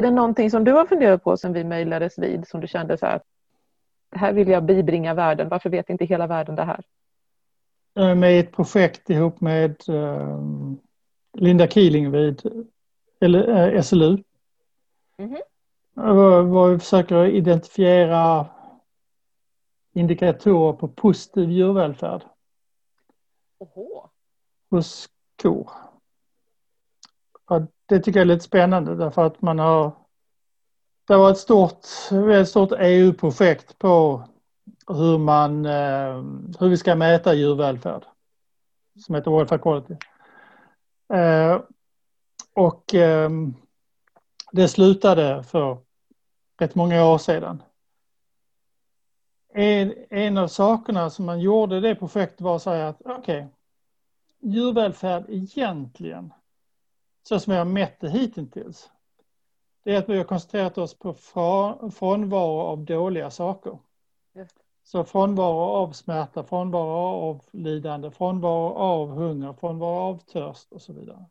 Är 0.02 0.06
det 0.06 0.12
någonting 0.12 0.52
som 0.52 0.64
du 0.64 0.72
har 0.72 0.86
funderat 0.86 1.24
på 1.24 1.38
sen 1.38 1.54
vi 1.54 1.64
mejlades 1.64 2.20
vid 2.20 2.48
som 2.48 2.62
du 2.62 2.68
kände 2.68 2.98
så 2.98 3.06
här 3.06 3.22
här 4.16 4.34
vill 4.34 4.48
jag 4.48 4.64
bibringa 4.64 5.14
världen, 5.14 5.50
varför 5.50 5.70
vet 5.70 5.90
inte 5.90 6.06
hela 6.06 6.28
världen 6.28 6.56
det 6.56 6.64
här? 6.64 6.84
med 8.16 8.40
ett 8.40 8.52
projekt 8.52 9.10
ihop 9.10 9.42
med 9.42 9.90
uh, 9.90 10.40
Linda 11.34 11.68
Keeling 11.68 12.12
vid 12.12 12.42
SLU. 13.84 14.24
Mm 15.18 15.36
-hmm. 15.36 15.42
Var 16.44 16.70
vi 16.70 16.80
försöker 16.80 17.26
identifiera 17.26 18.48
indikatorer 19.94 20.74
på 20.74 20.88
positiv 20.88 21.52
djurvälfärd. 21.52 22.24
Oho. 23.60 24.10
Hos 24.70 25.10
kor. 25.42 25.72
Det 27.92 28.00
tycker 28.00 28.20
jag 28.20 28.26
är 28.26 28.34
lite 28.34 28.46
spännande 28.46 28.96
därför 28.96 29.26
att 29.26 29.42
man 29.42 29.60
har 29.60 29.92
det 31.08 31.18
var 31.18 31.32
ett 31.32 31.38
stort, 31.38 31.86
ett 32.34 32.50
stort 32.50 32.72
EU-projekt 32.80 33.78
på 33.78 34.24
hur, 34.88 35.18
man, 35.18 35.66
eh, 35.66 36.24
hur 36.60 36.70
vi 36.70 36.78
ska 36.78 36.96
mäta 36.96 37.34
djurvälfärd. 37.34 38.06
Som 39.00 39.16
heter 39.16 39.32
Welfare 39.32 39.60
Quality. 39.60 39.96
Eh, 41.14 41.62
och 42.54 42.94
ehm, 42.94 43.54
det 44.52 44.68
slutade 44.68 45.44
för 45.44 45.78
rätt 46.60 46.76
många 46.76 47.06
år 47.06 47.18
sedan. 47.18 47.64
En, 49.54 49.94
en 50.10 50.38
av 50.38 50.48
sakerna 50.48 51.10
som 51.10 51.26
man 51.26 51.40
gjorde 51.40 51.78
i 51.78 51.82
det 51.82 51.96
projektet 51.96 52.42
var 52.42 52.56
att 52.56 52.62
säga 52.62 52.88
att 52.88 53.02
okej, 53.06 53.18
okay, 53.18 53.48
djurvälfärd 54.52 55.26
egentligen, 55.28 56.34
så 57.24 57.40
som 57.40 57.54
jag 57.54 57.60
har 57.60 57.66
mätt 57.66 58.00
det 58.00 58.10
hittills, 58.10 58.92
det 59.84 59.96
är 59.96 59.98
att 59.98 60.10
vi 60.10 60.18
har 60.18 60.24
koncentrerat 60.24 60.78
oss 60.78 61.00
på 61.00 61.14
frånvaro 61.92 62.60
av 62.60 62.86
dåliga 62.86 63.32
saker. 63.32 63.80
Så 64.84 65.04
frånvaro 65.04 65.60
av 65.60 65.92
smärta, 65.92 66.44
frånvaro 66.44 66.90
av 67.30 67.46
lidande, 67.52 68.12
frånvaro 68.12 68.74
av 68.74 69.10
hunger, 69.10 69.54
frånvaro 69.54 70.00
av 70.00 70.18
törst 70.18 70.72
och 70.72 70.82
så 70.82 70.94
vidare. 70.94 71.26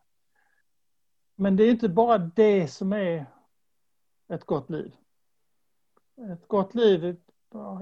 Men 1.34 1.56
det 1.56 1.64
är 1.64 1.70
inte 1.70 1.88
bara 1.88 2.18
det 2.18 2.68
som 2.68 2.92
är 2.92 3.26
ett 4.28 4.44
gott 4.44 4.70
liv. 4.70 4.96
Ett 6.32 6.48
gott 6.48 6.74
liv 6.74 7.16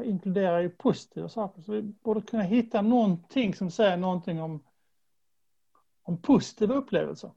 inkluderar 0.05 0.61
ju 0.61 0.71
positiva 0.71 1.29
saker. 1.29 1.63
Så 1.63 1.73
vi 1.73 1.83
borde 1.83 2.23
kunna 2.23 2.43
hitta 2.43 2.83
någonting 2.83 3.55
som 3.55 3.71
säger 3.71 3.97
någonting 3.97 4.43
om, 4.43 4.65
om 6.03 6.23
positiva 6.23 6.75
upplevelser. 6.75 7.31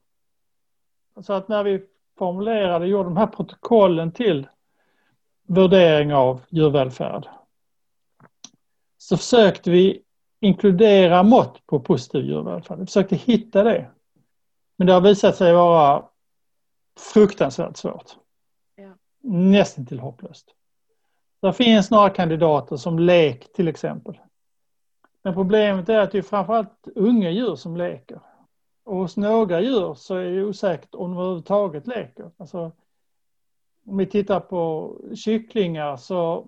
Så 1.22 1.34
att 1.34 1.48
när 1.48 1.64
vi 1.64 1.84
formulerade 2.18 2.88
gjorde 2.88 3.04
de 3.04 3.18
här 3.18 3.28
protokollen 3.28 4.12
till 4.12 4.48
värdering 5.48 6.14
av 6.14 6.42
djurvälfärd 6.50 7.28
så 8.98 9.18
försökte 9.18 9.72
vi 9.72 10.04
inkludera 10.40 11.24
mått 11.24 11.66
på 11.66 11.80
positiv 11.80 12.26
djurvälfärd. 12.26 12.80
Vi 12.80 12.86
försökte 12.86 13.16
hitta 13.16 13.64
det. 13.64 13.90
Men 14.78 14.88
det 14.88 14.94
har 14.94 15.02
visat 15.02 15.36
sig 15.36 15.54
vara 15.54 16.06
fruktansvärt 17.14 17.78
svårt. 17.78 18.16
Ja. 18.76 18.96
Nästan 19.24 19.86
till 19.86 20.00
hopplöst. 20.00 20.56
Det 21.42 21.54
finns 21.54 21.92
några 21.92 22.10
kandidater 22.10 22.78
som 22.78 23.00
lek 23.00 23.54
till 23.54 23.68
exempel. 23.68 24.20
Men 25.24 25.34
problemet 25.34 25.90
är 25.90 26.00
att 26.00 26.12
det 26.12 26.18
är 26.18 26.22
framförallt 26.22 26.88
unga 26.96 27.30
djur 27.30 27.56
som 27.56 27.78
leker. 27.78 28.20
Och 28.92 28.98
hos 28.98 29.18
några 29.18 29.62
djur 29.62 29.94
så 29.94 30.16
är 30.16 30.32
det 30.32 30.44
osäkert 30.44 30.96
om 30.96 31.12
de 31.12 31.20
överhuvudtaget 31.20 31.88
leker. 31.88 32.32
Alltså, 32.38 32.72
om 33.86 33.98
vi 33.98 34.06
tittar 34.06 34.40
på 34.40 34.96
kycklingar 35.16 35.98
så 35.98 36.48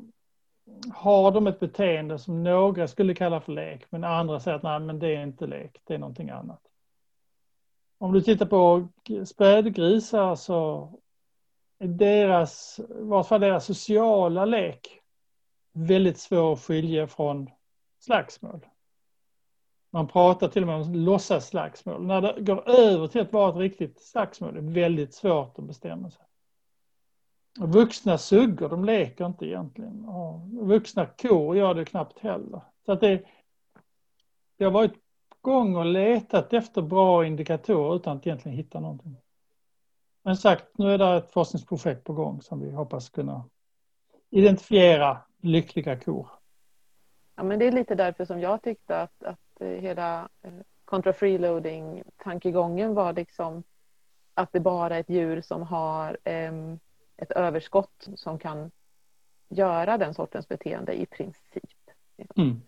har 0.94 1.32
de 1.32 1.48
ett 1.48 1.60
beteende 1.60 2.20
som 2.20 2.44
några 2.44 2.88
skulle 2.88 3.16
kalla 3.16 3.41
för 3.41 3.52
lek 3.52 3.86
men 3.89 4.04
andra 4.04 4.39
säger 4.39 4.58
att 4.58 4.64
nej 4.64 4.80
men 4.80 5.00
det 5.00 5.16
är 5.16 5.24
inte 5.24 5.48
lek, 5.48 5.82
det 5.84 5.94
är 5.94 5.98
någonting 5.98 6.30
annat. 6.30 6.62
Om 7.98 8.14
du 8.14 8.22
tittar 8.22 8.46
på 8.46 8.88
spädgrisar 9.26 10.36
så 10.36 10.89
är 11.80 11.88
deras, 11.88 12.80
i 12.80 12.84
varje 12.89 13.24
fall 13.24 13.41
deras 13.41 13.66
sociala 13.66 14.46
lek 14.46 15.00
väldigt 15.74 16.18
svår 16.18 16.54
att 16.54 16.64
skilja 16.64 17.08
från 17.08 17.50
slagsmål. 18.00 18.66
Man 19.94 20.08
pratar 20.08 20.48
till 20.48 20.64
och 20.64 20.68
med 20.68 20.76
om 20.76 20.96
låtsasslagsmål. 20.96 22.06
När 22.06 22.22
det 22.22 22.41
går 22.41 22.70
över 22.70 23.08
till 23.08 23.22
att 23.22 23.34
vara 23.34 23.50
ett 23.50 23.56
riktigt 23.56 24.02
slagsmål 24.02 24.58
är 24.58 24.62
det 24.62 24.72
väldigt 24.82 25.14
svårt 25.14 25.60
att 25.60 25.66
bestämma 25.66 26.10
sig. 26.10 26.26
Och 27.62 27.74
vuxna 27.74 28.18
suggor, 28.18 28.70
de 28.70 28.86
leker 28.86 29.26
inte 29.26 29.46
egentligen. 29.46 30.06
Och 30.06 30.39
vuxna 30.68 31.06
kor 31.06 31.58
gör 31.58 31.74
det 31.74 31.86
knappt 31.86 32.20
heller. 32.20 32.62
Så 32.86 32.91
att 32.91 33.00
det, 33.00 33.24
det 34.58 34.64
har 34.64 34.72
varit 34.72 34.94
på 35.30 35.38
gång 35.41 35.76
och 35.76 35.86
letat 35.86 36.54
efter 36.54 36.82
bra 36.82 37.26
indikatorer 37.26 37.96
utan 37.96 38.18
att 38.18 38.28
egentligen 38.28 38.58
hitta 38.58 38.80
någonting. 38.80 39.18
Men 40.24 40.38
sagt, 40.38 40.78
nu 40.78 40.94
är 40.94 40.98
det 40.98 41.18
ett 41.18 41.32
forskningsprojekt 41.32 42.04
på 42.04 42.14
gång 42.14 42.41
som 42.41 42.60
vi 42.60 42.72
hoppas 42.72 43.10
kunna 43.10 43.50
identifiera 44.30 45.18
lyckliga 45.41 46.00
kor. 46.00 46.28
Ja, 47.36 47.44
men 47.44 47.60
det 47.60 47.68
är 47.68 47.72
lite 47.72 47.96
därför 47.96 48.26
som 48.26 48.39
jag 48.39 48.62
tyckte 48.62 49.02
att, 49.02 49.24
att 49.24 49.43
hela 49.60 50.30
kontra 50.86 51.12
eh, 51.12 51.16
freeloading 51.16 52.04
tankegången 52.18 52.93
var 52.93 53.14
liksom 53.14 53.64
att 54.34 54.51
det 54.51 54.60
bara 54.60 54.95
är 54.95 54.99
ett 54.99 55.10
djur 55.10 55.41
som 55.41 55.62
har 55.62 56.18
ett 57.18 57.32
överskott 57.32 58.08
som 58.16 58.39
kan 58.39 58.72
göra 59.49 59.97
den 59.97 60.14
sortens 60.14 60.47
beteende 60.47 60.93
i 60.93 61.06
princip. 61.06 61.64
Mm. 62.36 62.62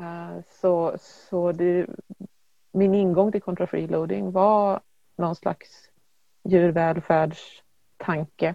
Uh, 0.00 0.40
så 0.60 0.96
så 1.00 1.52
det, 1.52 1.86
min 2.72 2.94
ingång 2.94 3.32
till 3.32 3.42
kontra 3.42 3.66
freeloading 3.66 4.32
var 4.32 4.80
någon 5.16 5.36
slags 5.36 5.90
djurvälfärdstanke. 6.42 8.54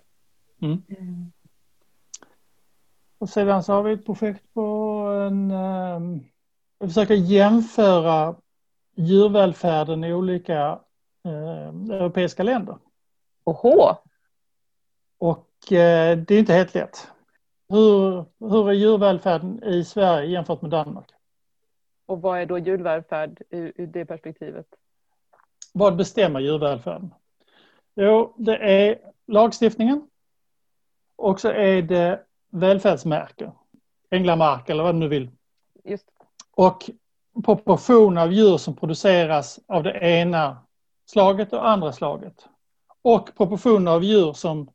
Mm. 0.61 0.84
Mm. 0.89 1.32
Och 3.18 3.30
sedan 3.30 3.63
så 3.63 3.74
har 3.74 3.84
vi 3.84 3.93
ett 3.93 4.05
projekt 4.05 4.53
på 4.53 4.61
en... 5.28 5.51
Um, 5.51 6.26
vi 6.80 6.88
försöker 6.88 7.13
jämföra 7.13 8.36
djurvälfärden 8.95 10.03
i 10.03 10.13
olika 10.13 10.80
uh, 11.26 11.91
europeiska 11.91 12.43
länder. 12.43 12.78
Oho! 13.43 13.95
Och 15.17 15.49
uh, 15.71 16.17
det 16.17 16.32
är 16.32 16.39
inte 16.39 16.53
helt 16.53 16.73
lätt. 16.73 17.07
Hur, 17.69 18.26
hur 18.39 18.69
är 18.69 18.73
djurvälfärden 18.73 19.63
i 19.63 19.84
Sverige 19.84 20.30
jämfört 20.30 20.61
med 20.61 20.71
Danmark? 20.71 21.09
Och 22.05 22.21
vad 22.21 22.39
är 22.39 22.45
då 22.45 22.57
djurvälfärd 22.57 23.41
ur, 23.49 23.73
ur 23.76 23.88
det 23.88 24.05
perspektivet? 24.05 24.67
Vad 25.73 25.95
bestämmer 25.95 26.39
djurvälfärden? 26.39 27.13
Jo, 27.95 28.36
det 28.38 28.57
är 28.57 28.99
lagstiftningen 29.28 30.09
och 31.15 31.39
så 31.39 31.49
är 31.49 31.82
det 31.82 32.26
välfärdsmärke. 32.49 33.51
Änglamark 34.09 34.69
eller 34.69 34.84
vad 34.84 34.95
du 34.95 34.99
nu 34.99 35.07
vill. 35.07 35.30
Just. 35.84 36.14
Och 36.56 36.89
proportion 37.45 38.18
av 38.18 38.34
djur 38.34 38.58
som 38.58 38.76
produceras 38.76 39.60
av 39.68 39.84
det 39.84 39.99
ena 39.99 40.58
slaget 41.06 41.53
och 41.53 41.70
andra 41.70 41.93
slaget. 41.93 42.45
Och 43.01 43.38
proportion 43.38 43.88
av 43.88 44.03
djur 44.03 44.34
som, 44.34 44.70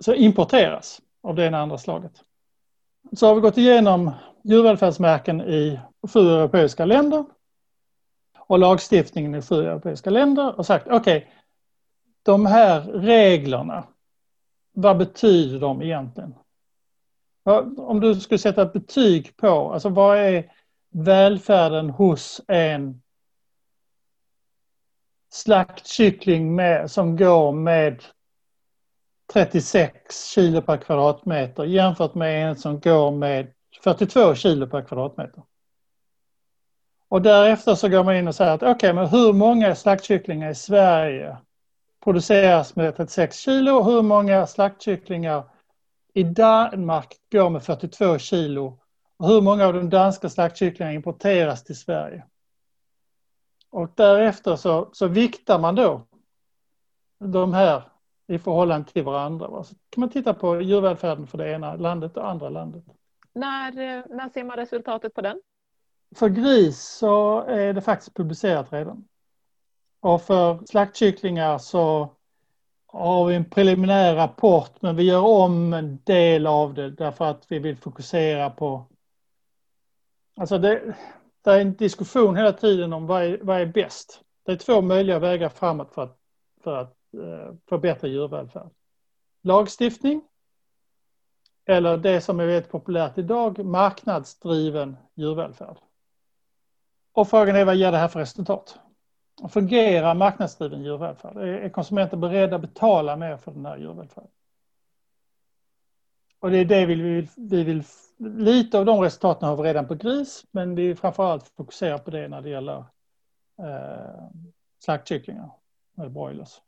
som 0.00 0.14
importeras 0.14 1.00
av 1.22 1.34
det 1.34 1.46
ena 1.46 1.56
och 1.56 1.62
andra 1.62 1.78
slaget. 1.78 2.12
Så 3.12 3.26
har 3.26 3.34
vi 3.34 3.40
gått 3.40 3.58
igenom 3.58 4.10
djurvälfärdsmärken 4.44 5.40
i 5.40 5.80
sju 6.12 6.20
europeiska 6.20 6.84
länder 6.84 7.24
och 8.38 8.58
lagstiftningen 8.58 9.34
i 9.34 9.42
sju 9.42 9.66
europeiska 9.66 10.10
länder 10.10 10.58
och 10.58 10.66
sagt 10.66 10.86
okej, 10.86 11.16
okay, 11.16 11.30
de 12.22 12.46
här 12.46 12.80
reglerna, 12.80 13.84
vad 14.72 14.98
betyder 14.98 15.60
de 15.60 15.82
egentligen? 15.82 16.34
Om 17.76 18.00
du 18.00 18.20
skulle 18.20 18.38
sätta 18.38 18.62
ett 18.62 18.72
betyg 18.72 19.36
på, 19.36 19.72
alltså 19.72 19.88
vad 19.88 20.18
är 20.18 20.52
välfärden 20.96 21.90
hos 21.90 22.40
en 22.48 23.02
slaktkyckling 25.32 26.54
med, 26.54 26.90
som 26.90 27.16
går 27.16 27.52
med 27.52 28.04
36 29.32 30.30
kilo 30.34 30.62
per 30.62 30.76
kvadratmeter 30.76 31.64
jämfört 31.64 32.14
med 32.14 32.48
en 32.48 32.56
som 32.56 32.80
går 32.80 33.10
med 33.10 33.52
42 33.82 34.34
kilo 34.34 34.66
per 34.66 34.82
kvadratmeter. 34.82 35.42
Och 37.08 37.22
därefter 37.22 37.74
så 37.74 37.88
går 37.88 38.04
man 38.04 38.16
in 38.16 38.28
och 38.28 38.34
säger 38.34 38.52
att 38.52 38.62
okej, 38.62 38.74
okay, 38.74 38.92
men 38.92 39.06
hur 39.06 39.32
många 39.32 39.74
slaktkycklingar 39.74 40.50
i 40.50 40.54
Sverige 40.54 41.36
produceras 42.04 42.76
med 42.76 42.96
36 42.96 43.38
kilo 43.38 43.72
och 43.72 43.84
hur 43.84 44.02
många 44.02 44.46
slaktkycklingar 44.46 45.44
i 46.14 46.22
Danmark 46.22 47.16
går 47.32 47.50
med 47.50 47.62
42 47.62 48.18
kilo 48.18 48.78
och 49.16 49.28
hur 49.28 49.40
många 49.40 49.66
av 49.66 49.72
de 49.72 49.90
danska 49.90 50.28
slaktkycklingarna 50.28 50.94
importeras 50.94 51.64
till 51.64 51.78
Sverige. 51.78 52.24
Och 53.70 53.90
därefter 53.94 54.56
så, 54.56 54.90
så 54.92 55.06
viktar 55.06 55.58
man 55.58 55.74
då 55.74 56.06
de 57.18 57.54
här 57.54 57.82
i 58.26 58.38
förhållande 58.38 58.92
till 58.92 59.04
varandra. 59.04 59.64
Så 59.64 59.74
kan 59.90 60.00
man 60.00 60.10
titta 60.10 60.34
på 60.34 60.60
djurvälfärden 60.60 61.26
för 61.26 61.38
det 61.38 61.52
ena 61.52 61.76
landet 61.76 62.16
och 62.16 62.30
andra 62.30 62.48
landet. 62.48 62.84
När, 63.32 63.68
eh, 63.68 64.04
när 64.10 64.28
ser 64.28 64.44
man 64.44 64.56
resultatet 64.56 65.14
på 65.14 65.20
den? 65.20 65.40
För 66.14 66.28
gris 66.28 66.82
så 66.82 67.40
är 67.40 67.72
det 67.72 67.80
faktiskt 67.80 68.16
publicerat 68.16 68.72
redan. 68.72 69.04
Och 70.00 70.22
för 70.22 70.66
slaktkycklingar 70.66 71.58
så 71.58 72.10
har 72.86 73.26
vi 73.26 73.34
en 73.34 73.50
preliminär 73.50 74.14
rapport 74.14 74.82
men 74.82 74.96
vi 74.96 75.02
gör 75.02 75.22
om 75.22 75.72
en 75.72 75.98
del 76.04 76.46
av 76.46 76.74
det 76.74 76.90
därför 76.90 77.24
att 77.24 77.44
vi 77.48 77.58
vill 77.58 77.76
fokusera 77.76 78.50
på... 78.50 78.84
Alltså 80.36 80.58
det, 80.58 80.96
det 81.44 81.50
är 81.50 81.60
en 81.60 81.76
diskussion 81.76 82.36
hela 82.36 82.52
tiden 82.52 82.92
om 82.92 83.06
vad 83.06 83.22
är, 83.22 83.38
vad 83.42 83.60
är 83.60 83.66
bäst. 83.66 84.20
Det 84.46 84.52
är 84.52 84.56
två 84.56 84.82
möjliga 84.82 85.18
vägar 85.18 85.48
framåt 85.48 85.94
för 85.94 86.02
att, 86.02 86.18
för 86.64 86.76
att 86.76 86.96
eh, 87.14 87.54
förbättra 87.68 88.08
djurvälfärd. 88.08 88.70
Lagstiftning 89.42 90.22
eller 91.66 91.96
det 91.96 92.20
som 92.20 92.40
är 92.40 92.46
väldigt 92.46 92.70
populärt 92.70 93.18
idag, 93.18 93.64
marknadsdriven 93.64 94.96
djurvälfärd. 95.14 95.76
Och 97.12 97.28
frågan 97.28 97.56
är 97.56 97.64
vad 97.64 97.76
ger 97.76 97.92
det 97.92 97.98
här 97.98 98.08
för 98.08 98.20
resultat? 98.20 98.78
Fungerar 99.48 100.14
marknadsdriven 100.14 100.84
djurvälfärd? 100.84 101.36
Är 101.36 101.68
konsumenter 101.68 102.16
beredda 102.16 102.56
att 102.56 102.62
betala 102.62 103.16
mer 103.16 103.36
för 103.36 103.52
den 103.52 103.66
här 103.66 103.76
djurvälfärden? 103.76 104.30
Och 106.46 106.52
det 106.52 106.58
är 106.58 106.64
det 106.64 106.86
vi 106.86 106.94
vill, 106.94 107.28
vi 107.36 107.64
vill, 107.64 107.82
lite 108.18 108.78
av 108.78 108.84
de 108.84 109.00
resultaten 109.00 109.48
har 109.48 109.56
vi 109.56 109.62
redan 109.62 109.88
på 109.88 109.94
gris, 109.94 110.44
men 110.50 110.74
vi 110.74 110.94
framförallt 110.94 111.48
fokuserar 111.56 111.98
på 111.98 112.10
det 112.10 112.28
när 112.28 112.40
det 112.40 112.48
gäller 112.48 112.84
eh, 113.62 114.24
slaktkycklingar, 114.84 115.50
med 115.94 116.12
broilers. 116.12 116.60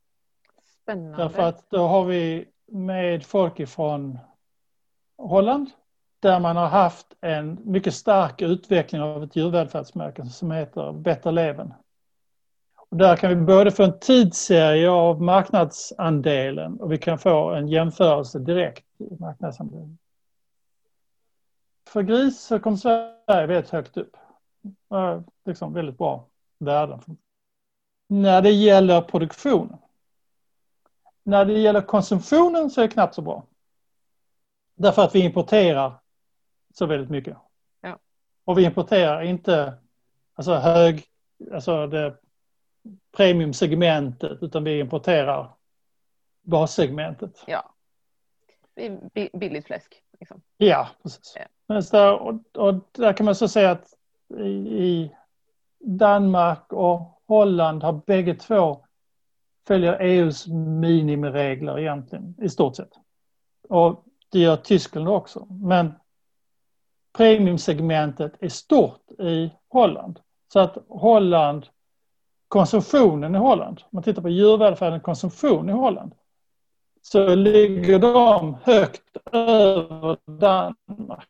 Spännande. 0.82 1.16
Därför 1.16 1.42
att 1.42 1.70
då 1.70 1.86
har 1.86 2.04
vi 2.04 2.48
med 2.66 3.26
folk 3.26 3.60
ifrån 3.60 4.18
Holland, 5.18 5.70
där 6.20 6.40
man 6.40 6.56
har 6.56 6.68
haft 6.68 7.06
en 7.20 7.58
mycket 7.64 7.94
stark 7.94 8.42
utveckling 8.42 9.00
av 9.00 9.22
ett 9.22 9.36
djurvälfärdsmärke 9.36 10.26
som 10.26 10.50
heter 10.50 10.92
Better 10.92 11.32
Leven. 11.32 11.74
Och 12.90 12.96
där 12.96 13.16
kan 13.16 13.30
vi 13.30 13.36
både 13.36 13.70
få 13.70 13.82
en 13.82 13.98
tidsserie 13.98 14.90
av 14.90 15.22
marknadsandelen 15.22 16.80
och 16.80 16.92
vi 16.92 16.98
kan 16.98 17.18
få 17.18 17.50
en 17.50 17.68
jämförelse 17.68 18.38
direkt 18.38 18.84
i 18.98 19.16
marknadsandelen. 19.20 19.98
För 21.88 22.02
gris 22.02 22.40
så 22.40 22.60
kom 22.60 22.76
Sverige 22.76 23.46
väldigt 23.46 23.70
högt 23.70 23.96
upp. 23.96 24.16
Liksom 25.44 25.72
väldigt 25.72 25.98
bra 25.98 26.28
värden. 26.58 27.00
När 28.06 28.42
det 28.42 28.50
gäller 28.50 29.00
produktionen. 29.00 29.78
När 31.22 31.44
det 31.44 31.58
gäller 31.58 31.80
konsumtionen 31.80 32.70
så 32.70 32.80
är 32.80 32.88
det 32.88 32.92
knappt 32.92 33.14
så 33.14 33.22
bra. 33.22 33.46
Därför 34.74 35.02
att 35.04 35.14
vi 35.14 35.24
importerar 35.24 36.00
så 36.74 36.86
väldigt 36.86 37.10
mycket. 37.10 37.36
Ja. 37.80 37.98
Och 38.44 38.58
vi 38.58 38.64
importerar 38.64 39.22
inte 39.22 39.74
alltså 40.34 40.54
hög, 40.54 41.04
alltså 41.52 41.86
det 41.86 42.16
premiumsegmentet 43.16 44.42
utan 44.42 44.64
vi 44.64 44.80
importerar 44.80 45.54
bassegmentet. 46.42 47.44
Ja. 47.46 47.74
Billigt 49.32 49.66
fläsk. 49.66 50.02
Liksom. 50.20 50.42
Ja, 50.56 50.88
precis. 51.02 51.36
Ja. 51.66 51.80
Där, 51.80 52.14
och, 52.14 52.34
och, 52.56 52.74
där 52.92 53.12
kan 53.12 53.24
man 53.24 53.34
så 53.34 53.48
säga 53.48 53.70
att 53.70 53.94
i, 54.38 54.48
i 54.84 55.10
Danmark 55.80 56.72
och 56.72 57.22
Holland 57.26 57.82
har 57.82 57.92
bägge 58.06 58.34
två 58.34 58.84
följer 59.66 60.00
EUs 60.00 60.46
minimiregler 60.80 61.78
egentligen 61.78 62.34
i 62.38 62.48
stort 62.48 62.76
sett. 62.76 62.92
Och 63.68 64.04
det 64.28 64.38
gör 64.38 64.56
Tyskland 64.56 65.08
också. 65.08 65.46
Men 65.50 65.94
premiumsegmentet 67.16 68.32
är 68.40 68.48
stort 68.48 69.10
i 69.10 69.50
Holland. 69.68 70.20
Så 70.52 70.60
att 70.60 70.78
Holland, 70.88 71.66
konsumtionen 72.48 73.34
i 73.34 73.38
Holland, 73.38 73.80
om 73.82 73.88
man 73.90 74.02
tittar 74.02 74.22
på 74.22 74.28
djurvälfärden 74.28 75.00
konsumtion 75.00 75.68
i 75.68 75.72
Holland, 75.72 76.14
så 77.10 77.34
ligger 77.34 77.98
de 77.98 78.56
högt 78.62 79.16
över 79.32 80.16
Danmark. 80.26 81.28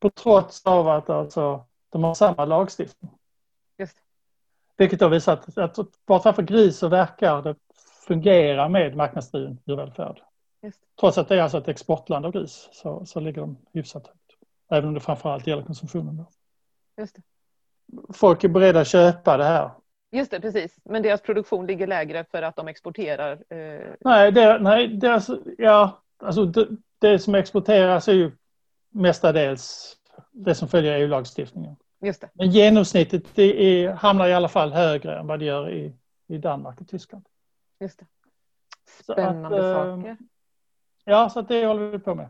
På 0.00 0.10
trots 0.10 0.66
av 0.66 0.88
att 0.88 1.10
alltså, 1.10 1.64
de 1.88 2.04
har 2.04 2.14
samma 2.14 2.44
lagstiftning. 2.44 3.10
Just. 3.78 3.96
Vilket 4.76 5.00
har 5.00 5.08
visat 5.08 5.58
att, 5.58 5.78
att 5.78 6.06
bara 6.06 6.32
för 6.32 6.42
gris 6.42 6.78
så 6.78 6.88
verkar 6.88 7.42
det 7.42 7.54
fungera 8.06 8.68
med 8.68 8.96
marknadsdriven 8.96 9.58
djurvälfärd. 9.64 10.22
Just. 10.62 10.80
Trots 11.00 11.18
att 11.18 11.28
det 11.28 11.36
är 11.36 11.42
alltså 11.42 11.58
ett 11.58 11.68
exportland 11.68 12.26
av 12.26 12.32
gris 12.32 12.68
så, 12.72 13.06
så 13.06 13.20
ligger 13.20 13.40
de 13.40 13.56
hyfsat 13.72 14.06
högt. 14.06 14.36
Även 14.70 14.88
om 14.88 14.94
det 14.94 15.00
framförallt 15.00 15.46
gäller 15.46 15.62
konsumtionen. 15.62 16.16
Då. 16.16 16.26
Just 16.96 17.16
det. 17.16 17.22
Folk 18.12 18.44
är 18.44 18.48
beredda 18.48 18.80
att 18.80 18.88
köpa 18.88 19.36
det 19.36 19.44
här. 19.44 19.70
Just 20.10 20.30
det, 20.30 20.40
precis. 20.40 20.78
Men 20.84 21.02
deras 21.02 21.20
produktion 21.20 21.66
ligger 21.66 21.86
lägre 21.86 22.24
för 22.24 22.42
att 22.42 22.56
de 22.56 22.68
exporterar? 22.68 23.32
Eh... 23.32 23.94
Nej, 24.00 24.32
det, 24.32 24.58
nej 24.58 24.88
deras, 24.88 25.30
ja, 25.58 26.02
alltså 26.18 26.44
det, 26.44 26.68
det, 26.98 27.18
som 27.18 27.34
exporteras 27.34 28.08
är 28.08 28.12
ju 28.12 28.32
mestadels 28.90 29.96
det 30.32 30.54
som 30.54 30.68
följer 30.68 30.98
EU-lagstiftningen. 30.98 31.76
Just 32.00 32.20
det. 32.20 32.30
Men 32.32 32.50
genomsnittet 32.50 33.34
det 33.34 33.62
är, 33.62 33.92
hamnar 33.92 34.28
i 34.28 34.34
alla 34.34 34.48
fall 34.48 34.72
högre 34.72 35.18
än 35.18 35.26
vad 35.26 35.38
det 35.38 35.44
gör 35.44 35.70
i, 35.70 35.92
i 36.28 36.38
Danmark 36.38 36.80
och 36.80 36.88
Tyskland. 36.88 37.24
Just 37.80 37.98
det. 37.98 38.06
Spännande 39.02 39.70
att, 39.70 39.96
saker. 39.96 40.16
Ja, 41.04 41.30
så 41.30 41.42
det 41.42 41.66
håller 41.66 41.90
vi 41.90 41.98
på 41.98 42.14
med. 42.14 42.28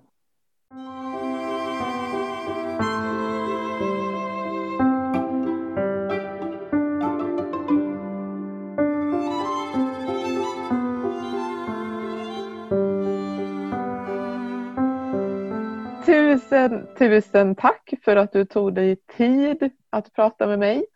Tusen, 16.49 16.87
tusen 16.99 17.55
tack 17.55 17.93
för 18.05 18.17
att 18.17 18.33
du 18.33 18.45
tog 18.45 18.75
dig 18.75 18.97
tid 18.97 19.71
att 19.91 20.13
prata 20.13 20.47
med 20.47 20.59
mig. 20.59 20.87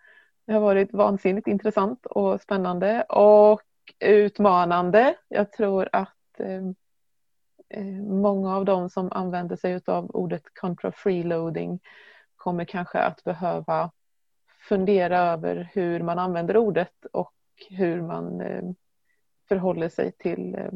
Det 0.47 0.53
har 0.53 0.61
varit 0.61 0.93
vansinnigt 0.93 1.47
intressant 1.47 2.07
och 2.07 2.41
spännande 2.41 3.03
och 3.03 3.63
utmanande. 4.01 5.15
Jag 5.29 5.53
tror 5.53 5.89
att 5.93 6.41
eh, 6.41 6.63
eh 7.69 8.03
många 8.03 8.57
av 8.57 8.65
dem 8.65 8.91
som 8.91 9.13
använder 9.13 9.57
sig 9.57 9.81
av 9.87 10.11
ordet 10.11 10.43
contra 10.61 10.93
freeloading 10.93 11.81
kommer 12.37 12.65
kanske 12.65 12.99
att 12.99 13.25
behöva 13.25 13.91
fundera 14.69 15.19
över 15.19 15.71
hur 15.73 16.03
man 16.03 16.19
använder 16.19 16.57
ordet 16.57 17.05
och 17.13 17.35
hur 17.71 18.03
man 18.03 18.41
eh, 18.41 18.63
förhåller 19.49 19.89
sig 19.89 20.13
till 20.13 20.55
eh. 20.55 20.73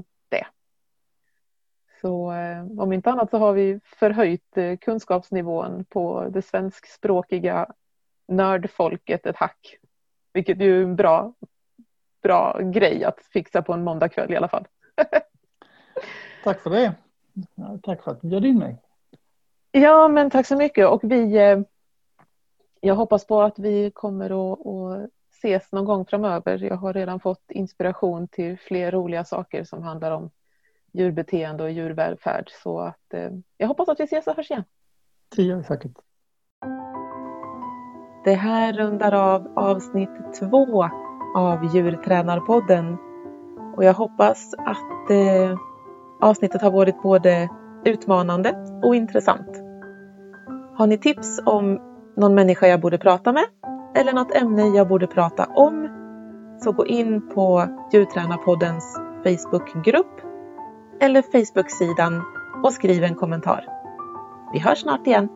Så 2.01 2.33
eh, 2.33 2.67
om 2.79 2.93
inte 2.93 3.11
annat 3.11 3.31
så 3.31 3.39
har 3.39 3.53
vi 3.53 3.81
förhöjt 3.85 4.59
kunskapsnivån 4.81 5.85
på 5.85 6.29
det 6.31 6.43
svenskspråkiga 6.43 7.67
nördfolket 8.29 9.27
ett 9.27 9.37
hack. 9.37 9.79
Vilket 10.33 10.61
ju 10.61 10.81
är 10.81 10.85
en 10.85 10.97
bra, 10.97 11.35
bra 12.23 12.59
grej 12.61 13.05
att 13.05 13.21
fixa 13.21 13.63
på 13.63 13.73
en 13.73 13.85
måndagkväll 13.85 14.33
i 14.33 14.37
alla 14.37 14.49
fall. 14.49 14.67
Tack 16.45 16.61
för 16.61 16.71
det. 16.71 16.95
Tack 17.83 18.03
för 18.03 18.11
att 18.11 18.21
du 18.21 18.29
bjöd 18.29 18.45
in 18.45 18.59
mig. 18.59 18.83
Ja, 19.71 20.09
men 20.09 20.31
tack 20.31 20.47
så 20.47 20.57
mycket 20.57 20.89
och 20.89 21.01
vi 21.05 21.39
jag 22.81 22.95
hoppas 22.95 23.27
på 23.27 23.43
att 23.43 23.59
vi 23.59 23.91
kommer 23.91 24.53
att, 24.53 24.67
att 24.67 25.11
ses 25.33 25.73
någon 25.73 25.85
gång 25.85 26.07
framöver. 26.07 26.59
Jag 26.59 26.77
har 26.77 26.93
redan 26.93 27.21
fått 27.21 27.51
inspiration 27.51 28.29
till 28.29 28.59
fler 28.59 28.91
roliga 28.91 29.25
saker 29.25 29.65
som 29.65 29.83
handlar 29.83 30.11
om 30.11 30.31
djurbeteende 30.97 31.65
och 31.65 31.71
djurvälfärd. 31.71 32.51
Så 32.63 32.81
att, 32.81 33.15
eh, 33.15 33.31
jag 33.57 33.69
hoppas 33.69 33.89
att 33.89 34.01
vi 34.01 34.05
ses 34.05 34.27
och 34.27 34.37
hörs 34.37 34.51
igen. 34.51 34.65
Det 35.37 35.43
gör 35.43 35.57
vi 35.57 35.65
säkert. 35.65 35.93
Det 38.25 38.35
här 38.35 38.73
rundar 38.73 39.15
av 39.15 39.59
avsnitt 39.59 40.11
två 40.41 40.89
av 41.37 41.75
Djurtränarpodden. 41.75 42.97
Och 43.77 43.85
jag 43.85 43.95
hoppas 43.95 44.55
att 44.59 45.11
eh, 45.11 45.59
avsnittet 46.21 46.63
har 46.63 46.71
varit 46.71 47.03
både 47.03 47.49
utmanande 47.85 48.81
och 48.83 48.95
intressant. 48.95 49.63
Har 50.77 50.87
ni 50.87 50.99
tips 50.99 51.41
om 51.47 51.81
någon 52.17 52.35
människa 52.35 52.67
jag 52.67 52.81
borde 52.81 52.99
prata 52.99 53.33
med 53.33 53.45
eller 53.95 54.13
något 54.13 54.37
ämne 54.37 54.63
jag 54.63 54.89
borde 54.89 55.07
prata 55.07 55.45
om 55.45 55.89
så 56.61 56.73
gå 56.73 56.87
in 56.87 57.29
på 57.29 57.67
Djurtränarpoddens 57.93 59.01
Facebookgrupp 59.25 60.26
eller 61.01 61.23
Facebook-sidan 61.23 62.23
och 62.65 62.73
skriv 62.73 63.05
en 63.05 63.15
kommentar. 63.15 63.65
Vi 64.53 64.59
hörs 64.59 64.79
snart 64.79 65.07
igen. 65.07 65.29